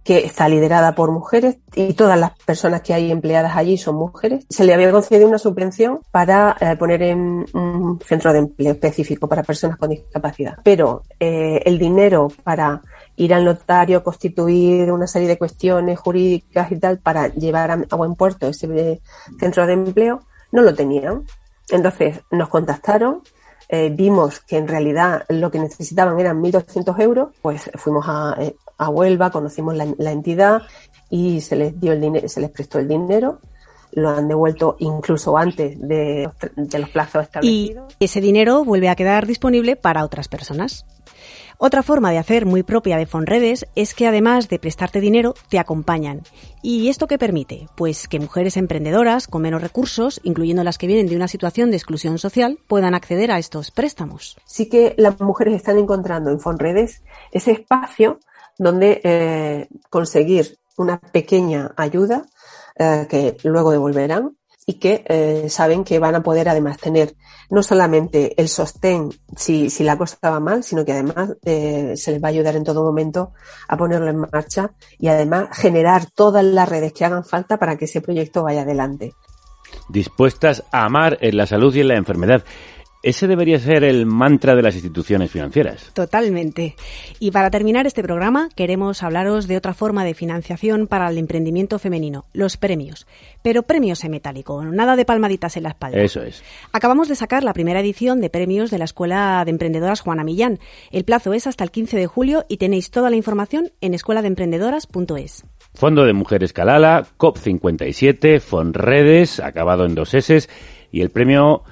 que 0.05 0.19
está 0.19 0.47
liderada 0.47 0.93
por 0.93 1.09
mujeres 1.09 1.57
y 1.73 1.93
todas 1.95 2.17
las 2.17 2.37
personas 2.45 2.81
que 2.81 2.93
hay 2.93 3.11
empleadas 3.11 3.57
allí 3.57 3.75
son 3.75 3.95
mujeres. 3.95 4.45
Se 4.47 4.63
le 4.63 4.75
había 4.75 4.91
concedido 4.91 5.27
una 5.27 5.39
subvención 5.39 6.01
para 6.11 6.55
eh, 6.61 6.75
poner 6.77 7.01
en 7.01 7.43
un 7.53 7.99
centro 8.05 8.31
de 8.31 8.39
empleo 8.39 8.73
específico 8.73 9.27
para 9.27 9.41
personas 9.41 9.77
con 9.77 9.89
discapacidad. 9.89 10.59
Pero 10.63 11.01
eh, 11.19 11.59
el 11.65 11.79
dinero 11.79 12.31
para 12.43 12.83
ir 13.15 13.33
al 13.33 13.43
notario, 13.43 14.03
constituir 14.03 14.91
una 14.91 15.07
serie 15.07 15.27
de 15.27 15.39
cuestiones 15.39 15.97
jurídicas 15.97 16.71
y 16.71 16.77
tal 16.77 16.99
para 16.99 17.29
llevar 17.29 17.71
a, 17.71 17.95
buen 17.95 18.13
puerto 18.13 18.47
ese 18.47 19.01
centro 19.39 19.65
de 19.65 19.73
empleo, 19.73 20.21
no 20.51 20.61
lo 20.61 20.75
tenían. 20.75 21.23
Entonces 21.71 22.19
nos 22.29 22.49
contactaron 22.49 23.23
eh, 23.67 23.89
vimos 23.89 24.41
que 24.41 24.57
en 24.57 24.67
realidad 24.67 25.25
lo 25.29 25.49
que 25.49 25.59
necesitaban 25.59 26.19
eran 26.19 26.41
1.200 26.41 26.99
euros, 26.99 27.29
pues 27.41 27.71
fuimos 27.73 28.05
a, 28.07 28.35
eh, 28.39 28.55
a 28.77 28.89
Huelva, 28.89 29.31
conocimos 29.31 29.75
la, 29.75 29.87
la, 29.97 30.11
entidad 30.11 30.63
y 31.09 31.41
se 31.41 31.55
les 31.55 31.79
dio 31.79 31.93
el 31.93 32.01
dinero, 32.01 32.27
se 32.27 32.41
les 32.41 32.51
prestó 32.51 32.79
el 32.79 32.87
dinero. 32.87 33.39
Lo 33.91 34.09
han 34.09 34.27
devuelto 34.27 34.75
incluso 34.79 35.37
antes 35.37 35.79
de, 35.79 36.29
de 36.55 36.79
los 36.79 36.89
plazos 36.89 37.23
establecidos. 37.23 37.95
Y 37.97 38.03
ese 38.03 38.19
dinero 38.19 38.65
vuelve 38.65 38.89
a 38.89 38.95
quedar 38.95 39.25
disponible 39.25 39.77
para 39.77 40.03
otras 40.03 40.27
personas. 40.27 40.85
Otra 41.57 41.83
forma 41.83 42.11
de 42.11 42.17
hacer 42.17 42.45
muy 42.45 42.63
propia 42.63 42.97
de 42.97 43.05
Fonredes 43.05 43.65
es 43.75 43.93
que 43.93 44.07
además 44.07 44.49
de 44.49 44.59
prestarte 44.59 44.99
dinero, 44.99 45.35
te 45.47 45.57
acompañan. 45.57 46.21
¿Y 46.61 46.89
esto 46.89 47.07
qué 47.07 47.17
permite? 47.17 47.69
Pues 47.77 48.09
que 48.09 48.19
mujeres 48.19 48.57
emprendedoras 48.57 49.27
con 49.27 49.41
menos 49.41 49.61
recursos, 49.61 50.19
incluyendo 50.23 50.65
las 50.65 50.77
que 50.77 50.87
vienen 50.87 51.07
de 51.07 51.15
una 51.15 51.29
situación 51.29 51.71
de 51.71 51.77
exclusión 51.77 52.17
social, 52.17 52.59
puedan 52.67 52.93
acceder 52.93 53.31
a 53.31 53.39
estos 53.39 53.71
préstamos. 53.71 54.37
Sí 54.45 54.67
que 54.67 54.95
las 54.97 55.19
mujeres 55.21 55.55
están 55.55 55.77
encontrando 55.77 56.29
en 56.29 56.41
Fonredes 56.41 57.03
ese 57.31 57.53
espacio 57.53 58.19
donde 58.57 59.01
eh, 59.03 59.67
conseguir 59.89 60.57
una 60.77 60.99
pequeña 60.99 61.73
ayuda 61.77 62.25
eh, 62.77 63.07
que 63.09 63.37
luego 63.43 63.71
devolverán 63.71 64.35
y 64.65 64.73
que 64.75 65.03
eh, 65.07 65.49
saben 65.49 65.83
que 65.83 65.99
van 65.99 66.15
a 66.15 66.23
poder 66.23 66.49
además 66.49 66.77
tener 66.77 67.15
no 67.49 67.61
solamente 67.61 68.39
el 68.41 68.49
sostén 68.49 69.11
si, 69.35 69.69
si 69.69 69.83
la 69.83 69.97
cosa 69.97 70.17
va 70.23 70.39
mal, 70.39 70.63
sino 70.63 70.83
que 70.83 70.93
además 70.93 71.35
eh, 71.45 71.93
se 71.95 72.11
les 72.11 72.23
va 72.23 72.29
a 72.29 72.31
ayudar 72.31 72.55
en 72.55 72.63
todo 72.63 72.83
momento 72.83 73.33
a 73.67 73.77
ponerlo 73.77 74.09
en 74.09 74.25
marcha 74.31 74.71
y 74.97 75.07
además 75.07 75.49
generar 75.53 76.07
todas 76.09 76.43
las 76.43 76.67
redes 76.67 76.93
que 76.93 77.05
hagan 77.05 77.23
falta 77.23 77.57
para 77.57 77.77
que 77.77 77.85
ese 77.85 78.01
proyecto 78.01 78.43
vaya 78.43 78.61
adelante. 78.61 79.13
Dispuestas 79.89 80.63
a 80.71 80.85
amar 80.85 81.17
en 81.21 81.37
la 81.37 81.45
salud 81.45 81.75
y 81.75 81.81
en 81.81 81.89
la 81.89 81.95
enfermedad. 81.95 82.43
Ese 83.05 83.27
debería 83.27 83.59
ser 83.59 83.83
el 83.83 84.07
mantra 84.07 84.55
de 84.55 84.63
las 84.63 84.73
instituciones 84.73 85.29
financieras. 85.29 85.91
Totalmente. 85.93 86.75
Y 87.19 87.29
para 87.29 87.51
terminar 87.51 87.85
este 87.85 88.01
programa, 88.01 88.49
queremos 88.55 89.03
hablaros 89.03 89.47
de 89.47 89.57
otra 89.57 89.75
forma 89.75 90.03
de 90.03 90.15
financiación 90.15 90.87
para 90.87 91.07
el 91.11 91.19
emprendimiento 91.19 91.77
femenino, 91.77 92.25
los 92.33 92.57
premios. 92.57 93.05
Pero 93.43 93.61
premios 93.61 94.03
en 94.03 94.09
metálico, 94.09 94.65
nada 94.65 94.95
de 94.95 95.05
palmaditas 95.05 95.55
en 95.55 95.63
la 95.63 95.69
espalda. 95.69 95.99
Eso 95.99 96.23
es. 96.23 96.41
Acabamos 96.71 97.07
de 97.07 97.13
sacar 97.13 97.43
la 97.43 97.53
primera 97.53 97.79
edición 97.79 98.21
de 98.21 98.31
premios 98.31 98.71
de 98.71 98.79
la 98.79 98.85
Escuela 98.85 99.43
de 99.45 99.51
Emprendedoras 99.51 100.01
Juana 100.01 100.23
Millán. 100.23 100.57
El 100.89 101.03
plazo 101.03 101.33
es 101.33 101.45
hasta 101.45 101.63
el 101.63 101.69
15 101.69 101.97
de 101.97 102.07
julio 102.07 102.45
y 102.49 102.57
tenéis 102.57 102.89
toda 102.89 103.11
la 103.11 103.17
información 103.17 103.71
en 103.81 103.93
escueladeemprendedoras.es. 103.93 105.45
Fondo 105.75 106.05
de 106.05 106.13
Mujeres 106.13 106.53
Calala, 106.53 107.05
COP57, 107.19 108.39
Fonredes, 108.39 109.39
acabado 109.39 109.85
en 109.85 109.93
dos 109.93 110.11
S, 110.15 110.49
y 110.91 111.01
el 111.01 111.11
premio 111.11 111.63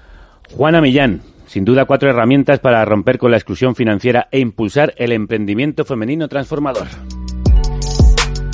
Juana 0.52 0.82
Millán, 0.82 1.22
sin 1.46 1.66
duda 1.66 1.86
cuatro 1.86 2.10
herramientas 2.10 2.60
para 2.60 2.84
romper 2.86 3.18
con 3.18 3.32
la 3.32 3.38
exclusión 3.38 3.76
financiera 3.76 4.28
e 4.32 4.40
impulsar 4.40 4.94
el 4.98 5.12
emprendimiento 5.12 5.86
femenino 5.86 6.28
transformador. 6.28 6.88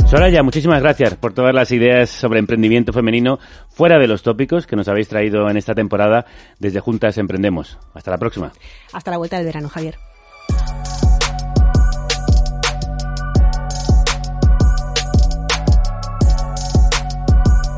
Soraya, 0.10 0.42
muchísimas 0.42 0.82
gracias 0.82 1.14
por 1.16 1.34
todas 1.34 1.54
las 1.54 1.72
ideas 1.72 2.10
sobre 2.10 2.40
emprendimiento 2.40 2.92
femenino 2.92 3.38
fuera 3.68 4.00
de 4.00 4.08
los 4.08 4.24
tópicos 4.24 4.66
que 4.66 4.76
nos 4.76 4.88
habéis 4.88 5.08
traído 5.08 5.48
en 5.50 5.56
esta 5.56 5.76
temporada 5.76 6.26
desde 6.58 6.80
Juntas 6.80 7.20
Emprendemos. 7.20 7.78
Hasta 7.94 8.10
la 8.10 8.18
próxima. 8.18 8.52
Hasta 8.92 9.12
la 9.12 9.18
vuelta 9.18 9.38
del 9.38 9.46
verano, 9.46 9.70
Javier. 9.70 9.98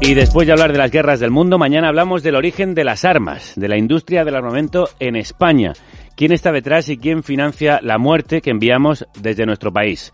Y 0.03 0.15
después 0.15 0.47
de 0.47 0.53
hablar 0.53 0.71
de 0.71 0.79
las 0.79 0.89
guerras 0.89 1.19
del 1.19 1.29
mundo, 1.29 1.59
mañana 1.59 1.87
hablamos 1.87 2.23
del 2.23 2.35
origen 2.35 2.73
de 2.73 2.83
las 2.83 3.05
armas, 3.05 3.53
de 3.55 3.67
la 3.67 3.77
industria 3.77 4.25
del 4.25 4.35
armamento 4.35 4.89
en 4.99 5.15
España. 5.15 5.73
¿Quién 6.15 6.31
está 6.31 6.51
detrás 6.51 6.89
y 6.89 6.97
quién 6.97 7.21
financia 7.21 7.79
la 7.83 7.99
muerte 7.99 8.41
que 8.41 8.49
enviamos 8.49 9.05
desde 9.19 9.45
nuestro 9.45 9.71
país? 9.71 10.11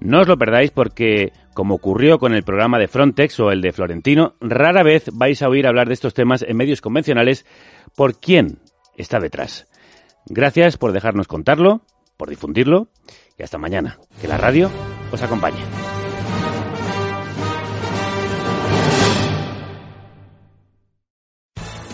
No 0.00 0.20
os 0.20 0.28
lo 0.28 0.38
perdáis 0.38 0.70
porque, 0.70 1.32
como 1.52 1.74
ocurrió 1.74 2.20
con 2.20 2.32
el 2.32 2.44
programa 2.44 2.78
de 2.78 2.86
Frontex 2.86 3.40
o 3.40 3.50
el 3.50 3.60
de 3.60 3.72
Florentino, 3.72 4.36
rara 4.40 4.84
vez 4.84 5.10
vais 5.12 5.42
a 5.42 5.48
oír 5.48 5.66
hablar 5.66 5.88
de 5.88 5.94
estos 5.94 6.14
temas 6.14 6.42
en 6.42 6.56
medios 6.56 6.80
convencionales 6.80 7.44
por 7.96 8.20
quién 8.20 8.60
está 8.96 9.18
detrás. 9.18 9.66
Gracias 10.26 10.76
por 10.76 10.92
dejarnos 10.92 11.26
contarlo, 11.26 11.82
por 12.16 12.30
difundirlo 12.30 12.88
y 13.36 13.42
hasta 13.42 13.58
mañana. 13.58 13.98
Que 14.20 14.28
la 14.28 14.38
radio 14.38 14.70
os 15.10 15.22
acompañe. 15.22 15.58